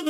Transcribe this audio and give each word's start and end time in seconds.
Hello, 0.00 0.08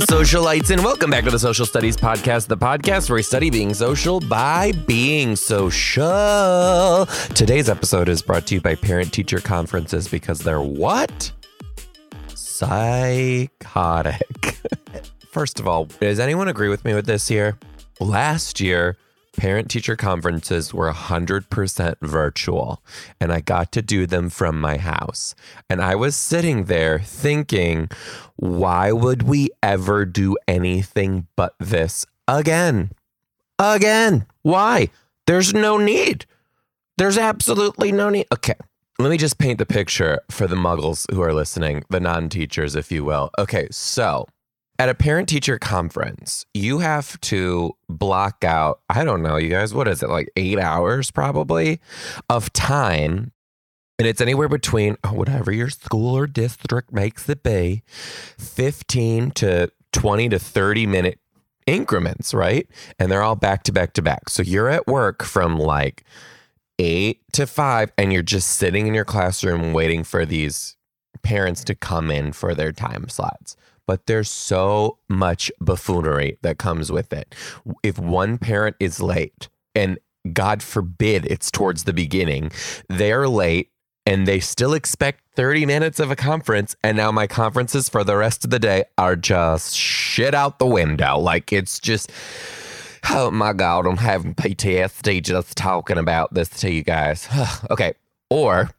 socialites, 0.00 0.70
and 0.70 0.82
welcome 0.82 1.10
back 1.10 1.24
to 1.24 1.30
the 1.30 1.38
Social 1.38 1.66
Studies 1.66 1.98
Podcast, 1.98 2.46
the 2.46 2.56
podcast 2.56 3.10
where 3.10 3.16
we 3.16 3.22
study 3.22 3.50
being 3.50 3.74
social 3.74 4.18
by 4.18 4.72
being 4.86 5.36
social. 5.36 7.04
Today's 7.34 7.68
episode 7.68 8.08
is 8.08 8.22
brought 8.22 8.46
to 8.46 8.54
you 8.54 8.62
by 8.62 8.74
Parent 8.74 9.12
Teacher 9.12 9.40
Conferences 9.40 10.08
because 10.08 10.38
they're 10.38 10.62
what? 10.62 11.30
Psychotic. 12.28 13.58
First 15.30 15.60
of 15.60 15.68
all, 15.68 15.84
does 15.84 16.18
anyone 16.18 16.48
agree 16.48 16.70
with 16.70 16.82
me 16.86 16.94
with 16.94 17.04
this 17.04 17.28
here? 17.28 17.58
Last 18.00 18.58
year, 18.58 18.96
parent 19.36 19.70
teacher 19.70 19.96
conferences 19.96 20.72
were 20.74 20.90
100% 20.90 21.94
virtual, 22.02 22.82
and 23.20 23.32
I 23.32 23.40
got 23.40 23.72
to 23.72 23.82
do 23.82 24.06
them 24.06 24.30
from 24.30 24.60
my 24.60 24.76
house. 24.76 25.34
And 25.68 25.80
I 25.82 25.94
was 25.94 26.16
sitting 26.16 26.64
there 26.64 26.98
thinking, 26.98 27.90
why 28.36 28.92
would 28.92 29.22
we 29.22 29.50
ever 29.62 30.04
do 30.04 30.36
anything 30.46 31.26
but 31.36 31.54
this 31.58 32.06
again? 32.28 32.92
Again. 33.58 34.26
Why? 34.42 34.88
There's 35.26 35.54
no 35.54 35.78
need. 35.78 36.26
There's 36.98 37.18
absolutely 37.18 37.92
no 37.92 38.10
need. 38.10 38.26
Okay. 38.32 38.54
Let 38.98 39.10
me 39.10 39.16
just 39.16 39.38
paint 39.38 39.58
the 39.58 39.66
picture 39.66 40.20
for 40.30 40.46
the 40.46 40.56
muggles 40.56 41.10
who 41.12 41.22
are 41.22 41.32
listening, 41.32 41.84
the 41.88 42.00
non 42.00 42.28
teachers, 42.28 42.76
if 42.76 42.92
you 42.92 43.04
will. 43.04 43.30
Okay. 43.38 43.68
So, 43.70 44.26
at 44.82 44.88
a 44.88 44.94
parent 44.96 45.28
teacher 45.28 45.60
conference, 45.60 46.44
you 46.54 46.80
have 46.80 47.20
to 47.20 47.76
block 47.88 48.42
out, 48.42 48.80
I 48.88 49.04
don't 49.04 49.22
know, 49.22 49.36
you 49.36 49.48
guys, 49.48 49.72
what 49.72 49.86
is 49.86 50.02
it, 50.02 50.08
like 50.08 50.28
eight 50.34 50.58
hours 50.58 51.12
probably 51.12 51.78
of 52.28 52.52
time. 52.52 53.30
And 54.00 54.08
it's 54.08 54.20
anywhere 54.20 54.48
between 54.48 54.96
oh, 55.04 55.12
whatever 55.12 55.52
your 55.52 55.70
school 55.70 56.16
or 56.16 56.26
district 56.26 56.92
makes 56.92 57.28
it 57.28 57.44
be 57.44 57.84
15 58.38 59.30
to 59.30 59.70
20 59.92 60.28
to 60.30 60.40
30 60.40 60.86
minute 60.88 61.20
increments, 61.64 62.34
right? 62.34 62.66
And 62.98 63.08
they're 63.08 63.22
all 63.22 63.36
back 63.36 63.62
to 63.64 63.72
back 63.72 63.92
to 63.92 64.02
back. 64.02 64.30
So 64.30 64.42
you're 64.42 64.68
at 64.68 64.88
work 64.88 65.22
from 65.22 65.60
like 65.60 66.02
eight 66.80 67.20
to 67.34 67.46
five, 67.46 67.92
and 67.96 68.12
you're 68.12 68.22
just 68.22 68.48
sitting 68.48 68.88
in 68.88 68.94
your 68.94 69.04
classroom 69.04 69.72
waiting 69.72 70.02
for 70.02 70.26
these 70.26 70.74
parents 71.22 71.62
to 71.62 71.76
come 71.76 72.10
in 72.10 72.32
for 72.32 72.52
their 72.52 72.72
time 72.72 73.08
slots 73.08 73.54
but 73.86 74.06
there's 74.06 74.30
so 74.30 74.98
much 75.08 75.50
buffoonery 75.60 76.38
that 76.42 76.58
comes 76.58 76.90
with 76.90 77.12
it. 77.12 77.34
If 77.82 77.98
one 77.98 78.38
parent 78.38 78.76
is 78.80 79.00
late, 79.00 79.48
and 79.74 79.98
God 80.32 80.62
forbid 80.62 81.26
it's 81.26 81.50
towards 81.50 81.84
the 81.84 81.92
beginning, 81.92 82.52
they're 82.88 83.28
late 83.28 83.70
and 84.04 84.26
they 84.26 84.40
still 84.40 84.74
expect 84.74 85.22
30 85.36 85.66
minutes 85.66 86.00
of 86.00 86.10
a 86.10 86.16
conference. 86.16 86.76
And 86.82 86.96
now 86.96 87.12
my 87.12 87.26
conferences 87.26 87.88
for 87.88 88.04
the 88.04 88.16
rest 88.16 88.44
of 88.44 88.50
the 88.50 88.58
day 88.58 88.84
are 88.98 89.16
just 89.16 89.76
shit 89.76 90.34
out 90.34 90.58
the 90.58 90.66
window. 90.66 91.18
Like 91.18 91.52
it's 91.52 91.78
just. 91.78 92.10
Oh 93.10 93.32
my 93.32 93.52
God, 93.52 93.84
I'm 93.84 93.96
having 93.96 94.32
PTSD 94.32 95.24
just 95.24 95.56
talking 95.56 95.98
about 95.98 96.32
this 96.34 96.48
to 96.60 96.70
you 96.70 96.84
guys. 96.84 97.28
okay. 97.70 97.94
Or 98.30 98.70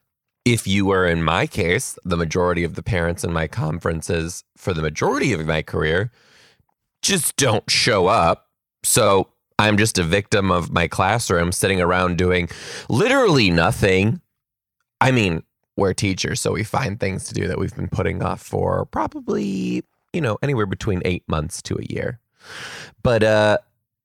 if 0.46 0.68
you 0.68 0.86
were 0.86 1.08
in 1.08 1.24
my 1.24 1.48
case, 1.48 1.98
the 2.04 2.18
majority 2.18 2.64
of 2.64 2.76
the 2.76 2.84
parents 2.84 3.24
in 3.24 3.32
my 3.32 3.48
conferences 3.48 4.44
for 4.58 4.74
the 4.74 4.82
majority 4.82 5.34
of 5.34 5.46
my 5.46 5.62
career 5.62 6.12
just 7.02 7.36
don't 7.38 7.70
show 7.70 8.08
up. 8.08 8.48
So 8.84 9.30
I'm 9.60 9.78
just 9.78 9.98
a 9.98 10.04
victim 10.04 10.52
of 10.52 10.72
my 10.72 10.88
classroom 10.88 11.52
sitting 11.52 11.80
around 11.80 12.18
doing 12.18 12.50
literally 12.90 13.50
nothing. 13.50 14.22
I 15.00 15.12
mean, 15.12 15.44
we're 15.78 15.94
teachers, 15.94 16.42
so 16.42 16.52
we 16.52 16.64
find 16.64 17.00
things 17.00 17.26
to 17.26 17.34
do 17.34 17.48
that 17.48 17.58
we've 17.58 17.76
been 17.76 17.90
putting 17.90 18.22
off 18.22 18.42
for 18.42 18.86
probably, 18.86 19.84
you 20.12 20.22
know, 20.22 20.38
anywhere 20.42 20.66
between 20.66 21.02
eight 21.06 21.24
months 21.28 21.62
to 21.64 21.78
a 21.78 21.86
year. 21.94 22.20
But 23.02 23.24
uh 23.24 23.58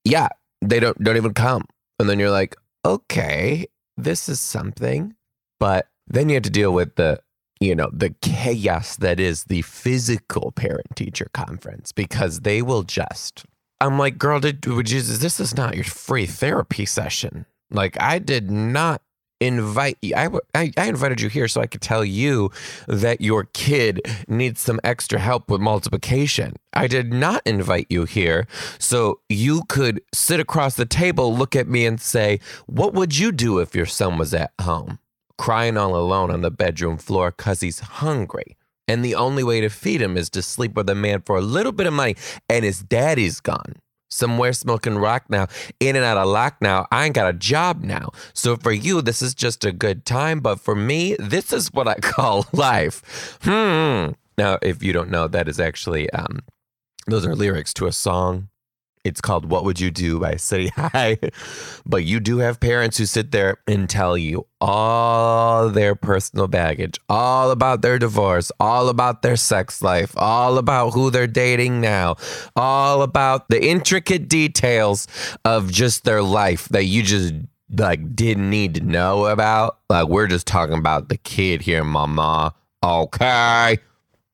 yeah, 0.03 0.29
they 0.61 0.79
don't 0.79 1.01
don't 1.03 1.17
even 1.17 1.33
come. 1.33 1.65
And 1.99 2.09
then 2.09 2.19
you're 2.19 2.31
like, 2.31 2.55
okay, 2.85 3.67
this 3.97 4.29
is 4.29 4.39
something. 4.39 5.15
But 5.59 5.87
then 6.09 6.29
you 6.29 6.35
have 6.35 6.43
to 6.43 6.49
deal 6.49 6.73
with 6.73 6.95
the, 6.95 7.21
you 7.59 7.75
know, 7.75 7.89
the 7.93 8.15
chaos 8.21 8.95
that 8.97 9.19
is 9.19 9.45
the 9.45 9.61
physical 9.63 10.51
parent 10.51 10.95
teacher 10.95 11.27
conference 11.33 11.91
because 11.91 12.41
they 12.41 12.61
will 12.61 12.83
just. 12.83 13.45
I'm 13.81 13.97
like, 13.97 14.17
girl, 14.17 14.39
did, 14.39 14.65
would 14.65 14.89
you, 14.89 15.01
this 15.01 15.39
is 15.39 15.55
not 15.55 15.75
your 15.75 15.85
free 15.85 16.25
therapy 16.25 16.85
session. 16.85 17.45
Like, 17.71 17.99
I 18.01 18.19
did 18.19 18.49
not 18.51 19.01
invite 19.39 19.97
you. 20.01 20.13
I, 20.15 20.27
I, 20.53 20.71
I 20.77 20.87
invited 20.87 21.21
you 21.21 21.29
here 21.29 21.47
so 21.47 21.61
I 21.61 21.67
could 21.67 21.81
tell 21.81 22.03
you 22.03 22.51
that 22.87 23.21
your 23.21 23.45
kid 23.53 24.01
needs 24.27 24.59
some 24.59 24.79
extra 24.83 25.19
help 25.19 25.49
with 25.49 25.61
multiplication. 25.61 26.55
I 26.73 26.87
did 26.87 27.13
not 27.13 27.41
invite 27.45 27.87
you 27.89 28.05
here 28.05 28.47
so 28.79 29.19
you 29.29 29.63
could 29.69 30.01
sit 30.13 30.39
across 30.39 30.75
the 30.75 30.85
table, 30.85 31.35
look 31.35 31.55
at 31.55 31.67
me, 31.67 31.85
and 31.85 31.99
say, 32.01 32.39
What 32.65 32.93
would 32.93 33.17
you 33.17 33.31
do 33.31 33.59
if 33.59 33.75
your 33.75 33.85
son 33.85 34.17
was 34.17 34.33
at 34.33 34.51
home? 34.61 34.99
Crying 35.39 35.77
all 35.77 35.95
alone 35.95 36.29
on 36.29 36.41
the 36.41 36.51
bedroom 36.51 36.97
floor 36.97 37.31
because 37.31 37.61
he's 37.61 37.79
hungry. 37.79 38.57
And 38.89 39.05
the 39.05 39.15
only 39.15 39.41
way 39.41 39.61
to 39.61 39.69
feed 39.69 40.01
him 40.01 40.17
is 40.17 40.29
to 40.31 40.41
sleep 40.41 40.75
with 40.75 40.89
a 40.89 40.95
man 40.95 41.21
for 41.21 41.37
a 41.37 41.41
little 41.41 41.71
bit 41.71 41.87
of 41.87 41.93
money, 41.93 42.17
and 42.49 42.65
his 42.65 42.79
daddy's 42.79 43.39
gone. 43.39 43.77
Somewhere 44.09 44.51
smoking 44.51 44.97
rock 44.97 45.29
now, 45.29 45.47
in 45.79 45.95
and 45.95 46.03
out 46.03 46.17
of 46.17 46.27
lock 46.27 46.57
now. 46.59 46.87
I 46.91 47.05
ain't 47.05 47.15
got 47.15 47.29
a 47.29 47.37
job 47.37 47.83
now. 47.83 48.09
So 48.33 48.57
for 48.57 48.73
you, 48.73 49.01
this 49.01 49.21
is 49.21 49.33
just 49.33 49.63
a 49.63 49.71
good 49.71 50.05
time. 50.05 50.41
But 50.41 50.59
for 50.59 50.75
me, 50.75 51.15
this 51.19 51.53
is 51.53 51.71
what 51.71 51.87
I 51.87 51.95
call 52.01 52.45
life. 52.51 53.37
Hmm. 53.43 54.11
Now, 54.37 54.57
if 54.61 54.83
you 54.83 54.91
don't 54.91 55.09
know, 55.09 55.27
that 55.29 55.47
is 55.47 55.59
actually, 55.59 56.09
um, 56.09 56.39
those 57.07 57.25
are 57.25 57.35
lyrics 57.35 57.73
to 57.75 57.87
a 57.87 57.93
song 57.93 58.49
it's 59.03 59.21
called 59.21 59.49
What 59.49 59.63
Would 59.63 59.79
You 59.79 59.91
Do 59.91 60.19
by 60.19 60.35
City 60.35 60.67
High. 60.75 61.17
but 61.85 62.03
you 62.05 62.19
do 62.19 62.39
have 62.39 62.59
parents 62.59 62.97
who 62.97 63.05
sit 63.05 63.31
there 63.31 63.57
and 63.67 63.89
tell 63.89 64.17
you 64.17 64.45
all 64.61 65.69
their 65.69 65.95
personal 65.95 66.47
baggage, 66.47 66.99
all 67.07 67.51
about 67.51 67.81
their 67.81 67.97
divorce, 67.97 68.51
all 68.59 68.89
about 68.89 69.21
their 69.21 69.37
sex 69.37 69.81
life, 69.81 70.13
all 70.17 70.57
about 70.57 70.91
who 70.91 71.09
they're 71.09 71.27
dating 71.27 71.79
now, 71.81 72.15
all 72.55 73.01
about 73.01 73.47
the 73.49 73.65
intricate 73.65 74.27
details 74.27 75.07
of 75.45 75.71
just 75.71 76.03
their 76.03 76.21
life 76.21 76.67
that 76.69 76.85
you 76.85 77.01
just 77.01 77.33
like 77.77 78.15
didn't 78.15 78.49
need 78.49 78.73
to 78.75 78.81
know 78.81 79.27
about. 79.27 79.79
Like 79.89 80.07
we're 80.07 80.27
just 80.27 80.47
talking 80.47 80.77
about 80.77 81.09
the 81.09 81.17
kid 81.17 81.61
here, 81.61 81.83
mama. 81.83 82.53
Okay. 82.83 83.77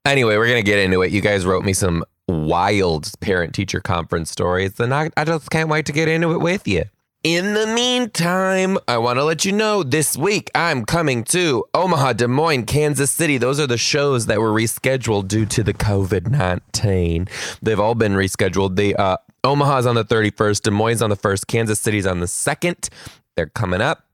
Anyway, 0.06 0.38
we're 0.38 0.48
gonna 0.48 0.62
get 0.62 0.80
into 0.80 1.02
it. 1.02 1.12
You 1.12 1.22
guys 1.22 1.46
wrote 1.46 1.64
me 1.66 1.74
some 1.74 2.04
wild 2.46 3.12
parent 3.20 3.54
teacher 3.54 3.80
conference 3.80 4.32
stories, 4.32 4.74
then 4.74 4.94
I, 4.94 5.10
I 5.18 5.26
just 5.26 5.50
can't 5.50 5.70
wait 5.70 5.86
to 5.88 5.92
get 5.92 6.08
into 6.08 6.32
it 6.32 6.40
with 6.40 6.68
you. 6.68 6.84
In 7.24 7.56
the 7.56 7.66
meantime, 7.66 8.78
I 8.88 9.00
want 9.00 9.18
to 9.18 9.24
let 9.24 9.46
you 9.46 9.52
know 9.52 9.82
this 9.82 10.16
week 10.16 10.52
I'm 10.54 10.86
coming 10.86 11.24
to 11.26 11.66
Omaha, 11.74 12.14
Des 12.14 12.28
Moines, 12.28 12.66
Kansas 12.66 13.10
City. 13.10 13.40
Those 13.40 13.60
are 13.60 13.66
the 13.66 13.80
shows 13.80 14.28
that 14.28 14.40
were 14.40 14.52
rescheduled 14.52 15.28
due 15.28 15.48
to 15.48 15.64
the 15.64 15.74
COVID 15.74 16.30
19. 16.30 17.28
They've 17.64 17.80
all 17.80 17.96
been 17.96 18.14
rescheduled. 18.14 18.76
The 18.76 18.96
uh, 18.96 19.18
Omaha's 19.44 19.88
on 19.88 19.96
the 19.96 20.06
31st, 20.06 20.62
Des 20.62 20.72
Moines 20.72 21.02
on 21.02 21.10
the 21.10 21.18
1st, 21.18 21.48
Kansas 21.48 21.80
City's 21.80 22.06
on 22.06 22.20
the 22.20 22.28
2nd. 22.28 22.90
They're 23.36 23.48
coming 23.48 23.82
up 23.82 24.06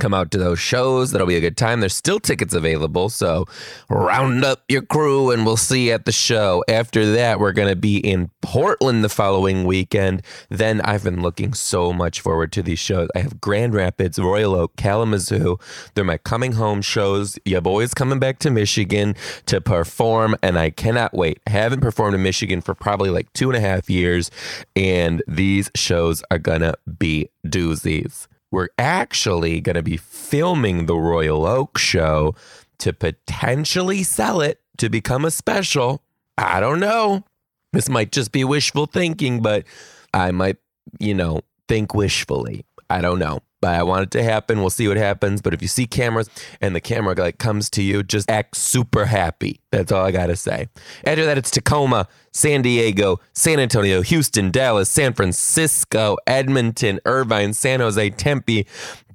come 0.00 0.14
out 0.14 0.30
to 0.32 0.38
those 0.38 0.58
shows. 0.58 1.12
That'll 1.12 1.26
be 1.26 1.36
a 1.36 1.40
good 1.40 1.56
time. 1.56 1.80
There's 1.80 1.94
still 1.94 2.18
tickets 2.18 2.54
available. 2.54 3.08
So 3.10 3.46
round 3.88 4.44
up 4.44 4.64
your 4.68 4.82
crew 4.82 5.30
and 5.30 5.44
we'll 5.44 5.56
see 5.56 5.88
you 5.88 5.92
at 5.92 6.06
the 6.06 6.12
show. 6.12 6.64
After 6.68 7.12
that, 7.12 7.38
we're 7.38 7.52
going 7.52 7.68
to 7.68 7.76
be 7.76 7.98
in 7.98 8.30
Portland 8.40 9.04
the 9.04 9.08
following 9.08 9.64
weekend. 9.64 10.22
Then 10.48 10.80
I've 10.80 11.04
been 11.04 11.22
looking 11.22 11.52
so 11.52 11.92
much 11.92 12.20
forward 12.20 12.52
to 12.52 12.62
these 12.62 12.78
shows. 12.78 13.08
I 13.14 13.20
have 13.20 13.40
Grand 13.40 13.74
Rapids, 13.74 14.18
Royal 14.18 14.54
Oak, 14.54 14.74
Kalamazoo. 14.76 15.58
They're 15.94 16.04
my 16.04 16.18
coming 16.18 16.52
home 16.52 16.82
shows. 16.82 17.38
Your 17.44 17.60
boy's 17.60 17.94
coming 17.94 18.18
back 18.18 18.38
to 18.40 18.50
Michigan 18.50 19.14
to 19.46 19.60
perform, 19.60 20.36
and 20.42 20.58
I 20.58 20.70
cannot 20.70 21.14
wait. 21.14 21.40
I 21.46 21.50
haven't 21.50 21.80
performed 21.80 22.14
in 22.14 22.22
Michigan 22.22 22.60
for 22.60 22.74
probably 22.74 23.10
like 23.10 23.32
two 23.34 23.50
and 23.50 23.56
a 23.56 23.60
half 23.60 23.90
years, 23.90 24.30
and 24.74 25.22
these 25.28 25.70
shows 25.76 26.22
are 26.30 26.38
going 26.38 26.62
to 26.62 26.74
be 26.98 27.28
doozies 27.46 28.26
we're 28.50 28.68
actually 28.78 29.60
going 29.60 29.76
to 29.76 29.82
be 29.82 29.96
filming 29.96 30.86
the 30.86 30.96
Royal 30.96 31.46
Oak 31.46 31.78
show 31.78 32.34
to 32.78 32.92
potentially 32.92 34.02
sell 34.02 34.40
it 34.40 34.60
to 34.78 34.88
become 34.88 35.24
a 35.24 35.30
special. 35.30 36.02
I 36.38 36.60
don't 36.60 36.80
know. 36.80 37.24
This 37.72 37.88
might 37.88 38.12
just 38.12 38.32
be 38.32 38.42
wishful 38.44 38.86
thinking, 38.86 39.42
but 39.42 39.64
I 40.12 40.30
might, 40.32 40.56
you 40.98 41.14
know, 41.14 41.42
think 41.68 41.94
wishfully. 41.94 42.64
I 42.88 43.00
don't 43.00 43.18
know 43.18 43.42
but 43.60 43.74
I 43.74 43.82
want 43.82 44.02
it 44.04 44.10
to 44.12 44.22
happen. 44.22 44.60
We'll 44.60 44.70
see 44.70 44.88
what 44.88 44.96
happens. 44.96 45.42
But 45.42 45.54
if 45.54 45.62
you 45.62 45.68
see 45.68 45.86
cameras 45.86 46.30
and 46.60 46.74
the 46.74 46.80
camera 46.80 47.14
like 47.14 47.38
comes 47.38 47.68
to 47.70 47.82
you, 47.82 48.02
just 48.02 48.30
act 48.30 48.56
super 48.56 49.06
happy. 49.06 49.59
That's 49.70 49.92
all 49.92 50.04
I 50.04 50.10
gotta 50.10 50.36
say. 50.36 50.68
After 51.04 51.24
that, 51.24 51.38
it's 51.38 51.50
Tacoma, 51.50 52.08
San 52.32 52.62
Diego, 52.62 53.20
San 53.32 53.60
Antonio, 53.60 54.02
Houston, 54.02 54.50
Dallas, 54.50 54.88
San 54.88 55.12
Francisco, 55.12 56.16
Edmonton, 56.26 57.00
Irvine, 57.04 57.52
San 57.52 57.80
Jose, 57.80 58.10
Tempe, 58.10 58.66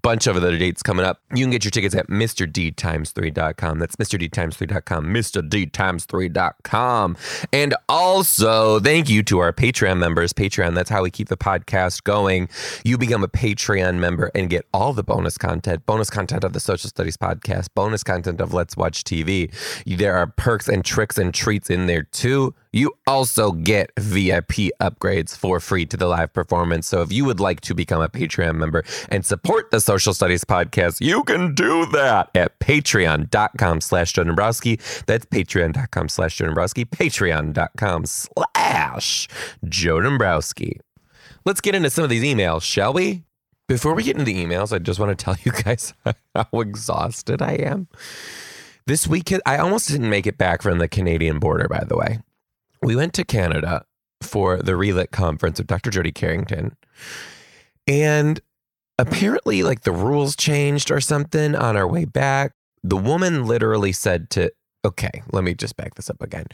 bunch 0.05 0.27
of 0.27 0.37
other 0.37 0.55
dates 0.55 0.83
coming 0.83 1.03
up. 1.03 1.19
You 1.33 1.43
can 1.43 1.49
get 1.49 1.63
your 1.63 1.71
tickets 1.71 1.95
at 1.95 2.09
MrDTimes3.com. 2.09 3.79
That's 3.79 3.95
MrDTimes3.com, 3.95 5.05
MrDTimes3.com. 5.07 7.17
And 7.51 7.75
also, 7.89 8.79
thank 8.79 9.09
you 9.09 9.23
to 9.23 9.39
our 9.39 9.51
Patreon 9.51 9.97
members. 9.97 10.31
Patreon, 10.31 10.75
that's 10.75 10.91
how 10.91 11.01
we 11.01 11.09
keep 11.09 11.29
the 11.29 11.37
podcast 11.37 12.03
going. 12.03 12.49
You 12.83 12.99
become 12.99 13.23
a 13.23 13.27
Patreon 13.27 13.97
member 13.97 14.29
and 14.35 14.47
get 14.47 14.67
all 14.71 14.93
the 14.93 15.01
bonus 15.01 15.39
content, 15.39 15.87
bonus 15.87 16.11
content 16.11 16.43
of 16.43 16.53
the 16.53 16.59
Social 16.59 16.87
Studies 16.87 17.17
podcast, 17.17 17.69
bonus 17.73 18.03
content 18.03 18.41
of 18.41 18.53
Let's 18.53 18.77
Watch 18.77 19.05
TV. 19.05 19.51
There 19.87 20.15
are 20.15 20.27
perks 20.45 20.67
and 20.67 20.85
tricks 20.85 21.17
and 21.17 21.33
treats 21.33 21.71
in 21.71 21.87
there 21.87 22.03
too. 22.03 22.53
You 22.71 22.93
also 23.07 23.51
get 23.51 23.89
VIP 23.97 24.69
upgrades 24.79 25.35
for 25.35 25.59
free 25.59 25.87
to 25.87 25.97
the 25.97 26.05
live 26.05 26.33
performance. 26.33 26.85
So 26.85 27.01
if 27.01 27.11
you 27.11 27.25
would 27.25 27.39
like 27.39 27.61
to 27.61 27.73
become 27.73 27.99
a 27.99 28.09
Patreon 28.09 28.53
member 28.53 28.83
and 29.09 29.25
support 29.25 29.71
the 29.71 29.79
Social 29.79 30.13
Studies 30.13 30.43
podcast, 30.43 31.01
you 31.01 31.23
can 31.23 31.55
do 31.55 31.87
that 31.87 32.29
at 32.35 32.59
patreon.com 32.59 33.81
slash 33.81 34.13
Joe 34.13 34.23
Dombrowski. 34.23 34.79
That's 35.07 35.25
patreon.com 35.25 36.09
slash 36.09 36.37
Joe 36.37 36.45
Dombrowski, 36.45 36.85
patreon.com 36.85 38.05
slash 38.05 39.27
Joe 39.67 39.99
Dombrowski. 39.99 40.79
Let's 41.43 41.59
get 41.61 41.73
into 41.73 41.89
some 41.89 42.03
of 42.03 42.11
these 42.11 42.23
emails, 42.23 42.61
shall 42.61 42.93
we? 42.93 43.23
Before 43.67 43.95
we 43.95 44.03
get 44.03 44.15
into 44.15 44.31
the 44.31 44.45
emails, 44.45 44.71
I 44.71 44.77
just 44.77 44.99
want 44.99 45.17
to 45.17 45.23
tell 45.23 45.37
you 45.43 45.51
guys 45.63 45.95
how 46.35 46.59
exhausted 46.59 47.41
I 47.41 47.53
am. 47.53 47.87
This 48.87 49.07
week, 49.07 49.33
I 49.45 49.57
almost 49.57 49.87
didn't 49.87 50.09
make 50.09 50.27
it 50.27 50.37
back 50.37 50.61
from 50.61 50.77
the 50.77 50.87
Canadian 50.87 51.39
border, 51.39 51.67
by 51.67 51.83
the 51.83 51.97
way 51.97 52.19
we 52.81 52.95
went 52.95 53.13
to 53.15 53.23
Canada 53.23 53.83
for 54.21 54.57
the 54.57 54.75
Relit 54.75 55.11
conference 55.11 55.57
with 55.57 55.67
Dr. 55.67 55.89
Jody 55.89 56.11
Carrington. 56.11 56.77
And 57.87 58.39
apparently, 58.99 59.63
like 59.63 59.81
the 59.81 59.91
rules 59.91 60.35
changed 60.35 60.91
or 60.91 61.01
something 61.01 61.55
on 61.55 61.75
our 61.75 61.87
way 61.87 62.05
back. 62.05 62.53
The 62.83 62.97
woman 62.97 63.47
literally 63.47 63.91
said 63.91 64.29
to, 64.31 64.51
okay, 64.85 65.23
let 65.31 65.43
me 65.43 65.55
just 65.55 65.75
back 65.75 65.95
this 65.95 66.09
up 66.09 66.21
again 66.21 66.45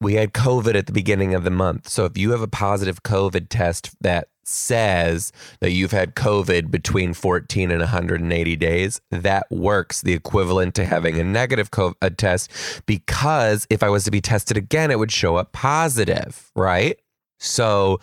we 0.00 0.14
had 0.14 0.32
COVID 0.32 0.74
at 0.74 0.86
the 0.86 0.92
beginning 0.92 1.34
of 1.34 1.44
the 1.44 1.50
month. 1.50 1.88
So 1.88 2.04
if 2.04 2.18
you 2.18 2.32
have 2.32 2.42
a 2.42 2.48
positive 2.48 3.02
COVID 3.02 3.46
test 3.48 3.94
that 4.00 4.28
says 4.48 5.32
that 5.60 5.72
you've 5.72 5.92
had 5.92 6.14
COVID 6.14 6.70
between 6.70 7.14
14 7.14 7.70
and 7.70 7.80
180 7.80 8.56
days, 8.56 9.00
that 9.10 9.46
works 9.50 10.02
the 10.02 10.12
equivalent 10.12 10.74
to 10.76 10.84
having 10.84 11.18
a 11.18 11.24
negative 11.24 11.70
COVID 11.70 12.16
test 12.16 12.50
because 12.86 13.66
if 13.70 13.82
I 13.82 13.88
was 13.88 14.04
to 14.04 14.10
be 14.10 14.20
tested 14.20 14.56
again, 14.56 14.90
it 14.90 14.98
would 14.98 15.12
show 15.12 15.36
up 15.36 15.52
positive, 15.52 16.50
right? 16.54 16.98
So 17.38 18.00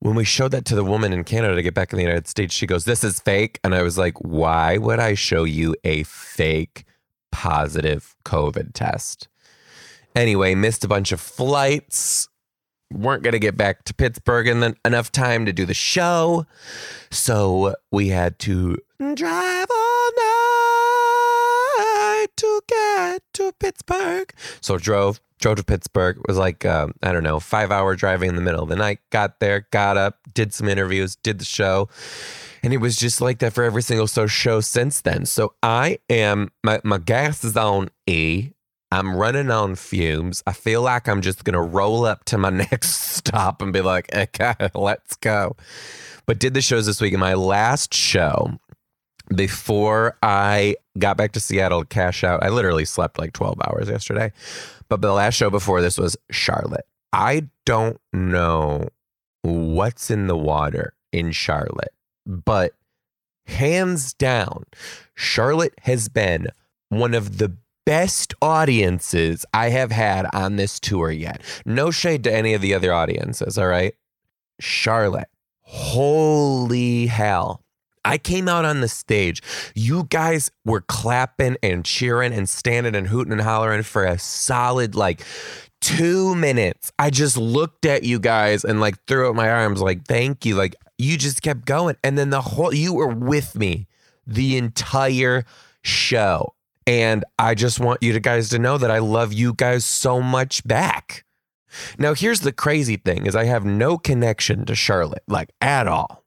when 0.00 0.14
we 0.14 0.24
showed 0.24 0.50
that 0.50 0.66
to 0.66 0.74
the 0.74 0.84
woman 0.84 1.12
in 1.12 1.24
Canada 1.24 1.54
to 1.54 1.62
get 1.62 1.74
back 1.74 1.92
in 1.92 1.96
the 1.96 2.02
United 2.02 2.28
States, 2.28 2.54
she 2.54 2.66
goes, 2.66 2.84
This 2.84 3.02
is 3.02 3.20
fake. 3.20 3.58
And 3.64 3.74
I 3.74 3.82
was 3.82 3.96
like, 3.96 4.18
Why 4.20 4.76
would 4.76 5.00
I 5.00 5.14
show 5.14 5.44
you 5.44 5.74
a 5.82 6.02
fake 6.02 6.84
positive 7.32 8.14
COVID 8.24 8.74
test? 8.74 9.28
Anyway, 10.14 10.54
missed 10.54 10.84
a 10.84 10.88
bunch 10.88 11.10
of 11.10 11.20
flights. 11.20 12.28
Weren't 12.94 13.22
going 13.22 13.32
to 13.32 13.40
get 13.40 13.56
back 13.56 13.84
to 13.84 13.94
Pittsburgh 13.94 14.46
in 14.46 14.60
the, 14.60 14.76
enough 14.84 15.10
time 15.10 15.46
to 15.46 15.52
do 15.52 15.66
the 15.66 15.74
show. 15.74 16.46
So 17.10 17.74
we 17.90 18.08
had 18.08 18.38
to 18.40 18.78
drive 19.14 19.66
all 19.70 20.10
night 20.16 20.26
to 22.36 22.60
get 22.68 23.22
to 23.34 23.52
Pittsburgh. 23.58 24.32
So 24.60 24.78
drove 24.78 25.20
drove 25.40 25.56
to 25.56 25.64
Pittsburgh. 25.64 26.18
It 26.18 26.28
was 26.28 26.38
like 26.38 26.64
um, 26.64 26.94
I 27.02 27.12
don't 27.12 27.24
know, 27.24 27.40
five 27.40 27.70
hour 27.70 27.96
driving 27.96 28.30
in 28.30 28.36
the 28.36 28.42
middle 28.42 28.62
of 28.62 28.68
the 28.68 28.76
night. 28.76 29.00
Got 29.10 29.40
there, 29.40 29.66
got 29.72 29.96
up, 29.96 30.20
did 30.32 30.54
some 30.54 30.68
interviews, 30.68 31.16
did 31.16 31.38
the 31.38 31.44
show, 31.44 31.88
and 32.62 32.72
it 32.72 32.78
was 32.78 32.96
just 32.96 33.20
like 33.20 33.40
that 33.40 33.52
for 33.52 33.64
every 33.64 33.82
single 33.82 34.06
show 34.06 34.60
since 34.60 35.00
then. 35.00 35.26
So 35.26 35.54
I 35.62 35.98
am 36.08 36.50
my 36.62 36.80
my 36.84 36.98
gas 36.98 37.44
is 37.44 37.56
on 37.56 37.90
E. 38.06 38.50
I'm 38.90 39.16
running 39.16 39.50
on 39.50 39.74
fumes. 39.74 40.42
I 40.46 40.52
feel 40.52 40.82
like 40.82 41.08
I'm 41.08 41.20
just 41.20 41.44
going 41.44 41.54
to 41.54 41.60
roll 41.60 42.04
up 42.04 42.24
to 42.26 42.38
my 42.38 42.50
next 42.70 42.90
stop 42.90 43.60
and 43.60 43.72
be 43.72 43.80
like, 43.80 44.14
okay, 44.14 44.54
let's 44.74 45.16
go. 45.16 45.56
But 46.26 46.38
did 46.38 46.54
the 46.54 46.62
shows 46.62 46.86
this 46.86 47.00
week. 47.00 47.12
And 47.12 47.20
my 47.20 47.34
last 47.34 47.92
show 47.92 48.58
before 49.34 50.16
I 50.22 50.76
got 50.98 51.16
back 51.16 51.32
to 51.32 51.40
Seattle 51.40 51.80
to 51.80 51.86
cash 51.86 52.24
out, 52.24 52.42
I 52.42 52.48
literally 52.48 52.84
slept 52.84 53.18
like 53.18 53.32
12 53.32 53.58
hours 53.66 53.88
yesterday. 53.88 54.32
But 54.88 55.00
the 55.00 55.12
last 55.12 55.34
show 55.34 55.50
before 55.50 55.80
this 55.80 55.98
was 55.98 56.16
Charlotte. 56.30 56.86
I 57.12 57.48
don't 57.64 58.00
know 58.12 58.88
what's 59.42 60.10
in 60.10 60.26
the 60.26 60.36
water 60.36 60.94
in 61.12 61.32
Charlotte, 61.32 61.92
but 62.26 62.74
hands 63.46 64.12
down, 64.14 64.64
Charlotte 65.14 65.74
has 65.82 66.08
been 66.08 66.48
one 66.88 67.14
of 67.14 67.38
the 67.38 67.56
best 67.86 68.34
audiences 68.40 69.44
I 69.52 69.70
have 69.70 69.90
had 69.90 70.26
on 70.32 70.56
this 70.56 70.80
tour 70.80 71.10
yet. 71.10 71.42
No 71.64 71.90
shade 71.90 72.24
to 72.24 72.34
any 72.34 72.54
of 72.54 72.62
the 72.62 72.74
other 72.74 72.92
audiences, 72.92 73.58
all 73.58 73.66
right? 73.66 73.94
Charlotte, 74.60 75.28
holy 75.62 77.06
hell. 77.06 77.62
I 78.04 78.18
came 78.18 78.48
out 78.48 78.64
on 78.64 78.80
the 78.80 78.88
stage. 78.88 79.42
You 79.74 80.04
guys 80.10 80.50
were 80.64 80.82
clapping 80.82 81.56
and 81.62 81.84
cheering 81.84 82.34
and 82.34 82.48
standing 82.48 82.94
and 82.94 83.08
hooting 83.08 83.32
and 83.32 83.40
hollering 83.40 83.82
for 83.82 84.04
a 84.04 84.18
solid 84.18 84.94
like 84.94 85.22
two 85.80 86.34
minutes. 86.34 86.92
I 86.98 87.10
just 87.10 87.36
looked 87.36 87.86
at 87.86 88.02
you 88.04 88.18
guys 88.18 88.64
and 88.64 88.80
like 88.80 88.96
threw 89.06 89.30
up 89.30 89.36
my 89.36 89.50
arms, 89.50 89.80
like, 89.80 90.06
thank 90.06 90.44
you. 90.44 90.54
Like, 90.54 90.76
you 90.98 91.16
just 91.16 91.42
kept 91.42 91.64
going. 91.64 91.96
And 92.04 92.16
then 92.16 92.30
the 92.30 92.40
whole, 92.40 92.74
you 92.74 92.94
were 92.94 93.08
with 93.08 93.56
me 93.56 93.86
the 94.26 94.56
entire 94.56 95.44
show. 95.82 96.53
And 96.86 97.24
I 97.38 97.54
just 97.54 97.80
want 97.80 98.02
you 98.02 98.12
to 98.12 98.20
guys 98.20 98.50
to 98.50 98.58
know 98.58 98.78
that 98.78 98.90
I 98.90 98.98
love 98.98 99.32
you 99.32 99.54
guys 99.54 99.84
so 99.84 100.20
much 100.20 100.66
back. 100.66 101.24
Now, 101.98 102.14
here's 102.14 102.40
the 102.40 102.52
crazy 102.52 102.96
thing 102.96 103.26
is 103.26 103.34
I 103.34 103.44
have 103.44 103.64
no 103.64 103.98
connection 103.98 104.64
to 104.66 104.74
Charlotte, 104.74 105.24
like 105.26 105.50
at 105.60 105.88
all. 105.88 106.22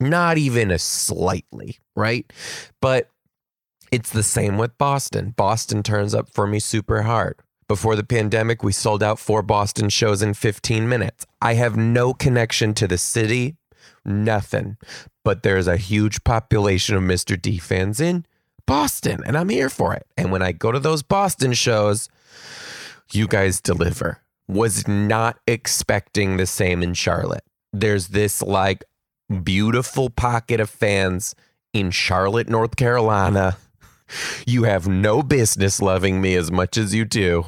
Not 0.00 0.38
even 0.38 0.70
a 0.70 0.78
slightly, 0.78 1.78
right? 1.96 2.30
But 2.80 3.10
it's 3.90 4.10
the 4.10 4.22
same 4.22 4.58
with 4.58 4.78
Boston. 4.78 5.34
Boston 5.36 5.82
turns 5.82 6.14
up 6.14 6.28
for 6.28 6.46
me 6.46 6.58
super 6.58 7.02
hard. 7.02 7.40
Before 7.68 7.96
the 7.96 8.04
pandemic, 8.04 8.62
we 8.62 8.72
sold 8.72 9.02
out 9.02 9.18
four 9.18 9.42
Boston 9.42 9.88
shows 9.90 10.22
in 10.22 10.34
15 10.34 10.88
minutes. 10.88 11.26
I 11.42 11.54
have 11.54 11.76
no 11.76 12.14
connection 12.14 12.72
to 12.74 12.88
the 12.88 12.96
city, 12.96 13.56
nothing. 14.04 14.78
But 15.22 15.42
there's 15.42 15.66
a 15.66 15.76
huge 15.76 16.24
population 16.24 16.96
of 16.96 17.02
Mr. 17.02 17.40
D 17.40 17.58
fans 17.58 18.00
in 18.00 18.24
Boston 18.68 19.22
and 19.26 19.36
I'm 19.36 19.48
here 19.48 19.70
for 19.70 19.94
it. 19.94 20.06
And 20.18 20.30
when 20.30 20.42
I 20.42 20.52
go 20.52 20.70
to 20.70 20.78
those 20.78 21.02
Boston 21.02 21.54
shows, 21.54 22.10
you 23.12 23.26
guys 23.26 23.62
deliver. 23.62 24.20
Was 24.46 24.86
not 24.86 25.38
expecting 25.46 26.36
the 26.36 26.46
same 26.46 26.82
in 26.82 26.92
Charlotte. 26.92 27.44
There's 27.72 28.08
this 28.08 28.42
like 28.42 28.84
beautiful 29.42 30.10
pocket 30.10 30.60
of 30.60 30.68
fans 30.68 31.34
in 31.72 31.90
Charlotte, 31.90 32.48
North 32.48 32.76
Carolina. 32.76 33.56
You 34.46 34.64
have 34.64 34.86
no 34.86 35.22
business 35.22 35.80
loving 35.80 36.20
me 36.20 36.34
as 36.34 36.50
much 36.50 36.76
as 36.76 36.94
you 36.94 37.04
do, 37.06 37.44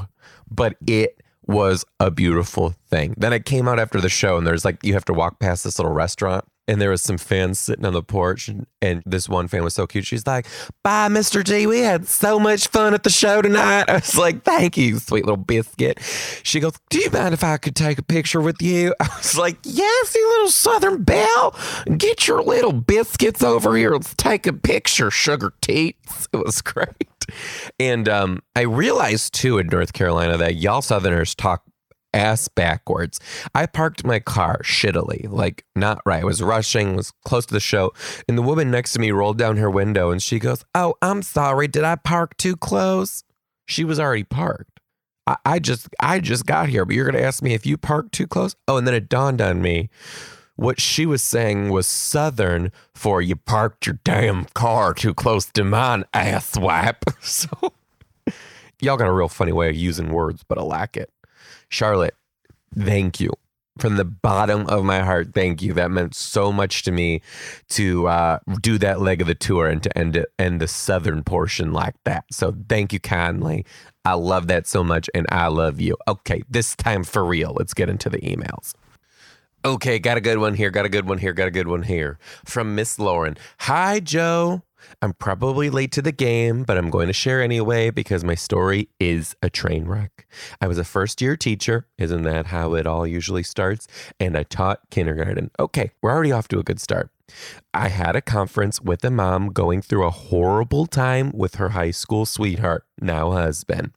but 0.50 0.77
it 0.87 1.23
was 1.47 1.85
a 1.99 2.11
beautiful 2.11 2.75
thing. 2.89 3.15
Then 3.19 3.33
I 3.35 3.41
came 3.41 3.69
out 3.69 3.79
after 3.79 4.00
the 4.00 4.09
show 4.09 4.39
and 4.39 4.47
there's 4.47 4.65
like, 4.65 4.83
you 4.83 4.95
have 4.95 5.07
to 5.07 5.15
walk 5.15 5.39
past 5.39 5.65
this 5.65 5.79
little 5.79 5.93
restaurant 5.93 6.47
and 6.69 6.81
there 6.81 6.90
was 6.90 7.02
some 7.02 7.19
fans 7.19 7.59
sitting 7.59 7.85
on 7.85 7.93
the 7.93 8.02
porch 8.02 8.49
and, 8.49 8.67
and, 8.81 9.02
this 9.07 9.29
one 9.29 9.49
fan 9.49 9.64
was 9.64 9.75
so 9.75 9.87
cute. 9.87 10.07
She's 10.07 10.26
like 10.26 10.47
bye 10.83 11.09
mr 11.09 11.43
d. 11.43 11.67
We 11.67 11.81
had 11.81 12.07
so 12.07 12.38
much 12.38 12.69
fun 12.69 12.95
at 12.95 13.02
the 13.02 13.11
show 13.11 13.43
tonight. 13.43 13.85
I 13.88 13.95
was 13.95 14.17
like 14.17 14.45
thank 14.45 14.76
you 14.76 14.99
sweet 14.99 15.25
little 15.25 15.37
biscuit. 15.37 15.99
She 16.43 16.61
goes 16.61 16.75
do 16.90 16.99
you 16.99 17.11
mind 17.11 17.35
if 17.35 17.43
i 17.43 17.57
could 17.57 17.75
take 17.75 17.99
a 17.99 18.02
picture 18.02 18.40
with 18.40 18.61
you? 18.61 18.95
I 19.00 19.09
was 19.17 19.37
like 19.37 19.59
yes 19.64 20.14
you 20.14 20.29
little 20.31 20.50
southern 20.50 21.02
belle. 21.02 21.55
Get 21.97 22.29
your 22.29 22.43
little 22.43 22.73
biscuits 22.73 23.43
over 23.43 23.76
here. 23.76 23.93
Let's 23.93 24.14
take 24.14 24.47
a 24.47 24.52
picture 24.52 25.11
sugar 25.11 25.52
teats. 25.61 26.29
It 26.33 26.45
was 26.45 26.62
great. 26.62 27.26
And 27.79 28.09
um, 28.09 28.40
i 28.55 28.62
realized 28.62 29.35
too 29.35 29.59
in 29.59 29.67
north 29.67 29.93
carolina 29.93 30.37
that 30.37 30.57
y'all 30.57 30.83
southerners 30.83 31.35
talk 31.35 31.64
ass 32.12 32.49
backwards. 32.49 33.21
I 33.55 33.67
parked 33.67 34.05
my 34.05 34.19
car 34.21 34.61
shittily, 34.64 35.29
like 35.31 35.64
not 35.76 36.00
right. 36.05 36.23
I 36.23 36.25
was 36.25 36.43
rushing, 36.43 36.97
was 36.97 37.12
close 37.25 37.47
to 37.47 37.55
the 37.55 37.61
show, 37.61 37.93
and 38.29 38.37
the 38.37 38.43
woman 38.43 38.71
next 38.71 38.93
to 38.95 38.99
me 38.99 39.11
rolled 39.12 39.38
down 39.38 39.57
her 39.59 39.71
window 39.71 40.11
and 40.11 40.23
she 40.23 40.38
goes, 40.38 40.64
Oh, 40.75 40.95
I'm 41.02 41.23
sorry. 41.23 41.69
Did 41.69 41.85
I 41.85 41.97
park 41.97 42.37
too 42.37 42.57
close? 42.57 43.25
She 43.67 43.85
was 43.85 44.00
already 44.00 44.25
parked. 44.25 44.81
I, 45.26 45.37
I 45.45 45.59
just 45.61 45.88
I 46.00 46.19
just 46.21 46.47
got 46.47 46.69
here, 46.69 46.85
but 46.85 46.95
you're 46.95 47.07
gonna 47.11 47.23
ask 47.25 47.43
me 47.43 47.55
if 47.55 47.64
you 47.67 47.76
parked 47.76 48.12
too 48.12 48.26
close? 48.26 48.57
Oh, 48.67 48.76
and 48.76 48.87
then 48.87 48.95
it 48.95 49.09
dawned 49.09 49.40
on 49.40 49.62
me. 49.62 49.88
what 50.57 50.81
she 50.81 51.07
was 51.07 51.23
saying 51.23 51.71
was 51.71 51.87
Southern 51.87 52.71
for 52.95 53.23
you 53.23 53.35
parked 53.37 53.87
your 53.87 53.99
damn 54.05 54.45
car 54.47 54.93
too 54.93 55.14
close 55.14 55.47
to 55.47 55.64
mine, 55.64 56.05
asswipe. 56.12 57.02
So 57.23 57.73
y'all 58.81 58.97
got 58.97 59.09
a 59.09 59.12
real 59.12 59.29
funny 59.29 59.52
way 59.52 59.69
of 59.71 59.76
using 59.76 60.11
words, 60.12 60.43
but 60.47 60.59
I 60.59 60.62
lack 60.62 60.97
it. 60.97 61.11
Charlotte, 61.69 62.14
thank 62.75 63.21
you 63.21 63.33
from 63.80 63.97
the 63.97 64.04
bottom 64.04 64.66
of 64.66 64.85
my 64.85 65.00
heart, 65.00 65.35
thank 65.35 65.62
you. 65.62 65.73
That 65.73 65.90
meant 65.90 66.14
so 66.14 66.52
much 66.52 66.83
to 66.85 66.92
me 66.92 67.23
to 67.71 68.07
uh, 68.07 68.38
do 68.61 68.78
that 68.78 69.00
leg 69.00 69.21
of 69.21 69.26
the 69.26 69.35
tour 69.35 69.69
and 69.69 69.83
to 69.83 69.99
end 69.99 70.16
it 70.16 70.33
end 70.38 70.61
the 70.61 70.69
southern 70.69 71.25
portion 71.25 71.73
like 71.73 71.95
that. 72.04 72.25
So 72.30 72.54
thank 72.69 72.92
you 72.92 73.00
kindly. 73.00 73.64
I 74.04 74.14
love 74.14 74.47
that 74.49 74.66
so 74.66 74.83
much, 74.83 75.11
and 75.14 75.26
I 75.30 75.49
love 75.49 75.80
you. 75.80 75.97
Okay, 76.09 76.42
this 76.49 76.75
time 76.75 77.04
for 77.04 77.25
real. 77.25 77.54
Let's 77.59 77.75
get 77.75 77.88
into 77.88 78.09
the 78.09 78.19
emails. 78.19 78.75
Okay, 79.62 79.99
got 79.99 80.16
a 80.16 80.23
good 80.23 80.38
one 80.38 80.54
here. 80.54 80.71
Got 80.71 80.87
a 80.87 80.88
good 80.88 81.07
one 81.07 81.19
here. 81.19 81.35
Got 81.35 81.49
a 81.49 81.50
good 81.50 81.69
one 81.69 81.83
here 81.83 82.19
from 82.47 82.75
Miss 82.75 82.99
Lauren. 82.99 83.37
Hi, 83.61 84.00
Joe. 84.00 84.62
I'm 85.02 85.12
probably 85.14 85.70
late 85.70 85.92
to 85.92 86.02
the 86.02 86.12
game, 86.12 86.64
but 86.64 86.76
I'm 86.76 86.90
going 86.90 87.06
to 87.06 87.12
share 87.12 87.42
anyway 87.42 87.90
because 87.90 88.25
my 88.25 88.34
story 88.34 88.88
is 88.99 89.34
a 89.42 89.50
train 89.50 89.87
wreck. 89.87 90.26
I 90.60 90.68
was 90.68 90.78
a 90.78 90.84
first 90.84 91.20
year 91.20 91.37
teacher. 91.37 91.87
Isn't 91.99 92.22
that 92.22 92.46
how 92.46 92.75
it 92.75 92.87
all 92.87 93.06
usually 93.06 93.42
starts? 93.42 93.87
And 94.18 94.37
I 94.37 94.42
taught 94.42 94.80
kindergarten. 94.90 95.50
Okay, 95.58 95.92
we're 96.02 96.10
already 96.12 96.32
off 96.32 96.49
to 96.49 96.58
a 96.58 96.64
good 96.64 96.80
start. 96.80 97.10
I 97.72 97.88
had 97.88 98.16
a 98.16 98.20
conference 98.20 98.80
with 98.80 99.04
a 99.04 99.10
mom 99.10 99.52
going 99.52 99.82
through 99.82 100.06
a 100.06 100.10
horrible 100.10 100.87
time 100.87 101.30
with 101.32 101.56
her 101.56 101.70
high 101.70 101.92
school 101.92 102.26
sweetheart, 102.26 102.84
now 103.00 103.30
husband. 103.32 103.92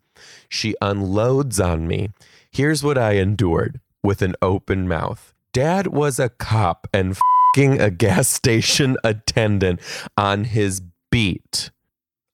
She 0.47 0.75
unloads 0.81 1.59
on 1.59 1.87
me. 1.87 2.09
Here's 2.51 2.83
what 2.83 2.97
I 2.97 3.13
endured 3.13 3.79
with 4.03 4.21
an 4.21 4.35
open 4.41 4.87
mouth. 4.87 5.33
Dad 5.53 5.87
was 5.87 6.19
a 6.19 6.29
cop 6.29 6.87
and 6.93 7.17
a 7.57 7.89
gas 7.89 8.27
station 8.41 8.97
attendant 9.03 9.79
on 10.17 10.45
his 10.45 10.81
beat. 11.11 11.71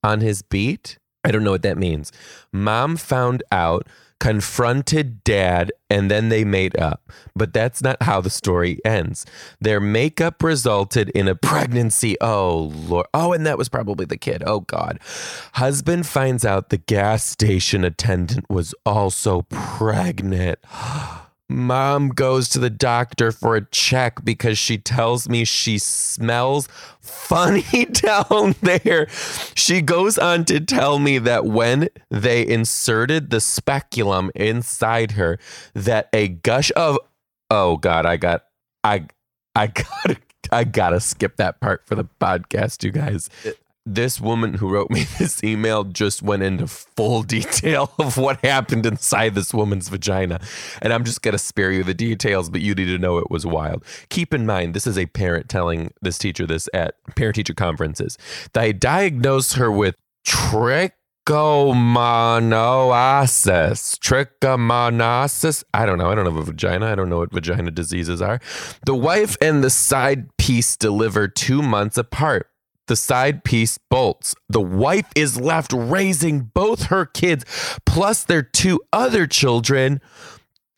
On 0.04 0.22
his 0.22 0.42
beat? 0.42 0.98
I 1.24 1.32
don't 1.32 1.44
know 1.44 1.52
what 1.52 1.64
that 1.64 1.78
means. 1.78 2.12
Mom 2.54 2.96
found 2.96 3.44
out, 3.52 3.88
confronted 4.20 5.24
dad, 5.24 5.72
and 5.90 6.10
then 6.10 6.30
they 6.30 6.44
made 6.44 6.78
up. 6.80 7.12
But 7.36 7.54
that's 7.54 7.82
not 7.82 8.02
how 8.04 8.22
the 8.22 8.30
story 8.30 8.80
ends. 8.86 9.26
Their 9.60 9.80
makeup 9.80 10.42
resulted 10.44 11.10
in 11.10 11.28
a 11.28 11.36
pregnancy. 11.36 12.16
Oh, 12.22 12.72
Lord. 12.74 13.08
Oh, 13.14 13.34
and 13.34 13.46
that 13.46 13.58
was 13.58 13.70
probably 13.70 14.06
the 14.06 14.18
kid. 14.18 14.44
Oh, 14.46 14.62
God. 14.62 15.00
Husband 15.54 16.06
finds 16.06 16.46
out 16.46 16.70
the 16.70 16.78
gas 16.78 17.24
station 17.26 17.84
attendant 17.84 18.50
was 18.50 18.74
also 18.86 19.44
pregnant. 19.50 20.60
Mom 21.50 22.10
goes 22.10 22.48
to 22.50 22.60
the 22.60 22.70
doctor 22.70 23.32
for 23.32 23.56
a 23.56 23.66
check 23.66 24.24
because 24.24 24.58
she 24.58 24.78
tells 24.78 25.28
me 25.28 25.44
she 25.44 25.80
smells 25.80 26.68
funny 27.02 27.86
down 27.92 28.56
there. 28.62 29.08
She 29.56 29.82
goes 29.82 30.18
on 30.20 30.46
to 30.46 30.60
tell 30.60 31.00
me 31.00 31.18
that 31.18 31.46
when 31.46 31.90
they 32.12 32.46
inserted 32.46 33.32
the 33.32 33.42
speculum 33.42 34.30
inside 34.36 35.12
her, 35.14 35.40
that 35.74 36.08
a 36.14 36.28
gush 36.28 36.72
of 36.76 37.00
oh 37.50 37.78
god, 37.78 38.06
I 38.06 38.18
got 38.18 38.46
I 38.84 39.08
I 39.56 39.68
gotta 39.68 40.18
I 40.52 40.64
gotta 40.64 41.00
skip 41.00 41.38
that 41.38 41.60
part 41.60 41.86
for 41.88 41.96
the 41.96 42.08
podcast, 42.22 42.84
you 42.84 42.92
guys 42.92 43.30
this 43.96 44.22
woman 44.22 44.56
who 44.56 44.70
wrote 44.70 44.92
me 44.92 45.06
this 45.20 45.44
email 45.44 45.84
just 45.84 46.22
went 46.22 46.44
into 46.44 46.68
full 46.68 47.24
detail 47.24 47.92
of 48.00 48.18
what 48.18 48.44
happened 48.46 48.86
inside 48.86 49.36
this 49.36 49.54
woman's 49.54 49.90
vagina. 49.90 50.40
And 50.82 50.94
I'm 50.94 51.04
just 51.04 51.22
going 51.22 51.34
to 51.34 51.40
spare 51.40 51.72
you 51.72 51.84
the 51.84 51.94
details, 51.94 52.50
but 52.50 52.62
you 52.62 52.74
need 52.76 52.86
to 52.86 52.98
know 52.98 53.18
it 53.18 53.30
was 53.30 53.46
wild. 53.46 53.84
Keep 54.10 54.34
in 54.34 54.46
mind, 54.46 54.74
this 54.74 54.88
is 54.88 54.98
a 54.98 55.06
parent 55.08 55.50
telling 55.50 55.94
this 56.02 56.18
teacher 56.18 56.46
this 56.46 56.70
at 56.74 56.96
parent 57.16 57.36
teacher 57.36 57.54
conferences. 57.54 58.18
They 58.54 58.72
diagnosed 58.74 59.56
her 59.56 59.72
with 59.72 59.96
trichomoniasis. 60.26 60.94
Trichomoniasis. 64.00 65.64
I 65.74 65.86
don't 65.86 65.98
know. 65.98 66.10
I 66.10 66.16
don't 66.16 66.26
have 66.26 66.38
a 66.38 66.44
vagina. 66.44 66.92
I 66.92 66.96
don't 66.96 67.10
know 67.10 67.20
what 67.20 67.34
vagina 67.34 67.72
diseases 67.72 68.22
are. 68.22 68.40
The 68.86 68.96
wife 68.96 69.36
and 69.42 69.62
the 69.64 69.70
side 69.70 70.36
piece 70.38 70.78
deliver 70.78 71.28
two 71.28 71.62
months 71.62 71.98
apart 71.98 72.50
the 72.90 72.98
side 72.98 73.46
piece 73.46 73.78
bolts. 73.78 74.36
The 74.50 74.60
wife 74.60 75.08
is 75.16 75.40
left 75.40 75.72
raising 75.74 76.42
both 76.54 76.88
her 76.88 77.06
kids 77.06 77.46
plus 77.86 78.26
their 78.26 78.42
two 78.42 78.82
other 78.92 79.28
children. 79.28 80.02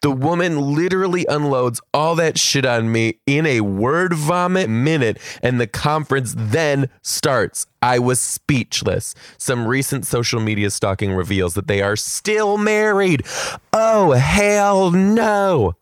The 0.02 0.12
woman 0.12 0.60
literally 0.76 1.26
unloads 1.30 1.80
all 1.94 2.16
that 2.16 2.38
shit 2.38 2.66
on 2.66 2.92
me 2.92 3.20
in 3.28 3.46
a 3.46 3.62
word 3.62 4.14
vomit 4.14 4.68
minute, 4.68 5.20
and 5.44 5.62
the 5.62 5.68
conference 5.68 6.34
then 6.36 6.90
starts. 7.04 7.68
I 7.84 8.00
was 8.00 8.20
speechless. 8.20 9.14
Some 9.38 9.68
recent 9.68 10.08
social 10.08 10.42
media 10.42 10.72
stalking 10.72 11.14
reveals 11.14 11.54
that 11.54 11.68
they 11.68 11.82
are 11.82 11.96
still 11.96 12.58
married. 12.58 13.26
Oh, 13.74 14.12
hell 14.12 14.92
no. 14.92 15.74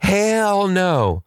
Hell 0.00 0.68
no. 0.68 1.24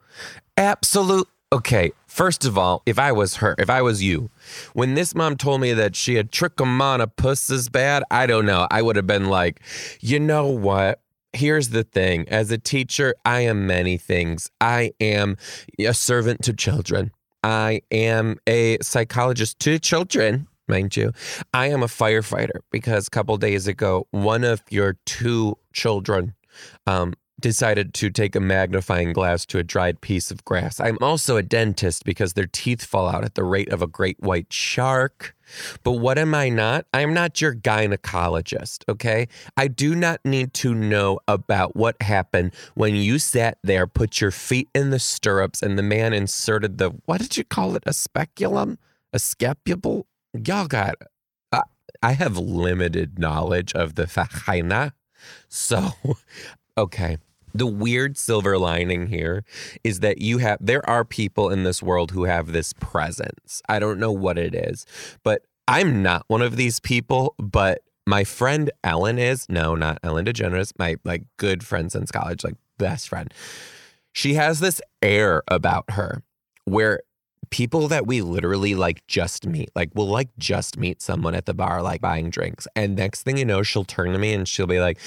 Absolute. 0.55 1.27
Okay, 1.51 1.91
First 2.13 2.45
of 2.45 2.59
all, 2.59 2.83
if 2.85 2.99
I 2.99 3.11
was 3.11 3.37
her, 3.37 3.55
if 3.57 3.71
I 3.71 3.81
was 3.81 4.03
you, 4.03 4.29
when 4.73 4.93
this 4.93 5.15
mom 5.15 5.35
told 5.35 5.61
me 5.61 5.73
that 5.73 5.95
she 5.95 6.13
had 6.13 6.31
trichomoniasis 6.31 7.71
bad, 7.71 8.03
I 8.11 8.27
don't 8.27 8.45
know. 8.45 8.67
I 8.69 8.83
would 8.83 8.97
have 8.97 9.07
been 9.07 9.29
like, 9.29 9.61
you 9.99 10.19
know 10.19 10.45
what? 10.45 11.01
Here's 11.33 11.69
the 11.69 11.83
thing. 11.83 12.29
As 12.29 12.51
a 12.51 12.59
teacher, 12.59 13.15
I 13.25 13.39
am 13.39 13.65
many 13.65 13.97
things. 13.97 14.51
I 14.61 14.91
am 14.99 15.37
a 15.79 15.91
servant 15.95 16.43
to 16.43 16.53
children. 16.53 17.09
I 17.43 17.81
am 17.89 18.37
a 18.45 18.77
psychologist 18.83 19.57
to 19.61 19.79
children, 19.79 20.47
mind 20.67 20.95
you. 20.95 21.13
I 21.51 21.71
am 21.71 21.81
a 21.81 21.87
firefighter 21.87 22.59
because 22.69 23.07
a 23.07 23.09
couple 23.09 23.35
days 23.37 23.65
ago, 23.65 24.05
one 24.11 24.43
of 24.43 24.61
your 24.69 24.97
two 25.07 25.57
children 25.73 26.35
um, 26.85 27.15
decided 27.39 27.93
to 27.95 28.09
take 28.09 28.35
a 28.35 28.39
magnifying 28.39 29.11
glass 29.11 29.45
to 29.47 29.57
a 29.57 29.63
dried 29.63 30.01
piece 30.01 30.31
of 30.31 30.45
grass. 30.45 30.79
I'm 30.79 30.97
also 31.01 31.35
a 31.35 31.43
dentist 31.43 32.05
because 32.05 32.33
their 32.33 32.47
teeth 32.47 32.85
fall 32.85 33.07
out 33.07 33.25
at 33.25 33.35
the 33.35 33.43
rate 33.43 33.69
of 33.69 33.81
a 33.81 33.87
great 33.87 34.19
white 34.19 34.51
shark. 34.51 35.35
But 35.83 35.93
what 35.93 36.17
am 36.17 36.33
I 36.33 36.49
not? 36.49 36.85
I 36.93 37.01
am 37.01 37.13
not 37.13 37.41
your 37.41 37.53
gynecologist, 37.53 38.83
okay? 38.87 39.27
I 39.57 39.67
do 39.67 39.93
not 39.93 40.21
need 40.23 40.53
to 40.55 40.73
know 40.73 41.19
about 41.27 41.75
what 41.75 42.01
happened 42.01 42.53
when 42.75 42.95
you 42.95 43.19
sat 43.19 43.57
there, 43.61 43.87
put 43.87 44.21
your 44.21 44.31
feet 44.31 44.69
in 44.73 44.91
the 44.91 44.99
stirrups, 44.99 45.61
and 45.61 45.77
the 45.77 45.83
man 45.83 46.13
inserted 46.13 46.77
the, 46.77 46.91
what 47.05 47.19
did 47.19 47.37
you 47.37 47.43
call 47.43 47.75
it? 47.75 47.83
A 47.85 47.93
speculum? 47.93 48.79
A 49.11 49.17
scapule? 49.17 50.05
Y'all 50.33 50.67
got, 50.67 50.95
uh, 51.51 51.61
I 52.01 52.13
have 52.13 52.37
limited 52.37 53.19
knowledge 53.19 53.73
of 53.73 53.95
the 53.95 54.05
vagina. 54.05 54.93
So, 55.47 55.91
okay 56.77 57.17
the 57.53 57.67
weird 57.67 58.17
silver 58.17 58.57
lining 58.57 59.07
here 59.07 59.43
is 59.83 59.99
that 59.99 60.19
you 60.19 60.39
have 60.39 60.57
there 60.59 60.87
are 60.89 61.05
people 61.05 61.49
in 61.49 61.63
this 61.63 61.83
world 61.83 62.11
who 62.11 62.23
have 62.23 62.51
this 62.51 62.73
presence. 62.73 63.61
I 63.69 63.79
don't 63.79 63.99
know 63.99 64.11
what 64.11 64.37
it 64.37 64.55
is, 64.55 64.85
but 65.23 65.43
I'm 65.67 66.01
not 66.01 66.25
one 66.27 66.41
of 66.41 66.55
these 66.55 66.79
people, 66.79 67.35
but 67.37 67.81
my 68.05 68.23
friend 68.23 68.71
Ellen 68.83 69.19
is. 69.19 69.47
No, 69.49 69.75
not 69.75 69.99
Ellen 70.03 70.25
DeGeneres, 70.25 70.73
my 70.77 70.95
like 71.03 71.23
good 71.37 71.63
friend 71.63 71.91
since 71.91 72.11
college, 72.11 72.43
like 72.43 72.55
best 72.77 73.09
friend. 73.09 73.31
She 74.11 74.33
has 74.33 74.59
this 74.59 74.81
air 75.01 75.43
about 75.47 75.91
her 75.91 76.23
where 76.65 77.01
people 77.53 77.87
that 77.87 78.07
we 78.07 78.19
literally 78.19 78.73
like 78.73 79.05
just 79.05 79.45
meet, 79.45 79.69
like 79.75 79.91
we'll 79.93 80.07
like 80.07 80.29
just 80.39 80.75
meet 80.75 81.03
someone 81.03 81.35
at 81.35 81.45
the 81.45 81.53
bar, 81.53 81.83
like 81.83 82.01
buying 82.01 82.31
drinks. 82.31 82.67
And 82.75 82.95
next 82.95 83.21
thing 83.21 83.37
you 83.37 83.45
know, 83.45 83.61
she'll 83.61 83.83
turn 83.83 84.11
to 84.13 84.17
me 84.17 84.33
and 84.33 84.47
she'll 84.47 84.65
be 84.65 84.79
like, 84.79 84.97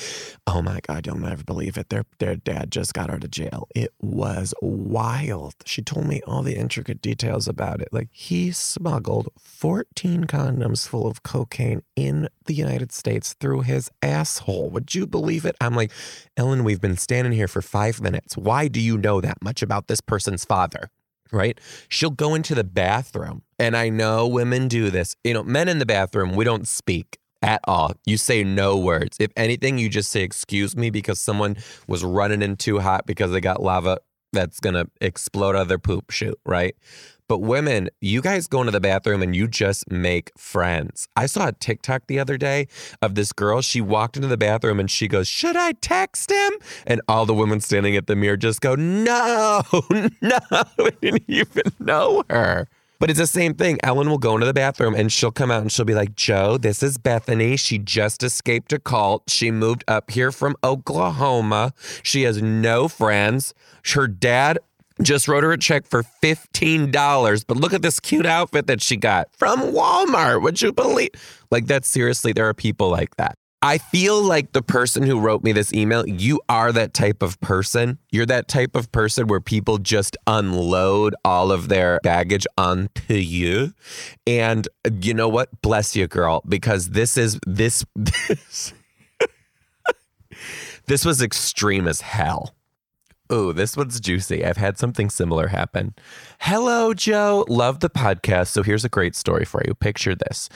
Oh 0.46 0.62
my 0.62 0.78
God, 0.86 1.08
you'll 1.08 1.18
never 1.18 1.42
believe 1.42 1.76
it. 1.76 1.88
Their 1.88 2.04
their 2.20 2.36
dad 2.36 2.70
just 2.70 2.94
got 2.94 3.10
out 3.10 3.24
of 3.24 3.32
jail. 3.32 3.66
It 3.74 3.92
was 4.00 4.54
wild. 4.62 5.54
She 5.64 5.82
told 5.82 6.06
me 6.06 6.20
all 6.24 6.42
the 6.42 6.54
intricate 6.54 7.02
details 7.02 7.48
about 7.48 7.80
it. 7.80 7.88
Like 7.90 8.10
he 8.12 8.52
smuggled 8.52 9.28
14 9.40 10.26
condoms 10.26 10.86
full 10.86 11.08
of 11.08 11.24
cocaine 11.24 11.82
in 11.96 12.28
the 12.44 12.54
United 12.54 12.92
States 12.92 13.34
through 13.40 13.62
his 13.62 13.90
asshole. 14.02 14.70
Would 14.70 14.94
you 14.94 15.08
believe 15.08 15.44
it? 15.44 15.56
I'm 15.60 15.74
like, 15.74 15.90
Ellen, 16.36 16.62
we've 16.62 16.80
been 16.80 16.96
standing 16.96 17.32
here 17.32 17.48
for 17.48 17.60
five 17.60 18.00
minutes. 18.00 18.36
Why 18.36 18.68
do 18.68 18.80
you 18.80 18.96
know 18.96 19.20
that 19.20 19.42
much 19.42 19.62
about 19.62 19.88
this 19.88 20.00
person's 20.00 20.44
father? 20.44 20.90
Right? 21.32 21.58
She'll 21.88 22.10
go 22.10 22.34
into 22.34 22.54
the 22.54 22.64
bathroom. 22.64 23.42
And 23.58 23.76
I 23.76 23.88
know 23.88 24.26
women 24.26 24.68
do 24.68 24.90
this. 24.90 25.16
You 25.24 25.34
know, 25.34 25.42
men 25.42 25.68
in 25.68 25.78
the 25.78 25.86
bathroom, 25.86 26.34
we 26.34 26.44
don't 26.44 26.68
speak 26.68 27.18
at 27.42 27.60
all. 27.64 27.92
You 28.04 28.16
say 28.16 28.44
no 28.44 28.76
words. 28.76 29.16
If 29.20 29.30
anything, 29.36 29.78
you 29.78 29.88
just 29.88 30.10
say, 30.10 30.22
excuse 30.22 30.76
me, 30.76 30.90
because 30.90 31.20
someone 31.20 31.56
was 31.86 32.04
running 32.04 32.42
in 32.42 32.56
too 32.56 32.80
hot 32.80 33.06
because 33.06 33.30
they 33.30 33.40
got 33.40 33.62
lava 33.62 33.98
that's 34.32 34.60
going 34.60 34.74
to 34.74 34.86
explode 35.00 35.56
out 35.56 35.62
of 35.62 35.68
their 35.68 35.78
poop 35.78 36.10
chute, 36.10 36.38
right? 36.44 36.76
But 37.28 37.38
women, 37.38 37.88
you 38.00 38.22
guys 38.22 38.46
go 38.46 38.60
into 38.60 38.70
the 38.70 38.80
bathroom 38.80 39.20
and 39.20 39.34
you 39.34 39.48
just 39.48 39.90
make 39.90 40.30
friends. 40.38 41.08
I 41.16 41.26
saw 41.26 41.48
a 41.48 41.52
TikTok 41.52 42.06
the 42.06 42.20
other 42.20 42.36
day 42.36 42.68
of 43.02 43.16
this 43.16 43.32
girl. 43.32 43.62
She 43.62 43.80
walked 43.80 44.16
into 44.16 44.28
the 44.28 44.36
bathroom 44.36 44.78
and 44.78 44.88
she 44.90 45.08
goes, 45.08 45.26
Should 45.26 45.56
I 45.56 45.72
text 45.72 46.30
him? 46.30 46.52
And 46.86 47.00
all 47.08 47.26
the 47.26 47.34
women 47.34 47.60
standing 47.60 47.96
at 47.96 48.06
the 48.06 48.14
mirror 48.14 48.36
just 48.36 48.60
go, 48.60 48.76
No, 48.76 49.62
no. 49.90 50.38
I 50.50 50.90
didn't 51.00 51.24
even 51.26 51.64
know 51.80 52.22
her. 52.30 52.68
But 52.98 53.10
it's 53.10 53.18
the 53.18 53.26
same 53.26 53.54
thing. 53.54 53.78
Ellen 53.82 54.08
will 54.08 54.18
go 54.18 54.34
into 54.34 54.46
the 54.46 54.54
bathroom 54.54 54.94
and 54.94 55.12
she'll 55.12 55.30
come 55.30 55.50
out 55.50 55.60
and 55.60 55.70
she'll 55.70 55.84
be 55.84 55.94
like, 55.94 56.14
Joe, 56.16 56.56
this 56.56 56.82
is 56.82 56.96
Bethany. 56.96 57.56
She 57.56 57.78
just 57.78 58.22
escaped 58.22 58.72
a 58.72 58.78
cult. 58.78 59.28
She 59.28 59.50
moved 59.50 59.84
up 59.86 60.10
here 60.10 60.32
from 60.32 60.56
Oklahoma. 60.64 61.74
She 62.02 62.22
has 62.22 62.40
no 62.40 62.88
friends. 62.88 63.52
Her 63.92 64.06
dad 64.06 64.58
just 65.02 65.28
wrote 65.28 65.44
her 65.44 65.52
a 65.52 65.58
check 65.58 65.86
for 65.86 66.02
$15. 66.22 67.44
But 67.46 67.56
look 67.56 67.72
at 67.72 67.82
this 67.82 68.00
cute 68.00 68.26
outfit 68.26 68.66
that 68.66 68.80
she 68.82 68.96
got 68.96 69.28
from 69.36 69.60
Walmart. 69.60 70.42
Would 70.42 70.62
you 70.62 70.72
believe? 70.72 71.10
Like, 71.50 71.66
that 71.66 71.84
seriously, 71.84 72.32
there 72.32 72.48
are 72.48 72.54
people 72.54 72.90
like 72.90 73.16
that. 73.16 73.36
I 73.62 73.78
feel 73.78 74.22
like 74.22 74.52
the 74.52 74.62
person 74.62 75.02
who 75.02 75.18
wrote 75.18 75.42
me 75.42 75.52
this 75.52 75.72
email, 75.72 76.06
you 76.06 76.40
are 76.48 76.72
that 76.72 76.92
type 76.92 77.22
of 77.22 77.40
person. 77.40 77.98
You're 78.10 78.26
that 78.26 78.48
type 78.48 78.76
of 78.76 78.92
person 78.92 79.28
where 79.28 79.40
people 79.40 79.78
just 79.78 80.16
unload 80.26 81.14
all 81.24 81.50
of 81.50 81.68
their 81.68 81.98
baggage 82.02 82.46
onto 82.58 83.14
you. 83.14 83.72
And 84.26 84.68
you 85.00 85.14
know 85.14 85.28
what? 85.28 85.62
Bless 85.62 85.96
you, 85.96 86.06
girl, 86.06 86.42
because 86.46 86.90
this 86.90 87.16
is 87.16 87.40
this 87.46 87.84
this, 87.96 88.74
this 90.86 91.04
was 91.04 91.22
extreme 91.22 91.88
as 91.88 92.02
hell. 92.02 92.55
Ooh, 93.32 93.52
this 93.52 93.76
one's 93.76 94.00
juicy. 94.00 94.44
I've 94.44 94.56
had 94.56 94.78
something 94.78 95.10
similar 95.10 95.48
happen. 95.48 95.94
Hello, 96.40 96.94
Joe. 96.94 97.44
Love 97.48 97.80
the 97.80 97.90
podcast. 97.90 98.48
So 98.48 98.62
here's 98.62 98.84
a 98.84 98.88
great 98.88 99.16
story 99.16 99.44
for 99.44 99.62
you. 99.66 99.74
Picture 99.74 100.14
this 100.14 100.48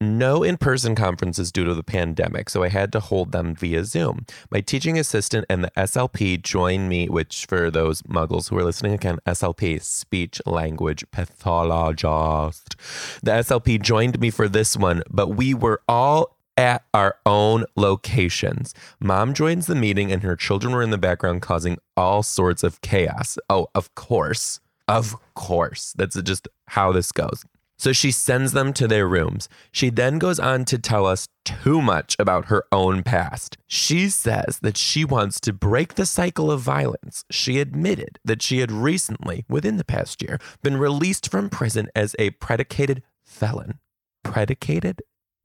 no 0.00 0.42
in 0.42 0.56
person 0.56 0.94
conferences 0.94 1.52
due 1.52 1.64
to 1.64 1.74
the 1.74 1.82
pandemic, 1.82 2.48
so 2.48 2.62
I 2.62 2.68
had 2.68 2.90
to 2.92 3.00
hold 3.00 3.32
them 3.32 3.54
via 3.54 3.84
Zoom. 3.84 4.24
My 4.50 4.62
teaching 4.62 4.98
assistant 4.98 5.44
and 5.50 5.62
the 5.62 5.70
SLP 5.76 6.42
joined 6.42 6.88
me, 6.88 7.08
which 7.08 7.44
for 7.46 7.70
those 7.70 8.00
muggles 8.02 8.48
who 8.48 8.56
are 8.56 8.64
listening 8.64 8.94
again, 8.94 9.18
SLP, 9.26 9.82
speech 9.82 10.40
language 10.46 11.04
pathologist. 11.10 12.76
The 13.22 13.32
SLP 13.32 13.82
joined 13.82 14.18
me 14.18 14.30
for 14.30 14.48
this 14.48 14.74
one, 14.76 15.02
but 15.10 15.28
we 15.28 15.52
were 15.52 15.82
all 15.86 16.38
at 16.56 16.84
our 16.92 17.16
own 17.24 17.64
locations. 17.76 18.74
Mom 19.00 19.34
joins 19.34 19.66
the 19.66 19.74
meeting 19.74 20.12
and 20.12 20.22
her 20.22 20.36
children 20.36 20.74
were 20.74 20.82
in 20.82 20.90
the 20.90 20.98
background 20.98 21.42
causing 21.42 21.78
all 21.96 22.22
sorts 22.22 22.62
of 22.62 22.80
chaos. 22.80 23.38
Oh, 23.48 23.68
of 23.74 23.94
course. 23.94 24.60
Of 24.88 25.16
course. 25.34 25.94
That's 25.96 26.20
just 26.22 26.48
how 26.68 26.92
this 26.92 27.12
goes. 27.12 27.44
So 27.80 27.94
she 27.94 28.10
sends 28.10 28.52
them 28.52 28.74
to 28.74 28.86
their 28.86 29.08
rooms. 29.08 29.48
She 29.72 29.88
then 29.88 30.18
goes 30.18 30.38
on 30.38 30.66
to 30.66 30.76
tell 30.78 31.06
us 31.06 31.28
too 31.46 31.80
much 31.80 32.14
about 32.18 32.46
her 32.46 32.64
own 32.70 33.02
past. 33.02 33.56
She 33.66 34.10
says 34.10 34.58
that 34.60 34.76
she 34.76 35.02
wants 35.02 35.40
to 35.40 35.54
break 35.54 35.94
the 35.94 36.04
cycle 36.04 36.50
of 36.50 36.60
violence. 36.60 37.24
She 37.30 37.58
admitted 37.58 38.18
that 38.22 38.42
she 38.42 38.58
had 38.58 38.70
recently, 38.70 39.46
within 39.48 39.78
the 39.78 39.84
past 39.84 40.20
year, 40.20 40.38
been 40.60 40.76
released 40.76 41.30
from 41.30 41.48
prison 41.48 41.88
as 41.96 42.14
a 42.18 42.30
predicated 42.32 43.02
felon. 43.24 43.78
Predicated? 44.22 45.00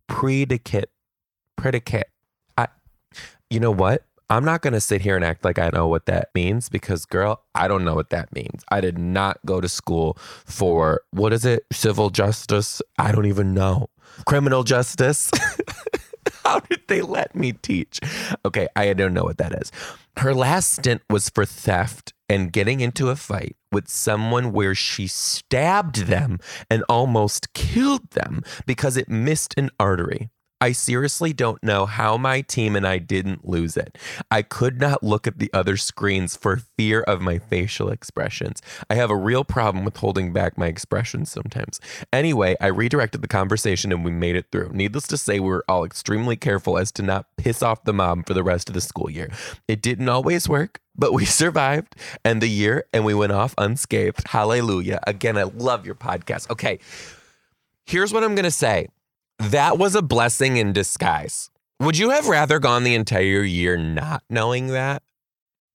Predicate. 0.07 0.89
Predicate. 1.55 2.07
I, 2.57 2.67
you 3.49 3.59
know 3.59 3.71
what? 3.71 4.05
I'm 4.29 4.43
not 4.43 4.61
going 4.61 4.73
to 4.73 4.81
sit 4.81 5.01
here 5.01 5.15
and 5.15 5.23
act 5.23 5.45
like 5.45 5.59
I 5.59 5.69
know 5.71 5.87
what 5.87 6.07
that 6.07 6.29
means 6.33 6.67
because, 6.67 7.05
girl, 7.05 7.43
I 7.53 7.67
don't 7.67 7.85
know 7.85 7.93
what 7.93 8.09
that 8.09 8.33
means. 8.33 8.63
I 8.69 8.81
did 8.81 8.97
not 8.97 9.39
go 9.45 9.61
to 9.61 9.69
school 9.69 10.17
for 10.45 11.01
what 11.11 11.31
is 11.31 11.45
it? 11.45 11.65
Civil 11.71 12.09
justice? 12.09 12.81
I 12.97 13.11
don't 13.11 13.27
even 13.27 13.53
know. 13.53 13.89
Criminal 14.25 14.63
justice? 14.63 15.29
How 16.43 16.59
did 16.59 16.81
they 16.87 17.01
let 17.01 17.35
me 17.35 17.53
teach? 17.53 17.99
Okay, 18.45 18.67
I 18.75 18.93
don't 18.93 19.13
know 19.13 19.23
what 19.23 19.37
that 19.37 19.53
is. 19.61 19.71
Her 20.17 20.33
last 20.33 20.73
stint 20.73 21.01
was 21.09 21.29
for 21.29 21.45
theft 21.45 22.13
and 22.29 22.51
getting 22.51 22.79
into 22.79 23.09
a 23.09 23.15
fight 23.15 23.55
with 23.71 23.87
someone 23.87 24.51
where 24.51 24.73
she 24.73 25.07
stabbed 25.07 26.05
them 26.05 26.39
and 26.69 26.83
almost 26.89 27.53
killed 27.53 28.09
them 28.11 28.41
because 28.65 28.97
it 28.97 29.09
missed 29.09 29.53
an 29.57 29.69
artery. 29.79 30.29
I 30.61 30.71
seriously 30.71 31.33
don't 31.33 31.61
know 31.61 31.85
how 31.85 32.17
my 32.17 32.41
team 32.41 32.75
and 32.75 32.87
I 32.87 32.97
didn't 32.97 33.47
lose 33.47 33.75
it. 33.75 33.97
I 34.31 34.41
could 34.41 34.79
not 34.79 35.03
look 35.03 35.27
at 35.27 35.37
the 35.37 35.51
other 35.53 35.75
screens 35.75 36.37
for 36.37 36.61
fear 36.77 37.01
of 37.01 37.21
my 37.21 37.39
facial 37.39 37.89
expressions. 37.89 38.61
I 38.89 38.95
have 38.95 39.09
a 39.09 39.17
real 39.17 39.43
problem 39.43 39.83
with 39.83 39.97
holding 39.97 40.31
back 40.31 40.57
my 40.57 40.67
expressions 40.67 41.29
sometimes. 41.29 41.81
Anyway, 42.13 42.55
I 42.61 42.67
redirected 42.67 43.21
the 43.21 43.27
conversation 43.27 43.91
and 43.91 44.05
we 44.05 44.11
made 44.11 44.37
it 44.37 44.45
through. 44.51 44.69
Needless 44.73 45.07
to 45.07 45.17
say, 45.17 45.39
we 45.39 45.49
were 45.49 45.65
all 45.67 45.83
extremely 45.83 46.37
careful 46.37 46.77
as 46.77 46.91
to 46.93 47.03
not 47.03 47.27
piss 47.35 47.61
off 47.61 47.83
the 47.83 47.93
mom 47.93 48.23
for 48.23 48.33
the 48.33 48.43
rest 48.43 48.69
of 48.69 48.75
the 48.75 48.81
school 48.81 49.09
year. 49.09 49.29
It 49.67 49.81
didn't 49.81 50.07
always 50.07 50.47
work, 50.47 50.79
but 50.95 51.13
we 51.13 51.25
survived 51.25 51.95
and 52.23 52.41
the 52.41 52.49
year 52.49 52.85
and 52.93 53.03
we 53.03 53.13
went 53.13 53.33
off 53.33 53.53
unscathed. 53.57 54.27
Hallelujah. 54.29 55.01
Again, 55.05 55.37
I 55.37 55.43
love 55.43 55.85
your 55.85 55.95
podcast. 55.95 56.49
Okay. 56.49 56.79
Here's 57.85 58.11
what 58.11 58.23
I'm 58.23 58.33
going 58.33 58.45
to 58.45 58.51
say 58.51 58.87
that 59.39 59.77
was 59.77 59.95
a 59.95 60.01
blessing 60.01 60.57
in 60.57 60.73
disguise. 60.73 61.49
Would 61.79 61.97
you 61.97 62.11
have 62.11 62.27
rather 62.27 62.59
gone 62.59 62.83
the 62.83 62.95
entire 62.95 63.43
year 63.43 63.77
not 63.77 64.23
knowing 64.29 64.67
that? 64.67 65.03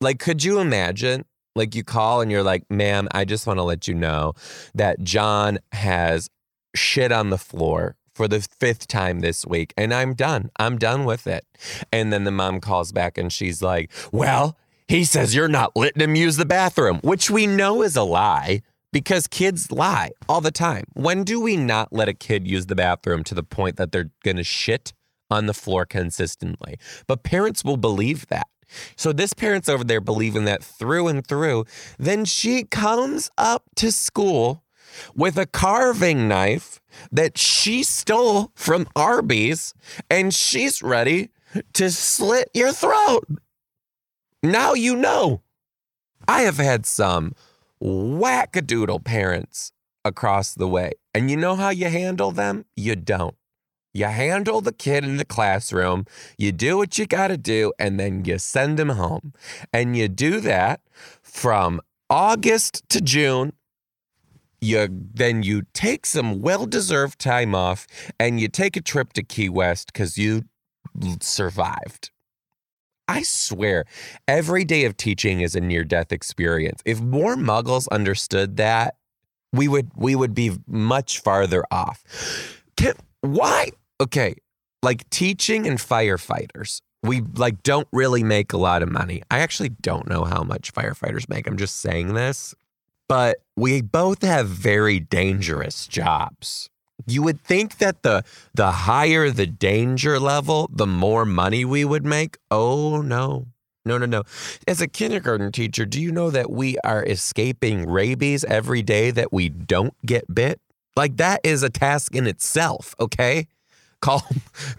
Like, 0.01 0.19
could 0.19 0.43
you 0.43 0.59
imagine? 0.59 1.25
Like, 1.55 1.75
you 1.75 1.85
call 1.85 2.21
and 2.21 2.31
you're 2.31 2.43
like, 2.43 2.65
ma'am, 2.71 3.09
I 3.13 3.25
just 3.25 3.47
want 3.47 3.59
to 3.59 3.65
let 3.65 3.87
you 3.87 3.95
know 3.95 4.33
that 4.75 5.03
John 5.03 5.59
has 5.73 6.31
shit 6.75 7.13
on 7.13 7.31
the 7.31 7.39
floor 7.39 7.97
for 8.15 8.29
the 8.29 8.41
fifth 8.41 8.87
time 8.87 9.21
this 9.21 9.47
week 9.47 9.73
and 9.77 9.93
I'm 9.93 10.15
done. 10.15 10.51
I'm 10.59 10.79
done 10.79 11.05
with 11.05 11.27
it. 11.27 11.47
And 11.93 12.13
then 12.13 12.25
the 12.25 12.31
mom 12.31 12.61
calls 12.61 12.93
back 12.93 13.19
and 13.19 13.33
she's 13.33 13.63
like, 13.63 13.91
well, 14.13 14.57
he 14.89 15.05
says 15.05 15.35
you're 15.35 15.49
not 15.49 15.77
letting 15.77 16.03
him 16.03 16.17
use 16.17 16.37
the 16.37 16.45
bathroom, 16.45 17.01
which 17.03 17.31
we 17.31 17.47
know 17.47 17.83
is 17.83 17.97
a 17.97 18.03
lie 18.03 18.63
because 18.93 19.27
kids 19.27 19.71
lie 19.71 20.11
all 20.29 20.41
the 20.41 20.51
time. 20.51 20.85
When 20.95 21.25
do 21.25 21.41
we 21.41 21.57
not 21.57 21.93
let 21.93 22.09
a 22.09 22.15
kid 22.15 22.47
use 22.47 22.67
the 22.67 22.75
bathroom 22.75 23.25
to 23.25 23.35
the 23.35 23.43
point 23.43 23.77
that 23.77 23.93
they're 23.93 24.11
going 24.25 24.37
to 24.37 24.45
shit 24.45 24.93
on 25.31 25.47
the 25.47 25.55
floor 25.55 25.87
consistently? 25.87 26.79
But 27.07 27.23
parents 27.23 27.65
will 27.65 27.77
believe 27.77 28.27
that. 28.29 28.49
So 28.97 29.13
this 29.13 29.33
parent's 29.33 29.69
over 29.69 29.85
there 29.85 30.01
believing 30.01 30.45
that 30.45 30.63
through 30.63 31.09
and 31.09 31.27
through. 31.27 31.65
Then 31.99 32.25
she 32.25 32.65
comes 32.65 33.31
up 33.37 33.65
to 33.77 33.91
school 33.91 34.63
with 35.15 35.37
a 35.37 35.47
carving 35.47 36.29
knife 36.29 36.81
that 37.13 37.39
she 37.39 37.83
stole 37.83 38.53
from 38.55 38.89
Arby's 38.97 39.75
and 40.09 40.35
she's 40.35 40.83
ready 40.83 41.31
to 41.75 41.91
slit 41.91 42.51
your 42.55 42.73
throat. 42.73 43.27
Now 44.43 44.75
you 44.75 44.97
know. 44.97 45.43
I 46.29 46.43
have 46.43 46.59
had 46.59 46.87
some 46.87 47.35
wackadoodle 47.83 49.05
parents 49.05 49.73
across 50.05 50.55
the 50.55 50.69
way. 50.69 50.93
And 51.15 51.31
you 51.31 51.37
know 51.37 51.57
how 51.57 51.71
you 51.71 51.89
handle 51.89 52.31
them? 52.31 52.65
You 52.77 52.97
don't. 52.97 53.35
You 53.93 54.07
handle 54.07 54.61
the 54.61 54.73
kid 54.73 55.03
in 55.03 55.17
the 55.17 55.25
classroom, 55.25 56.07
you 56.39 56.53
do 56.53 56.77
what 56.77 56.97
you 56.97 57.07
got 57.07 57.29
to 57.29 57.37
do, 57.37 57.73
and 57.79 57.99
then 57.99 58.25
you 58.25 58.39
send 58.39 58.79
him 58.79 58.91
home. 58.91 59.33
And 59.73 59.97
you 59.97 60.07
do 60.07 60.41
that 60.41 60.81
from 61.23 61.81
August 62.09 62.89
to 62.91 63.01
June. 63.01 63.53
You 64.61 64.89
then 65.15 65.43
you 65.43 65.63
take 65.73 66.05
some 66.07 66.41
well-deserved 66.43 67.19
time 67.19 67.55
off 67.55 67.87
and 68.19 68.39
you 68.39 68.47
take 68.47 68.77
a 68.77 68.83
trip 68.83 69.15
to 69.15 69.23
Key 69.23 69.49
West 69.49 69.95
cuz 69.95 70.19
you 70.19 70.43
survived. 71.21 72.11
I 73.11 73.23
swear, 73.23 73.87
every 74.29 74.65
day 74.65 74.85
of 74.85 74.97
teaching 74.97 75.41
is 75.41 75.57
a 75.57 75.61
near 75.61 75.83
death 75.83 76.13
experience. 76.13 76.81
If 76.85 77.01
more 77.01 77.35
muggles 77.35 77.89
understood 77.89 78.57
that, 78.59 78.95
we 79.53 79.67
would 79.67 79.91
we 79.97 80.15
would 80.15 80.33
be 80.33 80.53
much 80.69 81.19
farther 81.19 81.65
off. 81.73 82.05
Can, 82.77 82.95
why? 83.21 83.71
Okay, 84.01 84.37
like 84.85 85.11
teaching 85.11 85.67
and 85.67 85.77
firefighters. 85.77 86.83
We 87.03 87.23
like 87.35 87.65
don't 87.65 87.89
really 87.93 88.23
make 88.23 88.53
a 88.53 88.57
lot 88.59 88.81
of 88.81 88.89
money. 88.89 89.23
I 89.29 89.41
actually 89.41 89.71
don't 89.71 90.09
know 90.09 90.23
how 90.23 90.45
much 90.45 90.73
firefighters 90.73 91.29
make. 91.29 91.49
I'm 91.49 91.57
just 91.57 91.81
saying 91.81 92.15
this. 92.15 92.55
But 93.09 93.39
we 93.57 93.83
both 93.83 94.23
have 94.23 94.47
very 94.47 95.01
dangerous 95.01 95.89
jobs 95.89 96.71
you 97.11 97.23
would 97.23 97.43
think 97.43 97.79
that 97.79 98.03
the 98.03 98.25
the 98.55 98.71
higher 98.71 99.31
the 99.31 99.47
danger 99.47 100.19
level, 100.19 100.69
the 100.73 100.87
more 100.87 101.25
money 101.25 101.65
we 101.65 101.85
would 101.85 102.05
make. 102.05 102.39
Oh 102.51 103.01
no. 103.03 103.47
No, 103.85 103.97
no, 103.97 104.05
no. 104.05 104.25
As 104.69 104.83
a 104.83 104.87
kindergarten 104.87 105.53
teacher, 105.53 105.87
do 105.87 106.01
you 106.01 106.13
know 106.13 106.31
that 106.31 106.51
we 106.51 106.77
are 106.85 107.03
escaping 107.03 107.89
rabies 107.89 108.45
every 108.45 108.83
day 108.83 109.11
that 109.11 109.33
we 109.33 109.49
don't 109.49 109.95
get 110.05 110.33
bit? 110.33 110.61
Like 110.97 111.17
that 111.17 111.41
is 111.45 111.63
a 111.63 111.71
task 111.71 112.15
in 112.15 112.27
itself, 112.27 112.95
okay? 113.01 113.47
calm, 114.01 114.23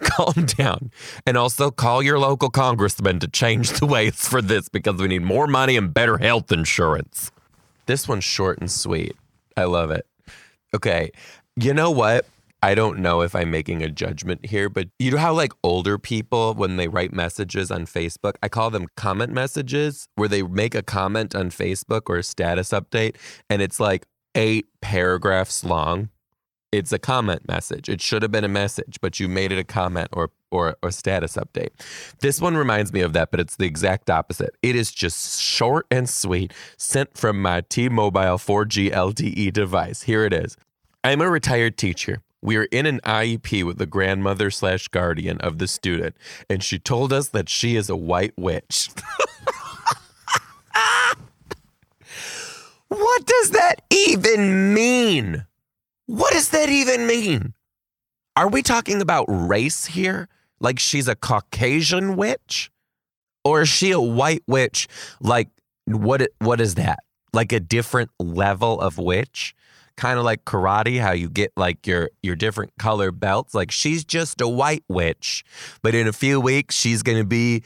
calm 0.00 0.46
down. 0.46 0.90
And 1.26 1.36
also 1.36 1.70
call 1.70 2.02
your 2.02 2.18
local 2.18 2.50
congressman 2.50 3.20
to 3.20 3.28
change 3.28 3.70
the 3.70 3.86
ways 3.86 4.26
for 4.28 4.42
this 4.42 4.68
because 4.68 5.00
we 5.00 5.08
need 5.08 5.22
more 5.22 5.46
money 5.46 5.76
and 5.76 5.94
better 5.94 6.18
health 6.18 6.50
insurance. 6.50 7.30
This 7.86 8.08
one's 8.08 8.24
short 8.24 8.58
and 8.58 8.70
sweet. 8.70 9.16
I 9.56 9.64
love 9.64 9.90
it. 9.90 10.06
Okay. 10.74 11.12
You 11.56 11.74
know 11.74 11.90
what? 11.90 12.26
I 12.62 12.74
don't 12.74 13.00
know 13.00 13.20
if 13.20 13.34
I'm 13.34 13.50
making 13.50 13.82
a 13.82 13.90
judgment 13.90 14.46
here, 14.46 14.68
but 14.68 14.88
you 14.98 15.10
know 15.10 15.18
how 15.18 15.34
like 15.34 15.52
older 15.62 15.98
people 15.98 16.54
when 16.54 16.76
they 16.76 16.88
write 16.88 17.12
messages 17.12 17.70
on 17.70 17.86
Facebook, 17.86 18.34
I 18.42 18.48
call 18.48 18.70
them 18.70 18.86
comment 18.96 19.32
messages 19.32 20.08
where 20.14 20.28
they 20.28 20.42
make 20.42 20.74
a 20.74 20.82
comment 20.82 21.34
on 21.34 21.50
Facebook 21.50 22.02
or 22.06 22.18
a 22.18 22.22
status 22.22 22.70
update 22.70 23.16
and 23.50 23.60
it's 23.60 23.80
like 23.80 24.06
eight 24.34 24.66
paragraphs 24.80 25.64
long. 25.64 26.08
It's 26.70 26.92
a 26.92 26.98
comment 26.98 27.46
message. 27.46 27.90
It 27.90 28.00
should 28.00 28.22
have 28.22 28.32
been 28.32 28.44
a 28.44 28.48
message, 28.48 28.96
but 29.02 29.20
you 29.20 29.28
made 29.28 29.52
it 29.52 29.58
a 29.58 29.64
comment 29.64 30.08
or 30.12 30.30
or 30.50 30.76
a 30.82 30.92
status 30.92 31.36
update. 31.36 31.70
This 32.20 32.40
one 32.40 32.56
reminds 32.56 32.92
me 32.92 33.00
of 33.00 33.12
that, 33.12 33.30
but 33.30 33.40
it's 33.40 33.56
the 33.56 33.66
exact 33.66 34.08
opposite. 34.08 34.54
It 34.62 34.76
is 34.76 34.92
just 34.92 35.40
short 35.40 35.86
and 35.90 36.08
sweet, 36.08 36.52
sent 36.76 37.16
from 37.16 37.42
my 37.42 37.62
T-Mobile 37.62 38.38
4G 38.38 38.90
LTE 38.92 39.52
device. 39.52 40.02
Here 40.02 40.24
it 40.24 40.32
is. 40.32 40.56
I'm 41.04 41.20
a 41.20 41.28
retired 41.28 41.76
teacher. 41.76 42.22
We 42.40 42.56
are 42.56 42.68
in 42.70 42.86
an 42.86 43.00
IEP 43.00 43.64
with 43.64 43.78
the 43.78 43.86
grandmother 43.86 44.50
slash 44.50 44.86
guardian 44.88 45.38
of 45.40 45.58
the 45.58 45.66
student, 45.66 46.16
and 46.48 46.62
she 46.62 46.78
told 46.78 47.12
us 47.12 47.28
that 47.28 47.48
she 47.48 47.74
is 47.76 47.90
a 47.90 47.96
white 47.96 48.34
witch. 48.36 48.88
what 52.88 53.26
does 53.26 53.50
that 53.50 53.82
even 53.90 54.74
mean? 54.74 55.46
What 56.06 56.32
does 56.32 56.50
that 56.50 56.68
even 56.68 57.06
mean? 57.06 57.54
Are 58.36 58.48
we 58.48 58.62
talking 58.62 59.00
about 59.02 59.24
race 59.28 59.86
here? 59.86 60.28
Like 60.60 60.78
she's 60.78 61.08
a 61.08 61.16
Caucasian 61.16 62.16
witch? 62.16 62.70
Or 63.44 63.62
is 63.62 63.68
she 63.68 63.90
a 63.90 64.00
white 64.00 64.44
witch? 64.46 64.86
Like 65.20 65.48
what 65.86 66.28
what 66.38 66.60
is 66.60 66.76
that? 66.76 67.00
Like 67.32 67.52
a 67.52 67.60
different 67.60 68.10
level 68.20 68.80
of 68.80 68.98
witch? 68.98 69.54
Kind 69.96 70.18
of 70.18 70.24
like 70.24 70.44
karate, 70.44 71.00
how 71.00 71.12
you 71.12 71.28
get 71.28 71.52
like 71.56 71.86
your 71.86 72.10
your 72.22 72.36
different 72.36 72.72
color 72.78 73.10
belts. 73.10 73.54
Like 73.54 73.70
she's 73.70 74.04
just 74.04 74.40
a 74.40 74.48
white 74.48 74.84
witch, 74.88 75.44
but 75.82 75.94
in 75.94 76.06
a 76.06 76.12
few 76.12 76.40
weeks 76.40 76.74
she's 76.74 77.02
gonna 77.02 77.24
be 77.24 77.62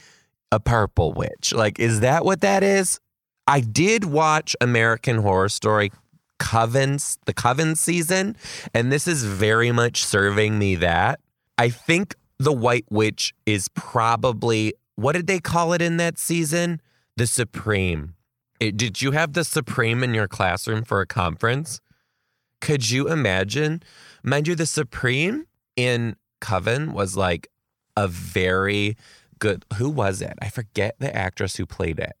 a 0.51 0.59
purple 0.59 1.13
witch. 1.13 1.53
Like, 1.53 1.79
is 1.79 2.01
that 2.01 2.25
what 2.25 2.41
that 2.41 2.63
is? 2.63 2.99
I 3.47 3.61
did 3.61 4.05
watch 4.05 4.55
American 4.59 5.17
Horror 5.17 5.49
Story 5.49 5.91
Covens, 6.39 7.17
the 7.25 7.33
Coven 7.33 7.75
season, 7.75 8.35
and 8.73 8.91
this 8.91 9.07
is 9.07 9.23
very 9.23 9.71
much 9.71 10.03
serving 10.03 10.59
me 10.59 10.75
that. 10.75 11.19
I 11.57 11.69
think 11.69 12.15
the 12.37 12.53
White 12.53 12.85
Witch 12.89 13.33
is 13.45 13.67
probably 13.69 14.73
what 14.95 15.13
did 15.13 15.27
they 15.27 15.39
call 15.39 15.73
it 15.73 15.81
in 15.81 15.97
that 15.97 16.17
season? 16.17 16.81
The 17.17 17.27
Supreme. 17.27 18.15
It, 18.59 18.77
did 18.77 19.01
you 19.01 19.11
have 19.11 19.33
the 19.33 19.43
Supreme 19.43 20.03
in 20.03 20.13
your 20.13 20.27
classroom 20.27 20.83
for 20.83 21.01
a 21.01 21.05
conference? 21.05 21.79
Could 22.61 22.89
you 22.89 23.07
imagine? 23.07 23.83
Mind 24.23 24.47
you, 24.47 24.55
the 24.55 24.65
Supreme 24.65 25.45
in 25.75 26.15
Coven 26.41 26.93
was 26.93 27.15
like 27.15 27.47
a 27.95 28.07
very 28.07 28.97
good. 29.39 29.65
Who 29.75 29.89
was 29.89 30.21
it? 30.21 30.33
I 30.41 30.49
forget 30.49 30.95
the 30.99 31.15
actress 31.15 31.55
who 31.55 31.65
played 31.65 31.99
it, 31.99 32.13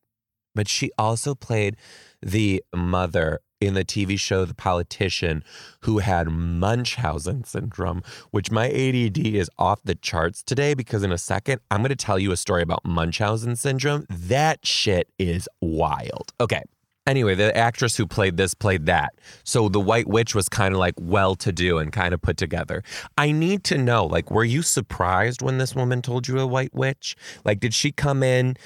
but 0.55 0.67
she 0.67 0.91
also 0.97 1.35
played 1.35 1.75
the 2.21 2.63
mother 2.73 3.41
in 3.59 3.73
the 3.73 3.83
TV 3.83 4.19
show 4.19 4.45
The 4.45 4.53
Politician 4.53 5.43
who 5.81 5.99
had 5.99 6.29
Munchausen 6.29 7.43
syndrome, 7.43 8.03
which 8.31 8.51
my 8.51 8.67
ADD 8.67 9.17
is 9.17 9.49
off 9.57 9.81
the 9.83 9.95
charts 9.95 10.43
today 10.43 10.73
because 10.73 11.03
in 11.03 11.11
a 11.11 11.17
second, 11.17 11.61
I'm 11.71 11.79
going 11.81 11.89
to 11.89 11.95
tell 11.95 12.19
you 12.19 12.31
a 12.31 12.37
story 12.37 12.61
about 12.61 12.85
Munchausen 12.85 13.55
syndrome. 13.55 14.05
That 14.09 14.65
shit 14.65 15.09
is 15.17 15.49
wild. 15.61 16.33
Okay. 16.39 16.63
Anyway, 17.07 17.33
the 17.35 17.55
actress 17.55 17.95
who 17.95 18.05
played 18.05 18.35
this 18.35 18.53
played 18.53 18.85
that. 18.85 19.15
So 19.45 19.69
the 19.69 19.79
White 19.79 20.07
Witch 20.07 20.35
was 20.35 20.49
kind 20.49 20.73
of 20.73 20.79
like 20.79 20.95
well 20.99 21.35
to 21.35 21.53
do 21.53 21.77
and 21.77 21.91
kind 21.91 22.13
of 22.13 22.21
put 22.21 22.35
together. 22.35 22.83
I 23.17 23.31
need 23.31 23.63
to 23.65 23.77
know 23.77 24.05
like, 24.05 24.29
were 24.29 24.43
you 24.43 24.61
surprised 24.61 25.41
when 25.41 25.57
this 25.57 25.73
woman 25.73 26.01
told 26.01 26.27
you 26.27 26.37
a 26.37 26.45
White 26.45 26.75
Witch? 26.75 27.15
Like, 27.45 27.61
did 27.61 27.73
she 27.73 27.93
come 27.93 28.23
in 28.23 28.57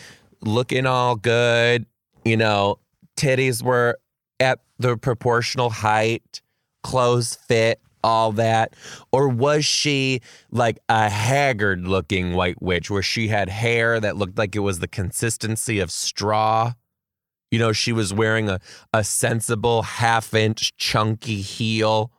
looking 0.41 0.87
all 0.87 1.15
good? 1.15 1.85
You 2.25 2.35
know, 2.35 2.79
titties 3.15 3.61
were 3.61 3.99
at 4.39 4.59
the 4.79 4.97
proportional 4.97 5.69
height, 5.69 6.41
clothes 6.81 7.35
fit, 7.47 7.79
all 8.03 8.31
that? 8.31 8.75
Or 9.11 9.29
was 9.29 9.65
she 9.65 10.21
like 10.49 10.79
a 10.89 11.09
haggard 11.09 11.87
looking 11.87 12.33
white 12.33 12.59
witch 12.59 12.89
where 12.89 13.03
she 13.03 13.27
had 13.27 13.49
hair 13.49 13.99
that 13.99 14.17
looked 14.17 14.39
like 14.39 14.55
it 14.55 14.59
was 14.59 14.79
the 14.79 14.87
consistency 14.87 15.79
of 15.79 15.91
straw? 15.91 16.73
You 17.51 17.59
know, 17.59 17.73
she 17.73 17.91
was 17.91 18.13
wearing 18.13 18.49
a, 18.49 18.59
a 18.93 19.03
sensible 19.03 19.83
half 19.83 20.33
inch 20.33 20.75
chunky 20.77 21.41
heel 21.41 22.11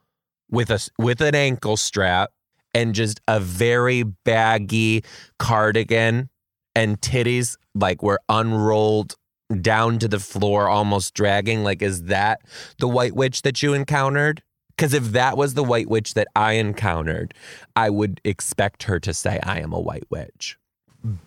with 0.51 0.71
a 0.71 0.89
with 0.99 1.21
an 1.21 1.35
ankle 1.35 1.77
strap 1.77 2.31
and 2.75 2.95
just 2.95 3.21
a 3.27 3.41
very 3.41 4.03
baggy 4.03 5.05
cardigan 5.39 6.29
and 6.75 7.01
titties 7.01 7.57
like 7.75 8.03
were 8.03 8.21
unrolled 8.29 9.17
down 9.61 9.99
to 9.99 10.09
the 10.09 10.19
floor, 10.19 10.69
almost 10.69 11.15
dragging. 11.15 11.65
Like, 11.65 11.83
is 11.83 12.05
that 12.05 12.41
the 12.79 12.89
white 12.89 13.15
witch 13.15 13.43
that 13.43 13.63
you 13.63 13.75
encountered? 13.75 14.43
Because 14.71 14.95
if 14.95 15.13
that 15.13 15.37
was 15.37 15.55
the 15.55 15.65
white 15.65 15.89
witch 15.89 16.15
that 16.15 16.29
I 16.35 16.53
encountered, 16.55 17.35
I 17.77 17.91
would 17.91 18.21
expect 18.25 18.85
her 18.85 18.99
to 19.01 19.13
say, 19.13 19.39
I 19.43 19.61
am 19.61 19.73
a 19.73 19.81
white 19.81 20.07
witch. 20.11 20.57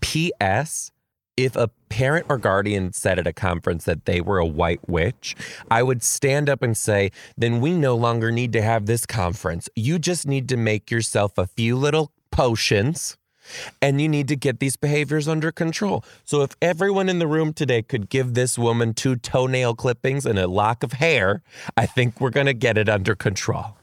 P.S. 0.01 0.91
If 1.37 1.57
a 1.57 1.69
parent 1.89 2.27
or 2.29 2.37
guardian 2.37 2.93
said 2.93 3.19
at 3.19 3.27
a 3.27 3.33
conference 3.33 3.83
that 3.83 4.05
they 4.05 4.21
were 4.21 4.37
a 4.37 4.45
white 4.45 4.87
witch, 4.87 5.35
I 5.69 5.83
would 5.83 6.01
stand 6.01 6.49
up 6.49 6.61
and 6.61 6.77
say, 6.77 7.11
then 7.37 7.59
we 7.59 7.73
no 7.73 7.95
longer 7.95 8.31
need 8.31 8.53
to 8.53 8.61
have 8.61 8.85
this 8.85 9.05
conference. 9.05 9.67
You 9.75 9.99
just 9.99 10.25
need 10.27 10.47
to 10.49 10.57
make 10.57 10.89
yourself 10.89 11.37
a 11.37 11.47
few 11.47 11.75
little 11.75 12.11
potions 12.31 13.17
and 13.81 14.01
you 14.01 14.07
need 14.07 14.27
to 14.29 14.35
get 14.35 14.59
these 14.59 14.75
behaviors 14.75 15.27
under 15.27 15.51
control. 15.51 16.03
So, 16.23 16.41
if 16.41 16.55
everyone 16.61 17.09
in 17.09 17.19
the 17.19 17.27
room 17.27 17.53
today 17.53 17.81
could 17.81 18.09
give 18.09 18.33
this 18.33 18.57
woman 18.57 18.93
two 18.93 19.15
toenail 19.15 19.75
clippings 19.75 20.25
and 20.25 20.39
a 20.39 20.47
lock 20.47 20.83
of 20.83 20.93
hair, 20.93 21.43
I 21.77 21.85
think 21.85 22.19
we're 22.19 22.31
going 22.31 22.47
to 22.47 22.53
get 22.53 22.77
it 22.77 22.89
under 22.89 23.13
control. 23.13 23.77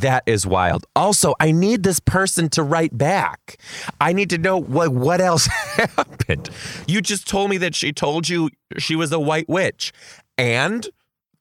That 0.00 0.22
is 0.26 0.46
wild. 0.46 0.86
Also, 0.94 1.34
I 1.40 1.50
need 1.50 1.82
this 1.82 1.98
person 1.98 2.48
to 2.50 2.62
write 2.62 2.96
back. 2.96 3.60
I 4.00 4.12
need 4.12 4.30
to 4.30 4.38
know 4.38 4.56
what 4.56 4.90
what 4.90 5.20
else 5.20 5.46
happened. 5.76 6.50
You 6.86 7.00
just 7.00 7.26
told 7.26 7.50
me 7.50 7.58
that 7.58 7.74
she 7.74 7.92
told 7.92 8.28
you 8.28 8.50
she 8.78 8.94
was 8.94 9.12
a 9.12 9.18
white 9.18 9.48
witch. 9.48 9.92
And 10.36 10.88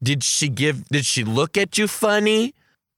did 0.01 0.23
she 0.23 0.49
give 0.49 0.85
did 0.89 1.05
she 1.05 1.23
look 1.23 1.57
at 1.57 1.77
you 1.77 1.87
funny? 1.87 2.53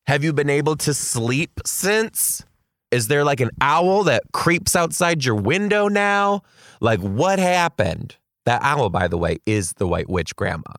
Have 0.08 0.24
you 0.24 0.34
been 0.34 0.50
able 0.50 0.76
to 0.78 0.94
sleep 0.94 1.60
since? 1.66 2.44
Is 2.92 3.08
there 3.08 3.24
like 3.24 3.42
an 3.42 3.52
owl 3.62 4.04
that 4.06 4.24
creeps 4.34 4.76
outside 4.76 5.24
your 5.24 5.36
window 5.36 5.88
now? 5.88 6.42
Like, 6.82 7.00
what 7.00 7.38
happened? 7.38 8.16
That 8.46 8.62
owl, 8.64 8.90
by 8.90 9.08
the 9.08 9.18
way, 9.18 9.38
is 9.46 9.74
the 9.74 9.88
White 9.88 10.10
Witch 10.10 10.36
grandma. 10.36 10.74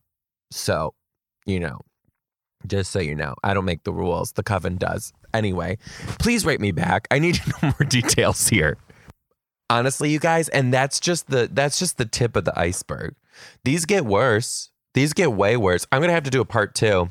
So, 0.50 0.94
you 1.46 1.60
know, 1.60 1.80
just 2.66 2.90
so 2.90 2.98
you 3.00 3.14
know, 3.14 3.34
I 3.42 3.54
don't 3.54 3.64
make 3.64 3.84
the 3.84 3.92
rules. 3.92 4.32
The 4.32 4.42
coven 4.42 4.76
does. 4.76 5.12
Anyway, 5.32 5.78
please 6.18 6.44
write 6.44 6.60
me 6.60 6.72
back. 6.72 7.06
I 7.10 7.18
need 7.18 7.34
to 7.36 7.48
know 7.48 7.74
more 7.78 7.88
details 7.88 8.48
here. 8.48 8.76
Honestly, 9.68 10.10
you 10.10 10.18
guys, 10.18 10.48
and 10.48 10.74
that's 10.74 10.98
just 10.98 11.28
the 11.30 11.48
that's 11.52 11.78
just 11.78 11.96
the 11.96 12.04
tip 12.04 12.36
of 12.36 12.44
the 12.44 12.58
iceberg. 12.58 13.14
These 13.64 13.84
get 13.84 14.04
worse. 14.04 14.70
These 14.94 15.12
get 15.12 15.32
way 15.32 15.56
worse. 15.56 15.86
I'm 15.92 16.00
gonna 16.00 16.12
have 16.12 16.24
to 16.24 16.30
do 16.30 16.40
a 16.40 16.44
part 16.44 16.74
two 16.74 17.10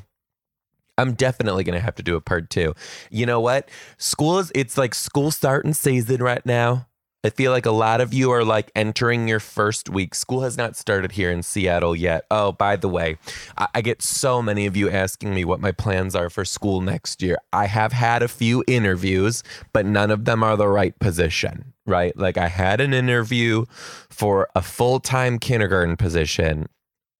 I'm 1.00 1.14
definitely 1.14 1.64
to 1.64 1.80
have 1.80 1.94
to 1.96 2.02
do 2.02 2.14
a 2.16 2.20
part 2.20 2.50
two. 2.50 2.74
You 3.10 3.24
know 3.24 3.40
what? 3.40 3.70
School 3.96 4.38
is, 4.38 4.52
it's 4.54 4.76
like 4.76 4.94
school 4.94 5.30
starting 5.30 5.72
season 5.72 6.22
right 6.22 6.44
now. 6.44 6.86
I 7.22 7.28
feel 7.28 7.52
like 7.52 7.66
a 7.66 7.70
lot 7.70 8.00
of 8.00 8.14
you 8.14 8.30
are 8.30 8.44
like 8.44 8.70
entering 8.74 9.28
your 9.28 9.40
first 9.40 9.90
week. 9.90 10.14
School 10.14 10.40
has 10.40 10.56
not 10.56 10.74
started 10.74 11.12
here 11.12 11.30
in 11.30 11.42
Seattle 11.42 11.94
yet. 11.94 12.24
Oh, 12.30 12.52
by 12.52 12.76
the 12.76 12.88
way, 12.88 13.18
I, 13.58 13.68
I, 13.74 13.80
get 13.82 14.00
so 14.00 14.40
many 14.40 14.64
of 14.64 14.74
you 14.74 14.88
asking 14.88 15.34
me 15.34 15.44
what 15.44 15.60
my 15.60 15.70
plans 15.70 16.16
are 16.16 16.30
for 16.30 16.46
school 16.46 16.80
next 16.80 17.20
year. 17.20 17.36
I 17.52 17.66
have 17.66 17.92
had 17.92 18.22
a 18.22 18.28
few 18.28 18.64
interviews, 18.66 19.42
but 19.74 19.84
none 19.84 20.10
of 20.10 20.24
them 20.24 20.42
are 20.42 20.56
the 20.56 20.68
right 20.68 20.98
position, 20.98 21.74
right? 21.84 22.16
Like 22.16 22.38
I 22.38 22.48
had 22.48 22.80
an 22.80 22.94
interview 22.94 23.66
for 24.08 24.48
a 24.54 24.62
full 24.62 24.98
time 24.98 25.38
kindergarten 25.38 25.98
position 25.98 26.68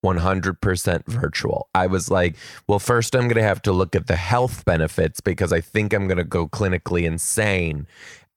100% 0.04 1.06
virtual. 1.06 1.68
I 1.74 1.86
was 1.86 2.10
like, 2.10 2.36
well, 2.66 2.78
first 2.78 3.14
I'm 3.14 3.22
going 3.22 3.34
to 3.34 3.42
have 3.42 3.62
to 3.62 3.72
look 3.72 3.94
at 3.94 4.06
the 4.06 4.16
health 4.16 4.64
benefits 4.64 5.20
because 5.20 5.52
I 5.52 5.60
think 5.60 5.92
I'm 5.92 6.06
going 6.06 6.18
to 6.18 6.24
go 6.24 6.48
clinically 6.48 7.04
insane 7.04 7.86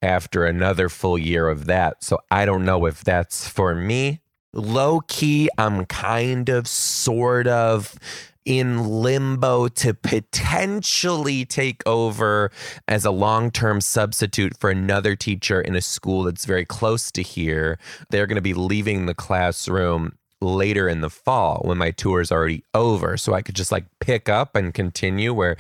after 0.04 0.46
another 0.46 0.90
full 0.90 1.18
year 1.18 1.48
of 1.48 1.66
that. 1.66 2.04
So 2.04 2.20
I 2.30 2.46
don't 2.46 2.66
know 2.66 2.86
if 2.86 3.04
that's 3.04 3.48
for 3.48 3.74
me. 3.74 4.22
Low 4.54 5.00
key, 5.08 5.50
I'm 5.58 5.86
kind 5.86 6.50
of, 6.50 6.68
sort 6.68 7.48
of 7.48 7.96
in 8.46 8.86
limbo 8.86 9.70
to 9.70 9.94
potentially 9.94 11.46
take 11.46 11.82
over 11.86 12.52
as 12.88 13.06
a 13.06 13.12
long 13.12 13.50
term 13.50 13.82
substitute 13.82 14.58
for 14.60 14.70
another 14.70 15.16
teacher 15.16 15.62
in 15.62 15.76
a 15.76 15.82
school 15.82 16.24
that's 16.24 16.46
very 16.46 16.66
close 16.66 17.12
to 17.12 17.24
here. 17.24 17.80
They're 18.10 18.28
going 18.28 18.36
to 18.36 18.42
be 18.42 18.54
leaving 18.54 19.06
the 19.06 19.16
classroom 19.16 20.18
later 20.42 20.90
in 20.90 21.02
the 21.02 21.10
fall 21.10 21.62
when 21.64 21.78
my 21.78 21.92
tour 21.92 22.20
is 22.22 22.32
already 22.32 22.64
over. 22.74 23.18
So 23.18 23.34
I 23.34 23.42
could 23.42 23.56
just 23.56 23.72
like 23.72 23.86
pick 24.00 24.28
up 24.28 24.56
and 24.56 24.74
continue 24.74 25.34
where 25.34 25.56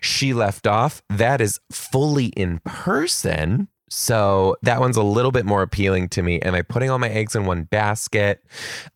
she 0.00 0.34
left 0.34 0.66
off. 0.66 1.02
That 1.08 1.40
is 1.40 1.60
fully 1.70 2.26
in 2.26 2.58
person. 2.64 3.68
So 3.94 4.56
that 4.62 4.80
one's 4.80 4.96
a 4.96 5.04
little 5.04 5.30
bit 5.30 5.46
more 5.46 5.62
appealing 5.62 6.08
to 6.10 6.22
me. 6.22 6.40
Am 6.40 6.52
I 6.52 6.62
putting 6.62 6.90
all 6.90 6.98
my 6.98 7.08
eggs 7.08 7.36
in 7.36 7.46
one 7.46 7.62
basket? 7.62 8.44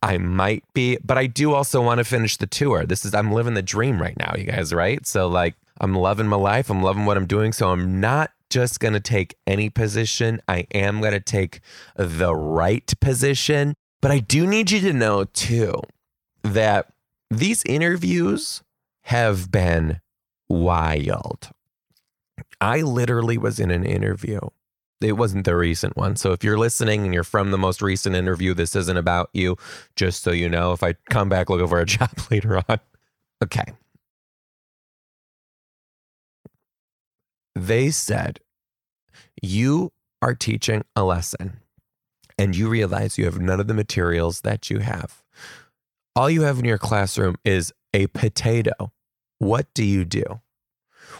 I 0.03 0.17
might 0.17 0.65
be, 0.73 0.97
but 0.97 1.17
I 1.17 1.25
do 1.25 1.53
also 1.53 1.81
want 1.81 1.99
to 1.99 2.03
finish 2.03 2.35
the 2.35 2.45
tour. 2.45 2.85
This 2.85 3.05
is, 3.05 3.15
I'm 3.15 3.31
living 3.31 3.53
the 3.53 3.61
dream 3.61 4.01
right 4.01 4.17
now, 4.19 4.33
you 4.37 4.43
guys, 4.43 4.73
right? 4.73 5.07
So, 5.07 5.29
like, 5.29 5.55
I'm 5.79 5.95
loving 5.95 6.27
my 6.27 6.35
life. 6.35 6.69
I'm 6.69 6.83
loving 6.83 7.05
what 7.05 7.15
I'm 7.15 7.27
doing. 7.27 7.53
So, 7.53 7.69
I'm 7.69 8.01
not 8.01 8.31
just 8.49 8.81
going 8.81 8.93
to 8.93 8.99
take 8.99 9.37
any 9.47 9.69
position. 9.69 10.41
I 10.49 10.67
am 10.73 10.99
going 10.99 11.13
to 11.13 11.21
take 11.21 11.61
the 11.95 12.35
right 12.35 12.93
position. 12.99 13.75
But 14.01 14.11
I 14.11 14.19
do 14.19 14.45
need 14.45 14.69
you 14.69 14.81
to 14.81 14.91
know, 14.91 15.23
too, 15.23 15.75
that 16.43 16.91
these 17.31 17.63
interviews 17.63 18.63
have 19.03 19.49
been 19.49 20.01
wild. 20.49 21.51
I 22.59 22.81
literally 22.81 23.37
was 23.37 23.61
in 23.61 23.71
an 23.71 23.85
interview 23.85 24.41
it 25.01 25.13
wasn't 25.13 25.45
the 25.45 25.55
recent 25.55 25.95
one. 25.95 26.15
So 26.15 26.31
if 26.31 26.43
you're 26.43 26.57
listening 26.57 27.05
and 27.05 27.13
you're 27.13 27.23
from 27.23 27.51
the 27.51 27.57
most 27.57 27.81
recent 27.81 28.15
interview, 28.15 28.53
this 28.53 28.75
isn't 28.75 28.97
about 28.97 29.29
you, 29.33 29.55
just 29.95 30.23
so 30.23 30.31
you 30.31 30.49
know, 30.49 30.73
if 30.73 30.83
I 30.83 30.93
come 31.09 31.29
back 31.29 31.49
looking 31.49 31.67
for 31.67 31.79
a 31.79 31.85
job 31.97 32.11
later 32.29 32.61
on. 32.67 32.79
Okay. 33.43 33.73
They 37.55 37.91
said, 37.91 38.39
You 39.41 39.91
are 40.21 40.35
teaching 40.35 40.83
a 40.95 41.03
lesson 41.03 41.59
and 42.37 42.55
you 42.55 42.69
realize 42.69 43.17
you 43.17 43.25
have 43.25 43.39
none 43.39 43.59
of 43.59 43.67
the 43.67 43.73
materials 43.73 44.41
that 44.41 44.69
you 44.69 44.79
have. 44.79 45.21
All 46.15 46.29
you 46.29 46.43
have 46.43 46.59
in 46.59 46.65
your 46.65 46.77
classroom 46.77 47.35
is 47.43 47.73
a 47.93 48.07
potato. 48.07 48.91
What 49.39 49.67
do 49.73 49.83
you 49.83 50.05
do? 50.05 50.41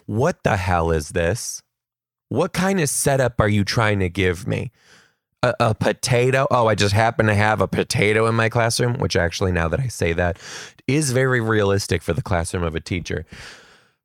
What 0.05 0.43
the 0.43 0.57
hell 0.57 0.91
is 0.91 1.09
this? 1.09 1.61
What 2.29 2.53
kind 2.53 2.79
of 2.79 2.89
setup 2.89 3.39
are 3.39 3.49
you 3.49 3.63
trying 3.63 3.99
to 3.99 4.09
give 4.09 4.47
me? 4.47 4.71
A, 5.41 5.53
a, 5.59 5.75
potato? 5.75 6.47
Oh, 6.51 6.67
I 6.67 6.75
just 6.75 6.93
happen 6.93 7.25
to 7.27 7.35
have 7.35 7.61
a 7.61 7.67
potato 7.67 8.27
in 8.27 8.35
my 8.35 8.49
classroom, 8.49 8.95
which 8.95 9.15
actually, 9.15 9.51
now 9.51 9.67
that 9.69 9.79
I 9.79 9.87
say 9.87 10.13
that, 10.13 10.37
is 10.85 11.11
very 11.11 11.39
realistic 11.39 12.01
for 12.01 12.13
the 12.13 12.21
classroom 12.21 12.63
of 12.63 12.75
a 12.75 12.81
teacher. 12.81 13.25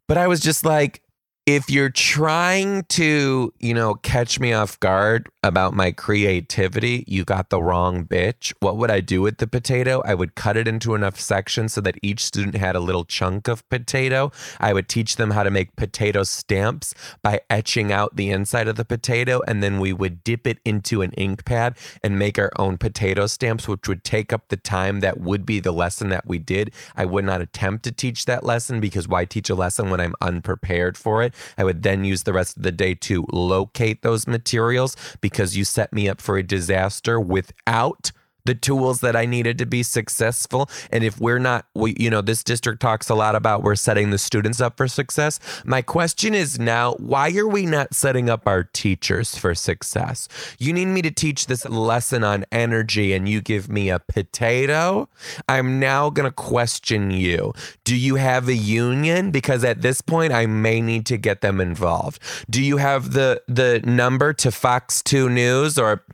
But 0.06 0.16
I 0.16 0.26
was 0.26 0.40
just 0.40 0.64
like, 0.64 1.02
if 1.46 1.68
you're 1.68 1.90
trying 1.90 2.84
to, 2.84 3.52
you 3.60 3.74
know, 3.74 3.94
catch 3.96 4.40
me 4.40 4.54
off 4.54 4.80
guard 4.80 5.28
about 5.42 5.74
my 5.74 5.92
creativity, 5.92 7.04
you 7.06 7.22
got 7.22 7.50
the 7.50 7.62
wrong 7.62 8.06
bitch. 8.06 8.54
What 8.60 8.78
would 8.78 8.90
I 8.90 9.00
do 9.00 9.20
with 9.20 9.36
the 9.36 9.46
potato? 9.46 10.00
I 10.06 10.14
would 10.14 10.36
cut 10.36 10.56
it 10.56 10.66
into 10.66 10.94
enough 10.94 11.20
sections 11.20 11.74
so 11.74 11.82
that 11.82 11.98
each 12.00 12.24
student 12.24 12.56
had 12.56 12.74
a 12.74 12.80
little 12.80 13.04
chunk 13.04 13.46
of 13.46 13.68
potato. 13.68 14.32
I 14.58 14.72
would 14.72 14.88
teach 14.88 15.16
them 15.16 15.32
how 15.32 15.42
to 15.42 15.50
make 15.50 15.76
potato 15.76 16.22
stamps 16.22 16.94
by 17.22 17.40
etching 17.50 17.92
out 17.92 18.16
the 18.16 18.30
inside 18.30 18.66
of 18.66 18.76
the 18.76 18.84
potato. 18.86 19.42
And 19.46 19.62
then 19.62 19.80
we 19.80 19.92
would 19.92 20.24
dip 20.24 20.46
it 20.46 20.60
into 20.64 21.02
an 21.02 21.12
ink 21.12 21.44
pad 21.44 21.76
and 22.02 22.18
make 22.18 22.38
our 22.38 22.52
own 22.56 22.78
potato 22.78 23.26
stamps, 23.26 23.68
which 23.68 23.86
would 23.86 24.02
take 24.02 24.32
up 24.32 24.48
the 24.48 24.56
time 24.56 25.00
that 25.00 25.20
would 25.20 25.44
be 25.44 25.60
the 25.60 25.72
lesson 25.72 26.08
that 26.08 26.26
we 26.26 26.38
did. 26.38 26.72
I 26.96 27.04
would 27.04 27.26
not 27.26 27.42
attempt 27.42 27.84
to 27.84 27.92
teach 27.92 28.24
that 28.24 28.44
lesson 28.44 28.80
because 28.80 29.06
why 29.06 29.26
teach 29.26 29.50
a 29.50 29.54
lesson 29.54 29.90
when 29.90 30.00
I'm 30.00 30.14
unprepared 30.22 30.96
for 30.96 31.22
it? 31.22 31.33
I 31.56 31.64
would 31.64 31.82
then 31.82 32.04
use 32.04 32.22
the 32.22 32.32
rest 32.32 32.56
of 32.56 32.62
the 32.62 32.72
day 32.72 32.94
to 32.94 33.26
locate 33.32 34.02
those 34.02 34.26
materials 34.26 34.96
because 35.20 35.56
you 35.56 35.64
set 35.64 35.92
me 35.92 36.08
up 36.08 36.20
for 36.20 36.36
a 36.36 36.42
disaster 36.42 37.20
without 37.20 38.12
the 38.44 38.54
tools 38.54 39.00
that 39.00 39.16
I 39.16 39.24
needed 39.24 39.58
to 39.58 39.66
be 39.66 39.82
successful. 39.82 40.68
And 40.90 41.02
if 41.02 41.18
we're 41.18 41.38
not, 41.38 41.66
we, 41.74 41.96
you 41.98 42.10
know, 42.10 42.20
this 42.20 42.44
district 42.44 42.80
talks 42.80 43.08
a 43.08 43.14
lot 43.14 43.34
about 43.34 43.62
we're 43.62 43.74
setting 43.74 44.10
the 44.10 44.18
students 44.18 44.60
up 44.60 44.76
for 44.76 44.86
success. 44.86 45.40
My 45.64 45.80
question 45.80 46.34
is 46.34 46.58
now, 46.58 46.94
why 46.94 47.34
are 47.36 47.48
we 47.48 47.64
not 47.64 47.94
setting 47.94 48.28
up 48.28 48.46
our 48.46 48.64
teachers 48.64 49.36
for 49.36 49.54
success? 49.54 50.28
You 50.58 50.72
need 50.72 50.86
me 50.86 51.00
to 51.02 51.10
teach 51.10 51.46
this 51.46 51.64
lesson 51.64 52.22
on 52.22 52.44
energy 52.52 53.14
and 53.14 53.28
you 53.28 53.40
give 53.40 53.70
me 53.70 53.88
a 53.88 53.98
potato? 53.98 55.08
I'm 55.48 55.80
now 55.80 56.10
going 56.10 56.28
to 56.28 56.34
question 56.34 57.10
you. 57.10 57.54
Do 57.84 57.96
you 57.96 58.16
have 58.16 58.48
a 58.48 58.54
union? 58.54 59.30
Because 59.30 59.64
at 59.64 59.80
this 59.80 60.02
point, 60.02 60.32
I 60.32 60.44
may 60.46 60.82
need 60.82 61.06
to 61.06 61.16
get 61.16 61.40
them 61.40 61.60
involved. 61.60 62.20
Do 62.50 62.62
you 62.62 62.76
have 62.76 63.12
the, 63.12 63.42
the 63.48 63.80
number 63.84 64.34
to 64.34 64.50
Fox 64.50 65.02
2 65.02 65.30
News 65.30 65.78
or 65.78 66.04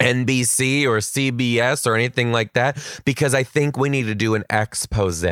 NBC 0.00 0.84
or 0.84 0.98
CBS 0.98 1.86
or 1.86 1.94
anything 1.94 2.32
like 2.32 2.52
that 2.52 2.78
because 3.04 3.34
I 3.34 3.42
think 3.42 3.76
we 3.76 3.88
need 3.88 4.04
to 4.04 4.14
do 4.14 4.34
an 4.34 4.44
expose 4.50 5.24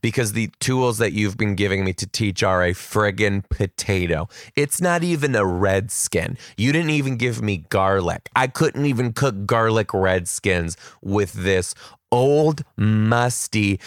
because 0.00 0.32
the 0.32 0.50
tools 0.60 0.98
that 0.98 1.12
you've 1.12 1.36
been 1.36 1.54
giving 1.54 1.84
me 1.84 1.92
to 1.94 2.06
teach 2.06 2.42
are 2.42 2.62
a 2.62 2.72
friggin' 2.72 3.48
potato. 3.48 4.28
It's 4.54 4.80
not 4.80 5.02
even 5.02 5.34
a 5.34 5.44
red 5.44 5.90
skin. 5.90 6.36
You 6.56 6.72
didn't 6.72 6.90
even 6.90 7.16
give 7.16 7.42
me 7.42 7.64
garlic. 7.68 8.28
I 8.36 8.46
couldn't 8.46 8.86
even 8.86 9.12
cook 9.12 9.46
garlic 9.46 9.92
red 9.92 10.28
skins 10.28 10.76
with 11.02 11.32
this 11.32 11.74
old, 12.12 12.62
musty 12.76 13.80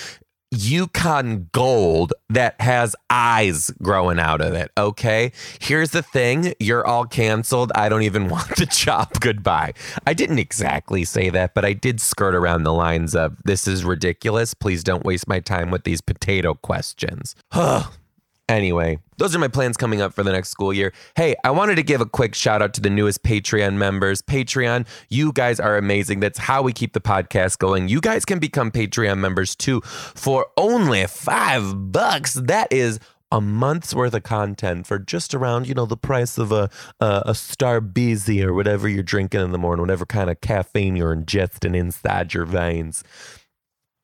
Yukon 0.58 1.50
gold 1.52 2.14
that 2.30 2.60
has 2.60 2.96
eyes 3.10 3.72
growing 3.82 4.20
out 4.20 4.42
of 4.42 4.54
it. 4.54 4.72
Okay. 4.78 5.32
Here's 5.60 5.92
the 5.92 6.02
thing 6.02 6.54
you're 6.60 6.86
all 6.86 7.06
canceled. 7.06 7.72
I 7.76 7.90
don't 7.90 8.02
even 8.02 8.28
want 8.30 8.56
the 8.56 8.66
job. 8.66 9.20
Goodbye. 9.20 9.74
I 10.06 10.14
didn't 10.14 10.40
exactly 10.40 11.06
say 11.06 11.30
that, 11.30 11.54
but 11.54 11.64
I 11.64 11.74
did 11.74 12.02
skirt 12.02 12.34
around 12.34 12.64
the 12.64 12.74
lines 12.74 13.16
of 13.16 13.38
this 13.44 13.68
is 13.68 13.86
ridiculous. 13.86 14.54
Please 14.54 14.84
don't 14.84 15.06
waste 15.06 15.28
my 15.28 15.40
time 15.40 15.70
with 15.70 15.84
these 15.84 16.02
potato 16.02 16.56
questions. 16.56 17.36
Anyway, 18.50 18.98
those 19.18 19.36
are 19.36 19.40
my 19.40 19.50
plans 19.50 19.76
coming 19.76 20.00
up 20.00 20.14
for 20.14 20.24
the 20.24 20.32
next 20.32 20.50
school 20.50 20.74
year. 20.74 20.94
Hey, 21.18 21.36
I 21.44 21.52
wanted 21.52 21.76
to 21.76 21.84
give 21.84 22.00
a 22.00 22.06
quick 22.06 22.34
shout 22.34 22.62
out 22.62 22.74
to 22.76 22.82
the 22.82 22.90
newest 22.90 23.22
Patreon 23.24 23.74
members. 23.74 24.22
Patreon, 24.22 24.88
you 25.10 25.34
guys 25.34 25.60
are 25.60 25.76
amazing. 25.78 26.22
That's 26.22 26.40
how 26.40 26.62
we 26.62 26.72
keep 26.72 26.94
the 26.94 27.02
podcast 27.02 27.58
going. 27.58 27.90
You 27.90 28.00
guys 28.00 28.24
can 28.24 28.40
become 28.40 28.72
Patreon 28.72 29.18
members 29.18 29.54
too 29.54 29.82
for 29.82 30.48
only 30.56 31.06
five 31.08 31.92
bucks. 31.92 32.36
That 32.36 32.72
is 32.72 33.02
a 33.34 33.42
month's 33.42 33.94
worth 33.94 34.14
of 34.14 34.24
content 34.24 34.88
for 34.88 34.98
just 34.98 35.36
around, 35.36 35.68
you 35.68 35.74
know, 35.74 35.86
the 35.86 35.98
price 35.98 36.38
of 36.38 36.54
a 36.54 36.70
a, 37.02 37.24
a 37.26 37.32
Starbeezy 37.32 38.42
or 38.42 38.54
whatever 38.54 38.88
you're 38.88 39.04
drinking 39.04 39.42
in 39.42 39.52
the 39.52 39.58
morning, 39.58 39.82
whatever 39.82 40.06
kind 40.06 40.30
of 40.30 40.40
caffeine 40.40 40.96
you're 40.96 41.14
ingesting 41.14 41.76
inside 41.76 42.34
your 42.34 42.46
veins. 42.46 43.04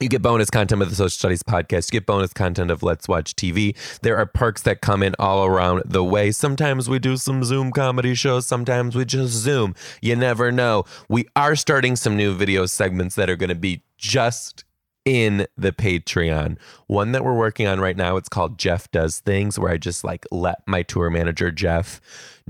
You 0.03 0.09
get 0.09 0.21
bonus 0.21 0.49
content 0.49 0.81
of 0.81 0.89
the 0.89 0.97
Social 0.97 1.11
Studies 1.11 1.43
podcast. 1.43 1.89
You 1.89 2.01
get 2.01 2.05
bonus 2.05 2.33
content 2.33 2.71
of 2.71 2.83
Let's 2.83 3.07
Watch 3.07 3.37
TV. 3.37 3.73
There 4.01 4.17
are 4.17 4.25
perks 4.25 4.61
that 4.63 4.81
come 4.81 5.01
in 5.01 5.15
all 5.17 5.45
around 5.45 5.83
the 5.85 6.03
way. 6.03 6.31
Sometimes 6.31 6.89
we 6.89 6.99
do 6.99 7.15
some 7.15 7.45
Zoom 7.45 7.71
comedy 7.71 8.13
shows. 8.13 8.45
Sometimes 8.45 8.97
we 8.97 9.05
just 9.05 9.31
Zoom. 9.31 9.75
You 10.01 10.17
never 10.17 10.51
know. 10.51 10.83
We 11.07 11.27
are 11.37 11.55
starting 11.55 11.95
some 11.95 12.17
new 12.17 12.35
video 12.35 12.65
segments 12.65 13.15
that 13.15 13.29
are 13.29 13.37
going 13.37 13.47
to 13.47 13.55
be 13.55 13.83
just 13.97 14.65
in 15.05 15.47
the 15.55 15.71
Patreon. 15.71 16.57
One 16.87 17.13
that 17.13 17.23
we're 17.23 17.37
working 17.37 17.67
on 17.67 17.79
right 17.79 17.95
now, 17.95 18.17
it's 18.17 18.27
called 18.27 18.57
Jeff 18.57 18.91
Does 18.91 19.21
Things, 19.21 19.57
where 19.57 19.71
I 19.71 19.77
just 19.77 20.03
like 20.03 20.25
let 20.31 20.67
my 20.67 20.83
tour 20.83 21.09
manager, 21.09 21.49
Jeff, 21.49 22.01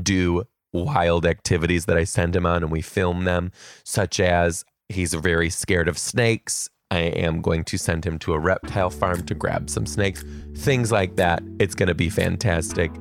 do 0.01 0.45
wild 0.71 1.23
activities 1.23 1.85
that 1.85 1.97
I 1.97 2.03
send 2.03 2.35
him 2.35 2.47
on 2.47 2.63
and 2.63 2.71
we 2.71 2.81
film 2.81 3.25
them, 3.25 3.51
such 3.83 4.19
as 4.19 4.65
he's 4.89 5.13
very 5.13 5.51
scared 5.51 5.87
of 5.87 5.99
snakes 5.99 6.69
I 6.93 6.99
am 6.99 7.41
going 7.41 7.63
to 7.65 7.77
send 7.79 8.05
him 8.05 8.19
to 8.19 8.33
a 8.33 8.39
reptile 8.39 8.91
farm 8.91 9.25
to 9.25 9.33
grab 9.33 9.67
some 9.67 9.87
snakes, 9.87 10.23
things 10.55 10.91
like 10.91 11.15
that. 11.15 11.41
It's 11.59 11.73
going 11.73 11.87
to 11.87 11.95
be 11.95 12.07
fantastic. 12.07 12.91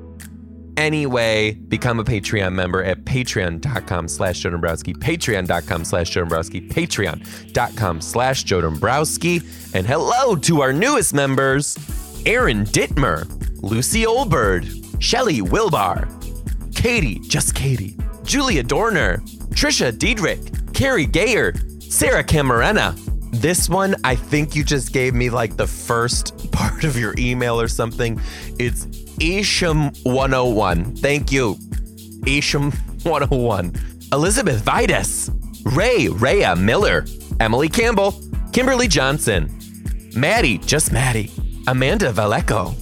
Anyway, 0.78 1.52
become 1.52 2.00
a 2.00 2.04
Patreon 2.04 2.54
member 2.54 2.82
at 2.82 3.04
patreon.com 3.04 4.08
slash 4.08 4.40
Joe 4.40 4.48
Dombrowski, 4.48 4.94
patreon.com 4.94 5.84
slash 5.84 6.08
Joe 6.08 6.22
Dombrowski, 6.22 6.66
patreon.com 6.66 8.00
slash 8.00 8.44
Joe 8.44 8.62
Dombrowski. 8.62 9.42
And 9.74 9.86
hello 9.86 10.36
to 10.36 10.62
our 10.62 10.72
newest 10.72 11.12
members, 11.12 11.76
Aaron 12.24 12.64
Dittmer, 12.64 13.28
Lucy 13.62 14.04
Olberd, 14.04 15.02
Shelly 15.02 15.42
Wilbar, 15.42 16.08
Katie, 16.74 17.18
just 17.18 17.54
Katie, 17.54 17.98
Julia 18.22 18.62
Dorner, 18.62 19.18
Trisha 19.50 19.96
Diedrich, 19.96 20.72
Carrie 20.72 21.04
Gayer, 21.04 21.52
Sarah 21.80 22.24
Camarena, 22.24 22.96
this 23.32 23.68
one, 23.68 23.96
I 24.04 24.14
think 24.14 24.54
you 24.54 24.62
just 24.62 24.92
gave 24.92 25.14
me 25.14 25.30
like 25.30 25.56
the 25.56 25.66
first 25.66 26.52
part 26.52 26.84
of 26.84 26.96
your 26.96 27.14
email 27.18 27.60
or 27.60 27.68
something. 27.68 28.20
It's 28.58 28.86
Isham 29.20 29.90
101. 30.04 30.96
Thank 30.96 31.32
you. 31.32 31.56
Isham 32.26 32.70
101. 33.02 33.74
Elizabeth 34.12 34.62
Vitus. 34.62 35.30
Ray 35.64 36.08
Rhea 36.08 36.54
Miller. 36.56 37.04
Emily 37.40 37.68
Campbell. 37.68 38.14
Kimberly 38.52 38.88
Johnson. 38.88 39.50
Maddie, 40.14 40.58
just 40.58 40.92
Maddie. 40.92 41.30
Amanda 41.68 42.12
Valleco, 42.12 42.74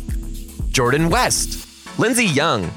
Jordan 0.73 1.11
West, 1.11 1.69
Lindsay 1.99 2.25
Young, 2.25 2.71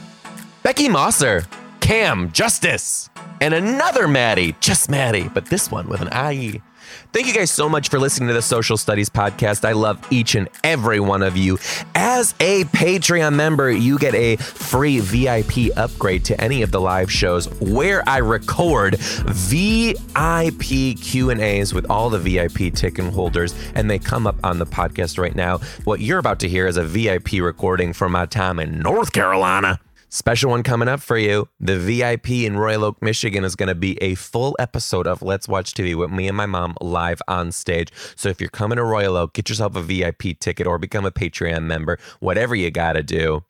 Becky 0.61 0.89
Mosser, 0.89 1.47
Cam 1.79 2.29
Justice, 2.33 3.09
and 3.39 3.53
another 3.53 4.05
Maddie, 4.05 4.53
just 4.59 4.89
Maddie, 4.89 5.29
but 5.29 5.45
this 5.45 5.71
one 5.71 5.87
with 5.87 6.01
an 6.01 6.09
IE. 6.33 6.61
Thank 7.11 7.27
you 7.27 7.33
guys 7.33 7.51
so 7.51 7.69
much 7.69 7.89
for 7.89 7.99
listening 7.99 8.27
to 8.29 8.33
the 8.33 8.41
Social 8.41 8.77
Studies 8.77 9.09
Podcast. 9.09 9.65
I 9.65 9.73
love 9.73 10.05
each 10.11 10.35
and 10.35 10.49
every 10.63 10.99
one 10.99 11.21
of 11.21 11.37
you. 11.37 11.57
As 11.95 12.33
a 12.39 12.63
Patreon 12.65 13.35
member, 13.35 13.69
you 13.69 13.99
get 13.99 14.15
a 14.15 14.35
free 14.37 14.99
VIP 14.99 15.75
upgrade 15.77 16.25
to 16.25 16.41
any 16.41 16.61
of 16.61 16.71
the 16.71 16.81
live 16.81 17.11
shows 17.11 17.47
where 17.59 18.07
I 18.07 18.17
record 18.17 18.97
VIP 18.99 20.97
Q&As 20.99 21.73
with 21.73 21.89
all 21.89 22.09
the 22.09 22.19
VIP 22.19 22.73
ticket 22.73 23.13
holders 23.13 23.53
and 23.75 23.89
they 23.89 23.99
come 23.99 24.25
up 24.25 24.35
on 24.43 24.59
the 24.59 24.65
podcast 24.65 25.17
right 25.17 25.35
now. 25.35 25.59
What 25.83 25.99
you're 25.99 26.19
about 26.19 26.39
to 26.39 26.49
hear 26.49 26.67
is 26.67 26.77
a 26.77 26.83
VIP 26.83 27.33
recording 27.33 27.93
from 27.93 28.11
my 28.13 28.25
time 28.25 28.59
in 28.59 28.79
North 28.79 29.11
Carolina. 29.13 29.79
Special 30.15 30.51
one 30.51 30.61
coming 30.61 30.87
up 30.87 30.99
for 30.99 31.17
you. 31.17 31.49
The 31.59 31.79
VIP 31.79 32.45
in 32.45 32.55
Royal 32.55 32.83
Oak, 32.83 33.01
Michigan 33.01 33.43
is 33.43 33.55
going 33.55 33.69
to 33.69 33.73
be 33.73 33.97
a 33.97 34.13
full 34.13 34.55
episode 34.59 35.07
of 35.07 35.23
Let's 35.23 35.47
Watch 35.47 35.73
TV 35.73 35.95
with 35.95 36.11
me 36.11 36.27
and 36.27 36.37
my 36.37 36.45
mom 36.45 36.75
live 36.81 37.19
on 37.27 37.51
stage. 37.51 37.91
So 38.15 38.29
if 38.29 38.39
you're 38.39 38.51
coming 38.51 38.75
to 38.75 38.83
Royal 38.83 39.17
Oak, 39.17 39.33
get 39.33 39.49
yourself 39.49 39.75
a 39.75 39.81
VIP 39.81 40.37
ticket 40.39 40.67
or 40.67 40.77
become 40.77 41.03
a 41.03 41.11
Patreon 41.11 41.63
member, 41.63 41.97
whatever 42.19 42.53
you 42.53 42.69
got 42.69 42.93
to 42.93 43.01
do. 43.01 43.43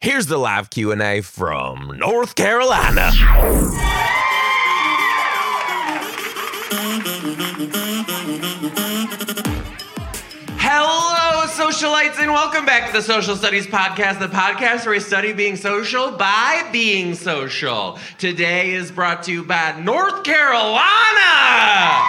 Here's 0.00 0.26
the 0.26 0.38
live 0.38 0.70
Q&A 0.70 1.20
from 1.20 1.96
North 1.96 2.34
Carolina. 2.34 3.12
Socialites, 11.68 12.18
and 12.18 12.32
welcome 12.32 12.64
back 12.64 12.86
to 12.86 12.96
the 12.96 13.02
Social 13.02 13.36
Studies 13.36 13.66
Podcast, 13.66 14.20
the 14.20 14.26
podcast 14.26 14.86
where 14.86 14.94
we 14.94 15.00
study 15.00 15.34
being 15.34 15.54
social 15.54 16.10
by 16.10 16.66
being 16.72 17.14
social. 17.14 17.98
Today 18.16 18.72
is 18.72 18.90
brought 18.90 19.22
to 19.24 19.32
you 19.32 19.44
by 19.44 19.78
North 19.78 20.24
Carolina. 20.24 22.06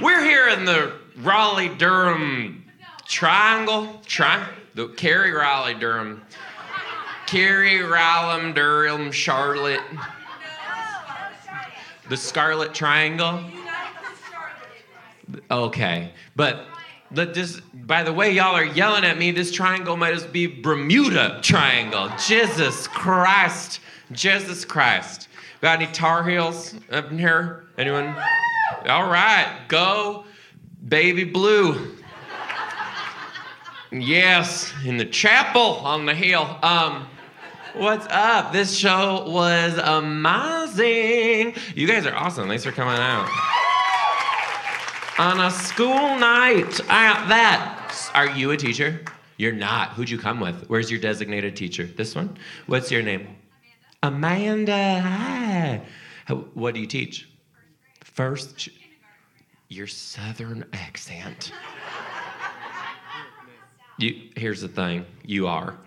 We're 0.00 0.22
here 0.22 0.48
in 0.50 0.64
the 0.64 0.92
Raleigh 1.22 1.74
Durham 1.76 2.64
Triangle, 3.04 4.00
tri- 4.06 4.48
the 4.76 4.86
Cary 4.90 5.32
Raleigh 5.32 5.74
Durham, 5.74 6.22
Cary 7.26 7.82
Raleigh 7.82 8.52
Durham 8.52 9.10
Charlotte, 9.10 9.82
the 12.08 12.16
Scarlet 12.16 12.72
Triangle. 12.74 13.42
Okay, 15.50 16.12
but 16.36 16.66
let 17.14 17.34
this. 17.34 17.60
By 17.72 18.02
the 18.02 18.12
way, 18.12 18.32
y'all 18.32 18.54
are 18.54 18.64
yelling 18.64 19.04
at 19.04 19.18
me. 19.18 19.30
This 19.30 19.52
triangle 19.52 19.96
might 19.96 20.14
just 20.14 20.32
be 20.32 20.46
Bermuda 20.46 21.40
Triangle. 21.42 22.10
Jesus 22.26 22.88
Christ! 22.88 23.80
Jesus 24.12 24.64
Christ! 24.64 25.28
Got 25.60 25.80
any 25.80 25.90
Tar 25.92 26.28
Heels 26.28 26.74
up 26.90 27.10
in 27.10 27.18
here? 27.18 27.66
Anyone? 27.78 28.14
All 28.88 29.08
right, 29.08 29.64
go, 29.68 30.24
baby 30.88 31.24
blue. 31.24 31.96
Yes, 33.92 34.72
in 34.84 34.96
the 34.96 35.04
chapel 35.04 35.60
on 35.60 36.04
the 36.04 36.14
hill. 36.14 36.58
Um, 36.62 37.06
what's 37.74 38.06
up? 38.10 38.52
This 38.52 38.76
show 38.76 39.24
was 39.28 39.78
amazing. 39.78 41.54
You 41.76 41.86
guys 41.86 42.06
are 42.06 42.14
awesome. 42.14 42.48
Thanks 42.48 42.64
for 42.64 42.72
coming 42.72 42.96
out 42.96 43.28
on 45.18 45.40
a 45.40 45.50
school 45.50 46.16
night 46.18 46.80
at 46.90 47.28
that. 47.28 48.10
Are 48.14 48.28
you 48.30 48.50
a 48.50 48.56
teacher? 48.56 49.00
You're 49.36 49.52
not. 49.52 49.90
Who'd 49.90 50.10
you 50.10 50.18
come 50.18 50.40
with? 50.40 50.68
Where's 50.68 50.90
your 50.90 51.00
designated 51.00 51.56
teacher? 51.56 51.84
This 51.84 52.14
one? 52.14 52.36
What's 52.66 52.90
your 52.90 53.02
name? 53.02 53.28
Amanda. 54.02 54.72
Amanda. 54.72 55.00
Hi. 55.00 55.82
How- 56.26 56.36
What 56.54 56.74
do 56.74 56.80
you 56.80 56.86
teach? 56.86 57.28
First. 58.02 58.58
sh- 58.60 58.68
Your 59.68 59.86
southern 59.86 60.64
accent. 60.72 61.52
You, 63.98 64.28
here's 64.36 64.60
the 64.60 64.68
thing. 64.68 65.04
You 65.24 65.46
are. 65.46 65.78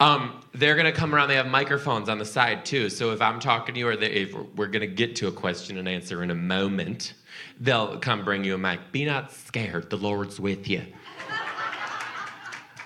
Um, 0.00 0.40
they're 0.52 0.74
gonna 0.74 0.90
come 0.92 1.14
around. 1.14 1.28
They 1.28 1.36
have 1.36 1.46
microphones 1.46 2.08
on 2.08 2.18
the 2.18 2.24
side 2.24 2.64
too. 2.64 2.88
So 2.90 3.12
if 3.12 3.20
I'm 3.22 3.38
talking 3.38 3.74
to 3.74 3.78
you, 3.78 3.88
or 3.88 3.96
they, 3.96 4.10
if 4.10 4.34
we're 4.56 4.66
gonna 4.66 4.86
get 4.86 5.14
to 5.16 5.28
a 5.28 5.32
question 5.32 5.78
and 5.78 5.86
answer 5.88 6.22
in 6.22 6.30
a 6.30 6.34
moment, 6.34 7.14
they'll 7.62 7.96
come 7.98 8.24
bring 8.24 8.44
you 8.44 8.54
a 8.54 8.58
mic. 8.58 8.80
Be 8.90 9.04
not 9.04 9.32
scared. 9.32 9.88
The 9.88 9.96
Lord's 9.96 10.38
with 10.38 10.68
you. 10.68 10.82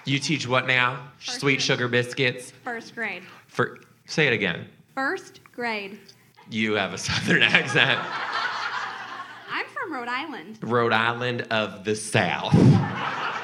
You 0.05 0.21
teach 0.21 0.47
what 0.47 0.69
now? 0.69 1.09
First 1.19 1.41
Sweet 1.41 1.55
grade. 1.55 1.63
sugar 1.63 1.89
biscuits. 1.89 2.53
First 2.63 2.95
grade. 2.95 3.25
For 3.49 3.81
say 4.05 4.29
it 4.29 4.33
again. 4.33 4.67
First 4.95 5.41
grade. 5.53 5.99
You 6.49 6.75
have 6.75 6.93
a 6.93 6.99
southern 7.07 7.43
accent. 7.43 7.99
I'm 9.51 9.67
from 9.67 9.93
Rhode 9.93 10.09
Island. 10.09 10.59
Rhode 10.63 10.93
Island 10.93 11.43
of 11.51 11.85
the 11.85 11.97
South, 11.97 12.55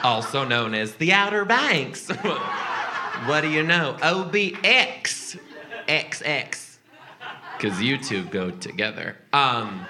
also 0.04 0.44
known 0.44 0.74
as 0.74 0.94
the 0.96 1.12
Outer 1.12 1.44
Banks. 1.44 2.08
what 3.26 3.40
do 3.40 3.48
you 3.50 3.64
know? 3.64 3.96
OBX, 4.00 5.38
XX, 5.88 6.76
because 7.56 7.82
you 7.82 7.98
two 7.98 8.24
go 8.26 8.50
together. 8.50 9.16
Um, 9.32 9.84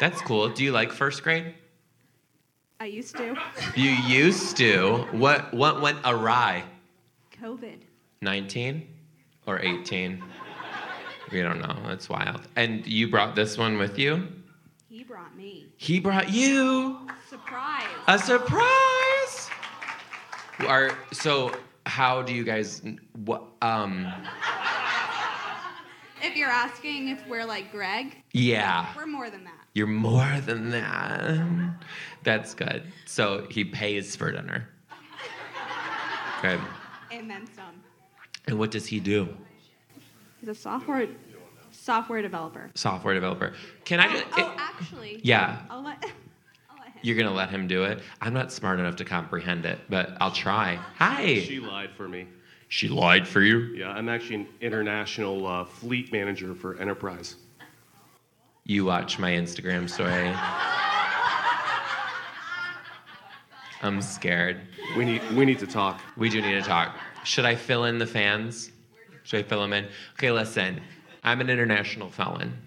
that's 0.00 0.20
cool. 0.22 0.48
Do 0.48 0.64
you 0.64 0.72
like 0.72 0.92
first 0.92 1.22
grade? 1.22 1.54
I 2.80 2.86
used 2.86 3.16
to. 3.16 3.36
You 3.74 3.90
used 3.90 4.56
to. 4.58 5.06
What 5.12 5.52
what 5.52 5.80
went 5.80 5.98
awry? 6.04 6.64
COVID. 7.42 7.78
19 8.20 8.86
or 9.46 9.60
18? 9.60 10.22
We 11.30 11.42
don't 11.42 11.60
know. 11.60 11.76
That's 11.86 12.08
wild. 12.08 12.42
And 12.56 12.86
you 12.86 13.08
brought 13.08 13.34
this 13.34 13.58
one 13.58 13.78
with 13.78 13.98
you? 13.98 14.26
He 14.88 15.04
brought 15.04 15.36
me. 15.36 15.66
He 15.76 16.00
brought 16.00 16.30
you. 16.30 16.98
Surprise. 17.28 17.86
A 18.06 18.18
surprise! 18.18 19.50
Are 20.66 20.90
so 21.12 21.52
how 21.86 22.22
do 22.22 22.34
you 22.34 22.44
guys 22.44 22.82
what 23.24 23.44
um 23.62 24.12
if 26.22 26.36
you're 26.36 26.48
asking 26.48 27.08
if 27.08 27.26
we're 27.28 27.44
like 27.44 27.70
Greg, 27.70 28.22
yeah. 28.32 28.86
we're 28.96 29.06
more 29.06 29.30
than 29.30 29.44
that. 29.44 29.57
You're 29.78 29.86
more 29.86 30.40
than 30.44 30.70
that. 30.70 31.38
That's 32.24 32.52
good. 32.52 32.82
So 33.04 33.46
he 33.48 33.64
pays 33.64 34.16
for 34.16 34.32
dinner. 34.32 34.68
Okay. 36.38 36.58
And 37.12 37.30
then 37.30 37.46
some. 37.54 37.80
And 38.48 38.58
what 38.58 38.72
does 38.72 38.86
he 38.88 38.98
do? 38.98 39.28
He's 40.40 40.48
a 40.48 40.54
software 40.56 41.06
software 41.70 42.22
developer. 42.22 42.70
Software 42.74 43.14
developer. 43.14 43.54
Can 43.84 44.00
I 44.00 44.08
Oh, 44.08 44.12
just 44.14 44.24
oh, 44.32 44.56
actually. 44.58 45.20
Yeah. 45.22 45.62
I'll 45.70 45.84
let, 45.84 46.02
I'll 46.70 46.80
let. 46.80 47.04
You're 47.04 47.16
gonna 47.16 47.32
let 47.32 47.50
him 47.50 47.68
do 47.68 47.84
it? 47.84 48.02
I'm 48.20 48.34
not 48.34 48.50
smart 48.50 48.80
enough 48.80 48.96
to 48.96 49.04
comprehend 49.04 49.64
it, 49.64 49.78
but 49.88 50.16
I'll 50.20 50.32
try. 50.32 50.74
Hi. 50.96 51.38
She 51.38 51.60
lied 51.60 51.90
for 51.96 52.08
me. 52.08 52.26
She 52.66 52.88
lied 52.88 53.28
for 53.28 53.42
you? 53.42 53.58
Yeah, 53.76 53.90
I'm 53.90 54.08
actually 54.08 54.34
an 54.36 54.48
international 54.60 55.46
uh, 55.46 55.64
fleet 55.64 56.12
manager 56.12 56.52
for 56.56 56.76
Enterprise. 56.78 57.36
You 58.68 58.84
watch 58.84 59.18
my 59.18 59.30
Instagram 59.30 59.88
story. 59.88 60.30
I'm 63.80 64.02
scared. 64.02 64.60
We 64.94 65.06
need 65.06 65.22
we 65.32 65.46
need 65.46 65.58
to 65.60 65.66
talk. 65.66 66.02
We 66.18 66.28
do 66.28 66.42
need 66.42 66.52
to 66.52 66.60
talk. 66.60 66.94
Should 67.24 67.46
I 67.46 67.54
fill 67.54 67.84
in 67.84 67.96
the 67.96 68.06
fans? 68.06 68.70
Should 69.22 69.40
I 69.40 69.48
fill 69.48 69.62
them 69.62 69.72
in? 69.72 69.86
Okay, 70.18 70.30
listen. 70.30 70.82
I'm 71.24 71.40
an 71.40 71.48
international 71.48 72.10
felon. 72.10 72.58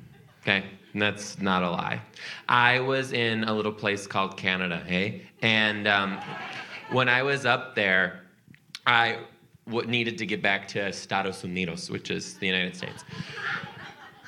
Okay, 0.42 0.64
and 0.94 1.02
that's 1.04 1.40
not 1.40 1.62
a 1.62 1.70
lie. 1.70 2.02
I 2.50 2.80
was 2.80 3.14
in 3.14 3.44
a 3.44 3.54
little 3.54 3.72
place 3.72 4.08
called 4.08 4.38
Canada, 4.38 4.84
hey? 4.88 5.28
And 5.44 5.88
um, 5.88 6.20
when 6.90 7.10
I 7.10 7.22
was 7.22 7.46
up 7.46 7.76
there, 7.76 8.22
I 8.88 9.20
w- 9.68 9.88
needed 9.88 10.18
to 10.18 10.26
get 10.26 10.42
back 10.42 10.68
to 10.70 10.88
Estados 10.88 11.44
Unidos, 11.44 11.92
which 11.92 12.10
is 12.10 12.40
the 12.40 12.48
United 12.48 12.76
States. 12.76 13.04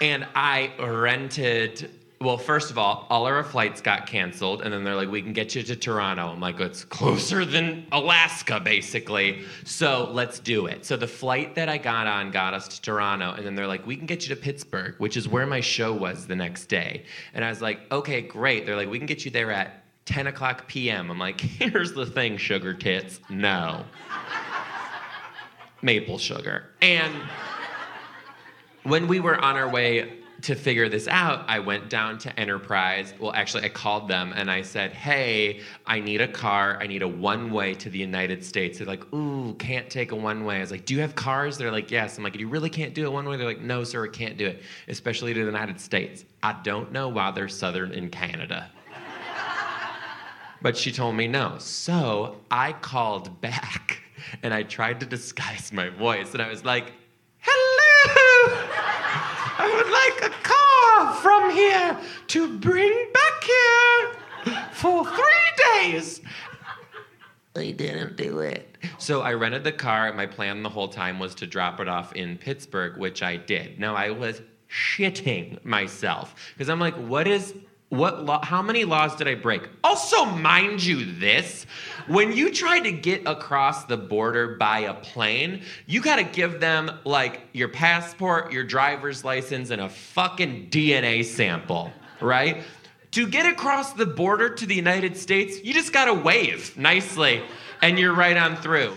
And 0.01 0.25
I 0.35 0.71
rented. 0.79 1.89
Well, 2.21 2.37
first 2.37 2.71
of 2.71 2.77
all, 2.77 3.05
all 3.09 3.25
our 3.25 3.43
flights 3.43 3.81
got 3.81 4.07
canceled, 4.07 4.61
and 4.61 4.73
then 4.73 4.85
they're 4.85 4.95
like, 4.95 5.09
"We 5.11 5.21
can 5.21 5.33
get 5.33 5.55
you 5.55 5.63
to 5.63 5.75
Toronto." 5.75 6.29
I'm 6.29 6.39
like, 6.39 6.57
"It's 6.59 6.85
closer 6.85 7.43
than 7.43 7.85
Alaska, 7.91 8.61
basically." 8.61 9.43
So 9.65 10.09
let's 10.09 10.39
do 10.39 10.67
it. 10.67 10.85
So 10.85 10.95
the 10.95 11.07
flight 11.07 11.55
that 11.55 11.67
I 11.67 11.77
got 11.77 12.07
on 12.07 12.31
got 12.31 12.53
us 12.53 12.69
to 12.69 12.81
Toronto, 12.81 13.33
and 13.33 13.45
then 13.45 13.55
they're 13.55 13.67
like, 13.67 13.85
"We 13.85 13.97
can 13.97 14.05
get 14.05 14.23
you 14.27 14.33
to 14.33 14.39
Pittsburgh," 14.41 14.95
which 14.99 15.17
is 15.17 15.27
where 15.27 15.45
my 15.45 15.59
show 15.59 15.91
was 15.93 16.25
the 16.25 16.35
next 16.35 16.67
day. 16.67 17.03
And 17.33 17.43
I 17.43 17.49
was 17.49 17.61
like, 17.61 17.91
"Okay, 17.91 18.21
great." 18.21 18.65
They're 18.65 18.77
like, 18.77 18.89
"We 18.89 18.99
can 18.99 19.07
get 19.07 19.25
you 19.25 19.31
there 19.31 19.51
at 19.51 19.83
10 20.05 20.27
o'clock 20.27 20.67
p.m." 20.67 21.11
I'm 21.11 21.19
like, 21.19 21.41
"Here's 21.59 21.91
the 21.91 22.05
thing, 22.05 22.37
sugar 22.37 22.73
tits. 22.73 23.19
No, 23.29 23.83
maple 25.81 26.17
sugar." 26.17 26.69
And 26.81 27.13
when 28.83 29.07
we 29.07 29.19
were 29.19 29.37
on 29.39 29.55
our 29.55 29.69
way 29.69 30.19
to 30.41 30.55
figure 30.55 30.89
this 30.89 31.07
out, 31.07 31.45
I 31.47 31.59
went 31.59 31.89
down 31.89 32.17
to 32.19 32.39
Enterprise. 32.39 33.13
Well, 33.17 33.31
actually, 33.33 33.63
I 33.63 33.69
called 33.69 34.09
them 34.09 34.33
and 34.35 34.51
I 34.51 34.61
said, 34.61 34.91
Hey, 34.91 35.61
I 35.87 36.01
need 36.01 36.19
a 36.19 36.27
car. 36.27 36.77
I 36.81 36.87
need 36.87 37.01
a 37.01 37.07
one 37.07 37.51
way 37.51 37.73
to 37.75 37.89
the 37.89 37.97
United 37.97 38.43
States. 38.43 38.77
They're 38.77 38.87
like, 38.87 39.11
Ooh, 39.13 39.55
can't 39.57 39.89
take 39.89 40.11
a 40.11 40.15
one 40.15 40.43
way. 40.43 40.57
I 40.57 40.59
was 40.59 40.71
like, 40.71 40.83
Do 40.85 40.93
you 40.95 40.99
have 40.99 41.15
cars? 41.15 41.57
They're 41.57 41.71
like, 41.71 41.91
Yes. 41.91 42.17
I'm 42.17 42.25
like, 42.25 42.37
You 42.37 42.49
really 42.49 42.69
can't 42.69 42.93
do 42.93 43.05
it 43.05 43.11
one 43.11 43.27
way? 43.27 43.37
They're 43.37 43.47
like, 43.47 43.61
No, 43.61 43.85
sir, 43.85 44.03
I 44.03 44.09
can't 44.09 44.37
do 44.37 44.47
it, 44.47 44.63
especially 44.89 45.33
to 45.33 45.39
the 45.39 45.45
United 45.45 45.79
States. 45.79 46.25
I 46.41 46.59
don't 46.63 46.91
know 46.91 47.07
why 47.07 47.31
they're 47.31 47.47
Southern 47.47 47.93
in 47.93 48.09
Canada. 48.09 48.69
But 50.61 50.77
she 50.77 50.93
told 50.93 51.15
me 51.15 51.27
no. 51.27 51.57
So 51.59 52.37
I 52.49 52.71
called 52.71 53.41
back 53.41 54.01
and 54.43 54.53
I 54.53 54.63
tried 54.63 55.01
to 55.01 55.05
disguise 55.05 55.71
my 55.73 55.89
voice 55.89 56.31
and 56.33 56.41
I 56.41 56.49
was 56.49 56.63
like, 56.63 56.93
Hello! 57.39 58.63
I 59.55 59.67
would 59.75 59.91
like 59.91 60.12
a 60.23 60.29
car 60.29 61.13
from 61.15 61.51
here 61.51 61.97
to 62.27 62.57
bring 62.57 63.11
back 63.13 63.43
here 63.43 64.55
for 64.71 65.05
three 65.05 65.81
days. 65.81 66.21
They 67.53 67.71
didn't 67.71 68.15
do 68.15 68.39
it. 68.39 68.77
So 68.97 69.21
I 69.21 69.33
rented 69.33 69.63
the 69.63 69.71
car, 69.71 70.07
and 70.07 70.17
my 70.17 70.25
plan 70.25 70.63
the 70.63 70.69
whole 70.69 70.87
time 70.87 71.19
was 71.19 71.35
to 71.35 71.47
drop 71.47 71.79
it 71.79 71.87
off 71.87 72.13
in 72.13 72.37
Pittsburgh, 72.37 72.97
which 72.97 73.21
I 73.21 73.37
did. 73.37 73.79
Now 73.79 73.95
I 73.95 74.09
was 74.09 74.41
shitting 74.69 75.63
myself 75.63 76.35
because 76.53 76.69
I'm 76.69 76.79
like, 76.79 76.95
what 76.95 77.27
is 77.27 77.53
what 77.93 78.25
law, 78.25 78.43
how 78.43 78.61
many 78.61 78.85
laws 78.85 79.15
did 79.15 79.27
I 79.27 79.35
break? 79.35 79.69
Also, 79.83 80.25
mind 80.25 80.83
you, 80.83 81.13
this 81.19 81.67
when 82.07 82.33
you 82.33 82.51
try 82.51 82.79
to 82.79 82.91
get 82.91 83.21
across 83.27 83.85
the 83.85 83.95
border 83.95 84.55
by 84.55 84.79
a 84.79 84.93
plane, 84.95 85.61
you 85.85 86.01
got 86.01 86.15
to 86.15 86.23
give 86.23 86.59
them 86.59 86.91
like 87.05 87.41
your 87.53 87.69
passport, 87.69 88.51
your 88.51 88.63
driver's 88.63 89.23
license, 89.23 89.69
and 89.69 89.81
a 89.81 89.89
fucking 89.89 90.69
DNA 90.69 91.23
sample, 91.23 91.93
right? 92.19 92.63
To 93.11 93.27
get 93.27 93.45
across 93.45 93.93
the 93.93 94.07
border 94.07 94.49
to 94.49 94.65
the 94.65 94.75
United 94.75 95.15
States, 95.15 95.63
you 95.63 95.71
just 95.73 95.93
got 95.93 96.05
to 96.05 96.13
wave 96.13 96.75
nicely 96.75 97.43
and 97.83 97.99
you're 97.99 98.15
right 98.15 98.35
on 98.35 98.55
through. 98.55 98.95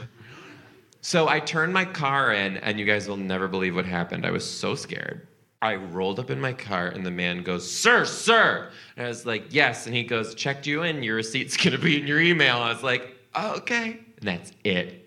So 1.03 1.29
I 1.29 1.39
turned 1.39 1.73
my 1.73 1.85
car 1.85 2.33
in, 2.33 2.57
and 2.57 2.81
you 2.81 2.87
guys 2.87 3.07
will 3.07 3.17
never 3.17 3.47
believe 3.47 3.77
what 3.77 3.85
happened. 3.85 4.27
I 4.27 4.33
was 4.33 4.49
so 4.49 4.75
scared. 4.75 5.29
I 5.67 5.77
rolled 5.77 6.19
up 6.19 6.31
in 6.31 6.41
my 6.41 6.53
car, 6.53 6.89
and 6.89 7.05
the 7.05 7.11
man 7.11 7.43
goes, 7.43 7.71
Sir, 7.71 8.05
sir. 8.05 8.71
And 8.97 9.07
I 9.07 9.09
was 9.09 9.27
like, 9.27 9.47
Yes. 9.51 9.87
And 9.87 9.95
he 9.95 10.03
goes, 10.03 10.35
Checked 10.35 10.67
you 10.67 10.83
in. 10.83 11.03
Your 11.03 11.17
receipt's 11.17 11.57
going 11.63 11.73
to 11.73 11.83
be 11.83 12.01
in 12.01 12.07
your 12.07 12.21
email. 12.21 12.59
I 12.59 12.73
was 12.73 12.83
like, 12.83 13.17
oh, 13.35 13.57
Okay. 13.57 14.01
And 14.19 14.29
that's 14.29 14.53
it. 14.65 15.03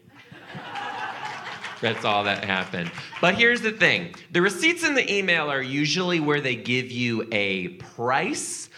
That's 1.82 2.04
all 2.04 2.26
that 2.26 2.44
happened. 2.44 2.92
But 3.22 3.36
here's 3.36 3.62
the 3.62 3.72
thing 3.72 4.14
the 4.32 4.42
receipts 4.42 4.84
in 4.84 4.96
the 4.96 5.14
email 5.14 5.50
are 5.50 5.62
usually 5.62 6.20
where 6.20 6.42
they 6.42 6.56
give 6.56 6.92
you 6.92 7.28
a 7.32 7.70
price. 7.70 8.70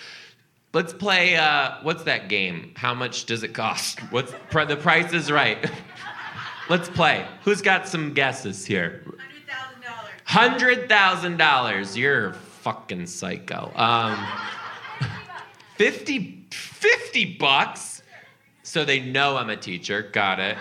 Let's 0.73 0.93
play, 0.93 1.35
uh, 1.35 1.79
what's 1.81 2.03
that 2.03 2.29
game? 2.29 2.73
How 2.77 2.93
much 2.93 3.25
does 3.25 3.43
it 3.43 3.53
cost? 3.53 3.99
What's 4.11 4.31
the 4.31 4.77
price 4.77 5.11
is 5.11 5.29
right. 5.29 5.69
Let's 6.69 6.87
play. 6.87 7.27
Who's 7.43 7.61
got 7.61 7.89
some 7.89 8.13
guesses 8.13 8.65
here? 8.65 9.03
Hundred 10.31 10.87
thousand 10.87 11.35
dollars. 11.35 11.97
You're 11.97 12.29
a 12.29 12.33
fucking 12.33 13.05
psycho. 13.07 13.69
Um, 13.75 14.17
50, 15.75 16.45
50 16.49 17.35
bucks. 17.35 18.01
So 18.63 18.85
they 18.85 19.01
know 19.01 19.35
I'm 19.35 19.49
a 19.49 19.57
teacher. 19.57 20.03
Got 20.13 20.39
it. 20.39 20.57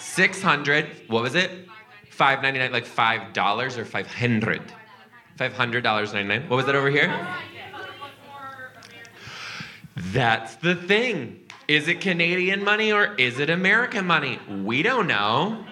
600. 0.00 0.86
What 1.06 1.22
was 1.22 1.34
it? 1.34 1.66
5.99. 2.10 2.72
Like 2.72 2.84
five 2.84 3.32
dollars 3.32 3.78
or 3.78 3.86
500. 3.86 4.60
$500.99. 5.38 6.48
What 6.50 6.56
was 6.56 6.68
it 6.68 6.74
over 6.74 6.90
here? 6.90 7.26
That's 9.96 10.56
the 10.56 10.74
thing. 10.74 11.40
Is 11.68 11.88
it 11.88 12.02
Canadian 12.02 12.62
money 12.62 12.92
or 12.92 13.14
is 13.14 13.38
it 13.38 13.48
American 13.48 14.06
money? 14.06 14.38
We 14.62 14.82
don't 14.82 15.06
know. 15.06 15.64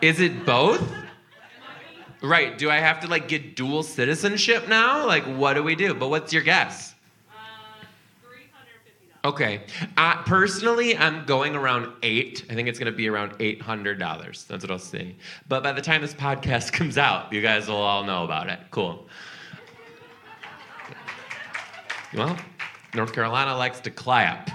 Is 0.00 0.20
it 0.20 0.46
both? 0.46 1.01
Right. 2.22 2.56
Do 2.56 2.70
I 2.70 2.78
have 2.78 3.00
to 3.00 3.08
like 3.08 3.26
get 3.28 3.56
dual 3.56 3.82
citizenship 3.82 4.68
now? 4.68 5.06
Like, 5.06 5.24
what 5.24 5.54
do 5.54 5.62
we 5.62 5.74
do? 5.74 5.92
But 5.94 6.08
what's 6.08 6.32
your 6.32 6.42
guess? 6.42 6.94
Okay. 9.24 9.62
Uh, 9.96 10.20
personally, 10.24 10.96
I'm 10.96 11.24
going 11.24 11.54
around 11.54 11.92
eight. 12.02 12.44
I 12.50 12.54
think 12.54 12.68
it's 12.68 12.78
going 12.78 12.90
to 12.90 12.96
be 12.96 13.08
around 13.08 13.32
$800. 13.38 14.46
That's 14.46 14.64
what 14.64 14.70
I'll 14.70 14.78
say. 14.78 15.14
But 15.46 15.62
by 15.62 15.72
the 15.72 15.82
time 15.82 16.00
this 16.02 16.14
podcast 16.14 16.72
comes 16.72 16.98
out, 16.98 17.32
you 17.32 17.40
guys 17.40 17.68
will 17.68 17.76
all 17.76 18.02
know 18.02 18.24
about 18.24 18.48
it. 18.48 18.58
Cool. 18.70 19.06
Well, 22.14 22.36
North 22.94 23.12
Carolina 23.12 23.56
likes 23.56 23.80
to 23.80 23.90
clap. 23.90 24.50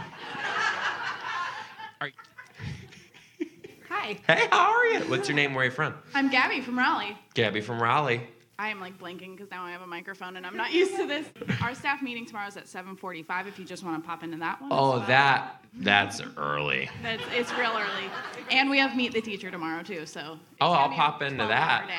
Hi, 4.08 4.18
Hey, 4.36 4.48
how 4.52 4.70
are 4.72 4.86
you? 4.86 5.00
What's 5.10 5.28
your 5.28 5.36
name? 5.36 5.54
Where 5.54 5.64
are 5.64 5.66
you 5.66 5.72
from? 5.72 5.94
I'm 6.14 6.30
Gabby 6.30 6.62
from 6.62 6.78
Raleigh. 6.80 7.18
Gabby 7.34 7.60
from 7.60 7.82
Raleigh. 7.82 8.22
I 8.58 8.70
am 8.70 8.80
like 8.80 8.98
blinking 8.98 9.36
because 9.36 9.52
now 9.52 9.66
I 9.66 9.72
have 9.72 9.82
a 9.82 9.88
microphone 9.88 10.38
and 10.38 10.46
I'm 10.46 10.56
not 10.56 10.72
used 10.82 10.96
to 10.96 11.06
this. 11.06 11.28
Our 11.62 11.76
staff 11.76 12.02
meeting 12.02 12.26
tomorrow 12.26 12.48
is 12.48 12.56
at 12.56 12.68
7:45. 12.68 13.48
If 13.48 13.60
you 13.60 13.66
just 13.66 13.84
want 13.84 14.02
to 14.02 14.08
pop 14.08 14.24
into 14.24 14.38
that 14.38 14.62
one. 14.62 14.72
as 14.72 14.78
Oh, 14.80 14.92
well. 14.92 15.00
that 15.08 15.62
that's 15.74 16.22
early. 16.38 16.90
That's, 17.04 17.22
it's 17.34 17.52
real 17.58 17.72
early, 17.74 18.10
and 18.50 18.70
we 18.70 18.80
have 18.80 18.96
meet 18.96 19.12
the 19.12 19.22
teacher 19.22 19.52
tomorrow 19.52 19.84
too. 19.84 20.06
So. 20.06 20.40
Oh, 20.62 20.72
I'll 20.72 20.90
pop 20.90 21.22
into 21.22 21.46
that. 21.46 21.82
hour 21.82 21.88
day. 21.88 21.94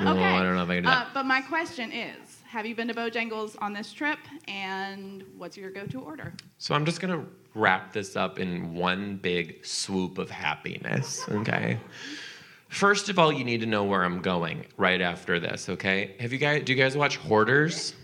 Okay. 0.00 0.24
I 0.24 0.42
don't 0.42 0.56
know 0.56 0.62
if 0.64 0.70
I 0.70 0.74
can 0.76 0.84
do 0.84 0.88
Uh, 0.88 1.06
but 1.14 1.24
my 1.26 1.40
question 1.42 1.92
is, 1.92 2.38
have 2.48 2.66
you 2.66 2.74
been 2.74 2.88
to 2.88 2.94
Bojangles 2.94 3.54
on 3.60 3.72
this 3.74 3.92
trip, 3.92 4.18
and 4.48 5.22
what's 5.36 5.56
your 5.56 5.70
go-to 5.70 6.00
order? 6.00 6.32
So 6.58 6.74
I'm 6.74 6.84
just 6.84 7.00
gonna 7.00 7.24
wrap 7.54 7.92
this 7.92 8.16
up 8.16 8.38
in 8.38 8.74
one 8.74 9.16
big 9.16 9.64
swoop 9.64 10.18
of 10.18 10.30
happiness. 10.30 11.24
Okay. 11.28 11.78
First 12.68 13.08
of 13.08 13.18
all, 13.18 13.32
you 13.32 13.44
need 13.44 13.60
to 13.60 13.66
know 13.66 13.84
where 13.84 14.04
I'm 14.04 14.20
going 14.22 14.64
right 14.76 15.00
after 15.00 15.40
this. 15.40 15.68
Okay. 15.68 16.14
Have 16.20 16.32
you 16.32 16.38
guys? 16.38 16.62
Do 16.64 16.72
you 16.72 16.78
guys 16.78 16.96
watch 16.96 17.16
Hoarders? 17.16 17.94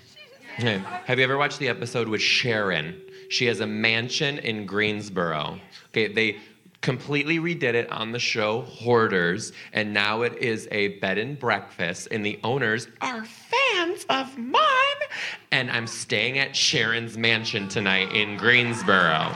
Okay. 0.59 0.79
Have 1.05 1.19
you 1.19 1.25
ever 1.25 1.39
watched 1.39 1.59
the 1.59 1.69
episode 1.69 2.09
with 2.09 2.21
Sharon? 2.21 3.01
She 3.29 3.47
has 3.47 3.61
a 3.61 3.67
mansion 3.67 4.39
in 4.39 4.67
Greensboro. 4.67 5.61
Okay, 5.89 6.09
they 6.09 6.39
completely 6.81 7.39
redid 7.39 7.75
it 7.75 7.91
on 7.91 8.13
the 8.13 8.19
show 8.19 8.63
Hoarders, 8.63 9.53
and 9.73 9.93
now 9.93 10.23
it 10.23 10.39
is 10.39 10.69
a 10.71 10.99
bed 10.99 11.19
and 11.19 11.39
breakfast, 11.39 12.09
and 12.11 12.25
the 12.25 12.39
owners 12.45 12.89
are 13.01 13.25
fans 13.25 14.07
of 14.09 14.39
mine. 14.39 14.86
And 15.53 15.71
I'm 15.71 15.87
staying 15.87 16.39
at 16.39 16.55
Sharon's 16.55 17.17
mansion 17.17 17.69
tonight 17.69 18.13
in 18.13 18.37
Greensboro. 18.37 19.33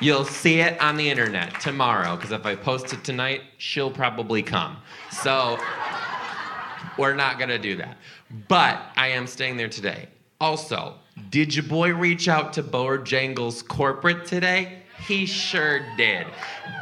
You'll 0.00 0.24
see 0.24 0.60
it 0.60 0.80
on 0.80 0.96
the 0.96 1.08
internet 1.08 1.60
tomorrow, 1.60 2.16
because 2.16 2.32
if 2.32 2.44
I 2.44 2.56
post 2.56 2.92
it 2.92 3.04
tonight, 3.04 3.42
she'll 3.58 3.90
probably 3.90 4.42
come. 4.42 4.76
So 5.10 5.58
we're 6.98 7.14
not 7.14 7.38
gonna 7.38 7.58
do 7.58 7.76
that. 7.76 7.96
But 8.48 8.82
I 8.96 9.08
am 9.08 9.26
staying 9.26 9.56
there 9.56 9.68
today. 9.68 10.08
Also, 10.40 10.94
did 11.30 11.54
your 11.54 11.64
boy 11.64 11.94
reach 11.94 12.26
out 12.26 12.52
to 12.54 12.62
Bojangles 12.62 13.66
corporate 13.66 14.26
today? 14.26 14.81
He 15.06 15.26
sure 15.26 15.84
did. 15.96 16.26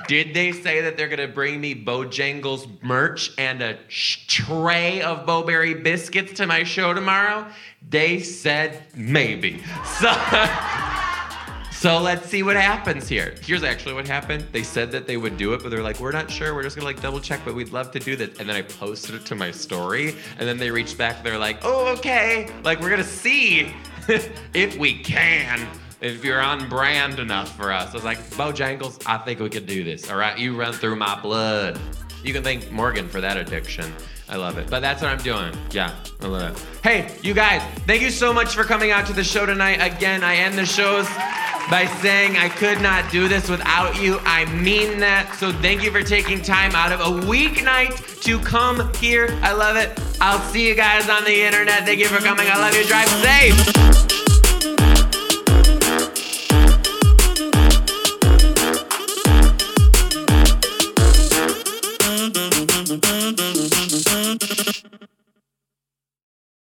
Did 0.08 0.34
they 0.34 0.52
say 0.52 0.80
that 0.80 0.96
they're 0.96 1.08
gonna 1.08 1.28
bring 1.28 1.60
me 1.60 1.74
Bojangles 1.74 2.82
merch 2.82 3.32
and 3.38 3.62
a 3.62 3.78
tray 3.88 5.02
of 5.02 5.24
Bo-Berry 5.24 5.74
biscuits 5.74 6.32
to 6.34 6.46
my 6.46 6.64
show 6.64 6.92
tomorrow? 6.92 7.46
They 7.88 8.20
said 8.20 8.84
maybe. 8.94 9.62
So. 9.98 10.12
So 11.80 11.98
let's 11.98 12.28
see 12.28 12.42
what 12.42 12.56
happens 12.56 13.08
here. 13.08 13.34
Here's 13.40 13.64
actually 13.64 13.94
what 13.94 14.06
happened. 14.06 14.44
They 14.52 14.62
said 14.62 14.92
that 14.92 15.06
they 15.06 15.16
would 15.16 15.38
do 15.38 15.54
it, 15.54 15.62
but 15.62 15.70
they're 15.70 15.82
like, 15.82 15.98
we're 15.98 16.12
not 16.12 16.30
sure. 16.30 16.54
We're 16.54 16.62
just 16.62 16.76
gonna 16.76 16.84
like 16.84 17.00
double 17.00 17.20
check, 17.20 17.40
but 17.42 17.54
we'd 17.54 17.72
love 17.72 17.90
to 17.92 17.98
do 17.98 18.16
this. 18.16 18.38
And 18.38 18.46
then 18.46 18.54
I 18.54 18.60
posted 18.60 19.14
it 19.14 19.24
to 19.24 19.34
my 19.34 19.50
story, 19.50 20.14
and 20.38 20.46
then 20.46 20.58
they 20.58 20.70
reached 20.70 20.98
back. 20.98 21.16
And 21.16 21.24
they're 21.24 21.38
like, 21.38 21.60
oh, 21.62 21.86
okay. 21.94 22.50
Like 22.64 22.80
we're 22.80 22.90
gonna 22.90 23.02
see 23.02 23.74
if 24.52 24.76
we 24.76 24.98
can. 24.98 25.66
If 26.00 26.24
you're 26.24 26.40
on 26.40 26.68
brand 26.68 27.18
enough 27.18 27.54
for 27.56 27.70
us. 27.70 27.90
I 27.90 27.92
was 27.92 28.04
like, 28.04 28.18
Bojangles, 28.30 29.02
I 29.04 29.18
think 29.18 29.38
we 29.38 29.50
could 29.50 29.66
do 29.66 29.84
this. 29.84 30.10
All 30.10 30.16
right, 30.16 30.38
you 30.38 30.56
run 30.56 30.72
through 30.72 30.96
my 30.96 31.20
blood. 31.20 31.78
You 32.24 32.32
can 32.32 32.42
thank 32.42 32.70
Morgan 32.70 33.06
for 33.08 33.20
that 33.20 33.36
addiction. 33.36 33.92
I 34.28 34.36
love 34.36 34.56
it. 34.56 34.70
But 34.70 34.80
that's 34.80 35.02
what 35.02 35.10
I'm 35.10 35.18
doing. 35.18 35.52
Yeah, 35.72 35.94
I 36.22 36.26
love 36.26 36.56
it. 36.56 36.66
Hey, 36.82 37.14
you 37.22 37.34
guys, 37.34 37.60
thank 37.86 38.00
you 38.00 38.10
so 38.10 38.32
much 38.32 38.54
for 38.54 38.64
coming 38.64 38.90
out 38.92 39.06
to 39.06 39.12
the 39.12 39.24
show 39.24 39.44
tonight. 39.44 39.78
Again, 39.80 40.24
I 40.24 40.36
end 40.36 40.56
the 40.56 40.64
shows 40.64 41.06
by 41.68 41.86
saying 42.00 42.36
I 42.36 42.48
could 42.48 42.80
not 42.80 43.10
do 43.10 43.28
this 43.28 43.50
without 43.50 44.00
you. 44.00 44.20
I 44.24 44.46
mean 44.54 45.00
that. 45.00 45.34
So 45.34 45.52
thank 45.52 45.82
you 45.82 45.90
for 45.90 46.02
taking 46.02 46.40
time 46.40 46.74
out 46.74 46.92
of 46.92 47.00
a 47.00 47.26
weeknight 47.26 48.22
to 48.22 48.38
come 48.40 48.92
here. 48.94 49.38
I 49.42 49.52
love 49.52 49.76
it. 49.76 49.98
I'll 50.20 50.40
see 50.50 50.66
you 50.66 50.74
guys 50.74 51.10
on 51.10 51.24
the 51.24 51.42
internet. 51.42 51.84
Thank 51.84 51.98
you 51.98 52.08
for 52.08 52.20
coming. 52.20 52.46
I 52.48 52.56
love 52.56 52.74
you. 52.74 52.84
Drive 52.84 53.08
safe. 53.08 54.19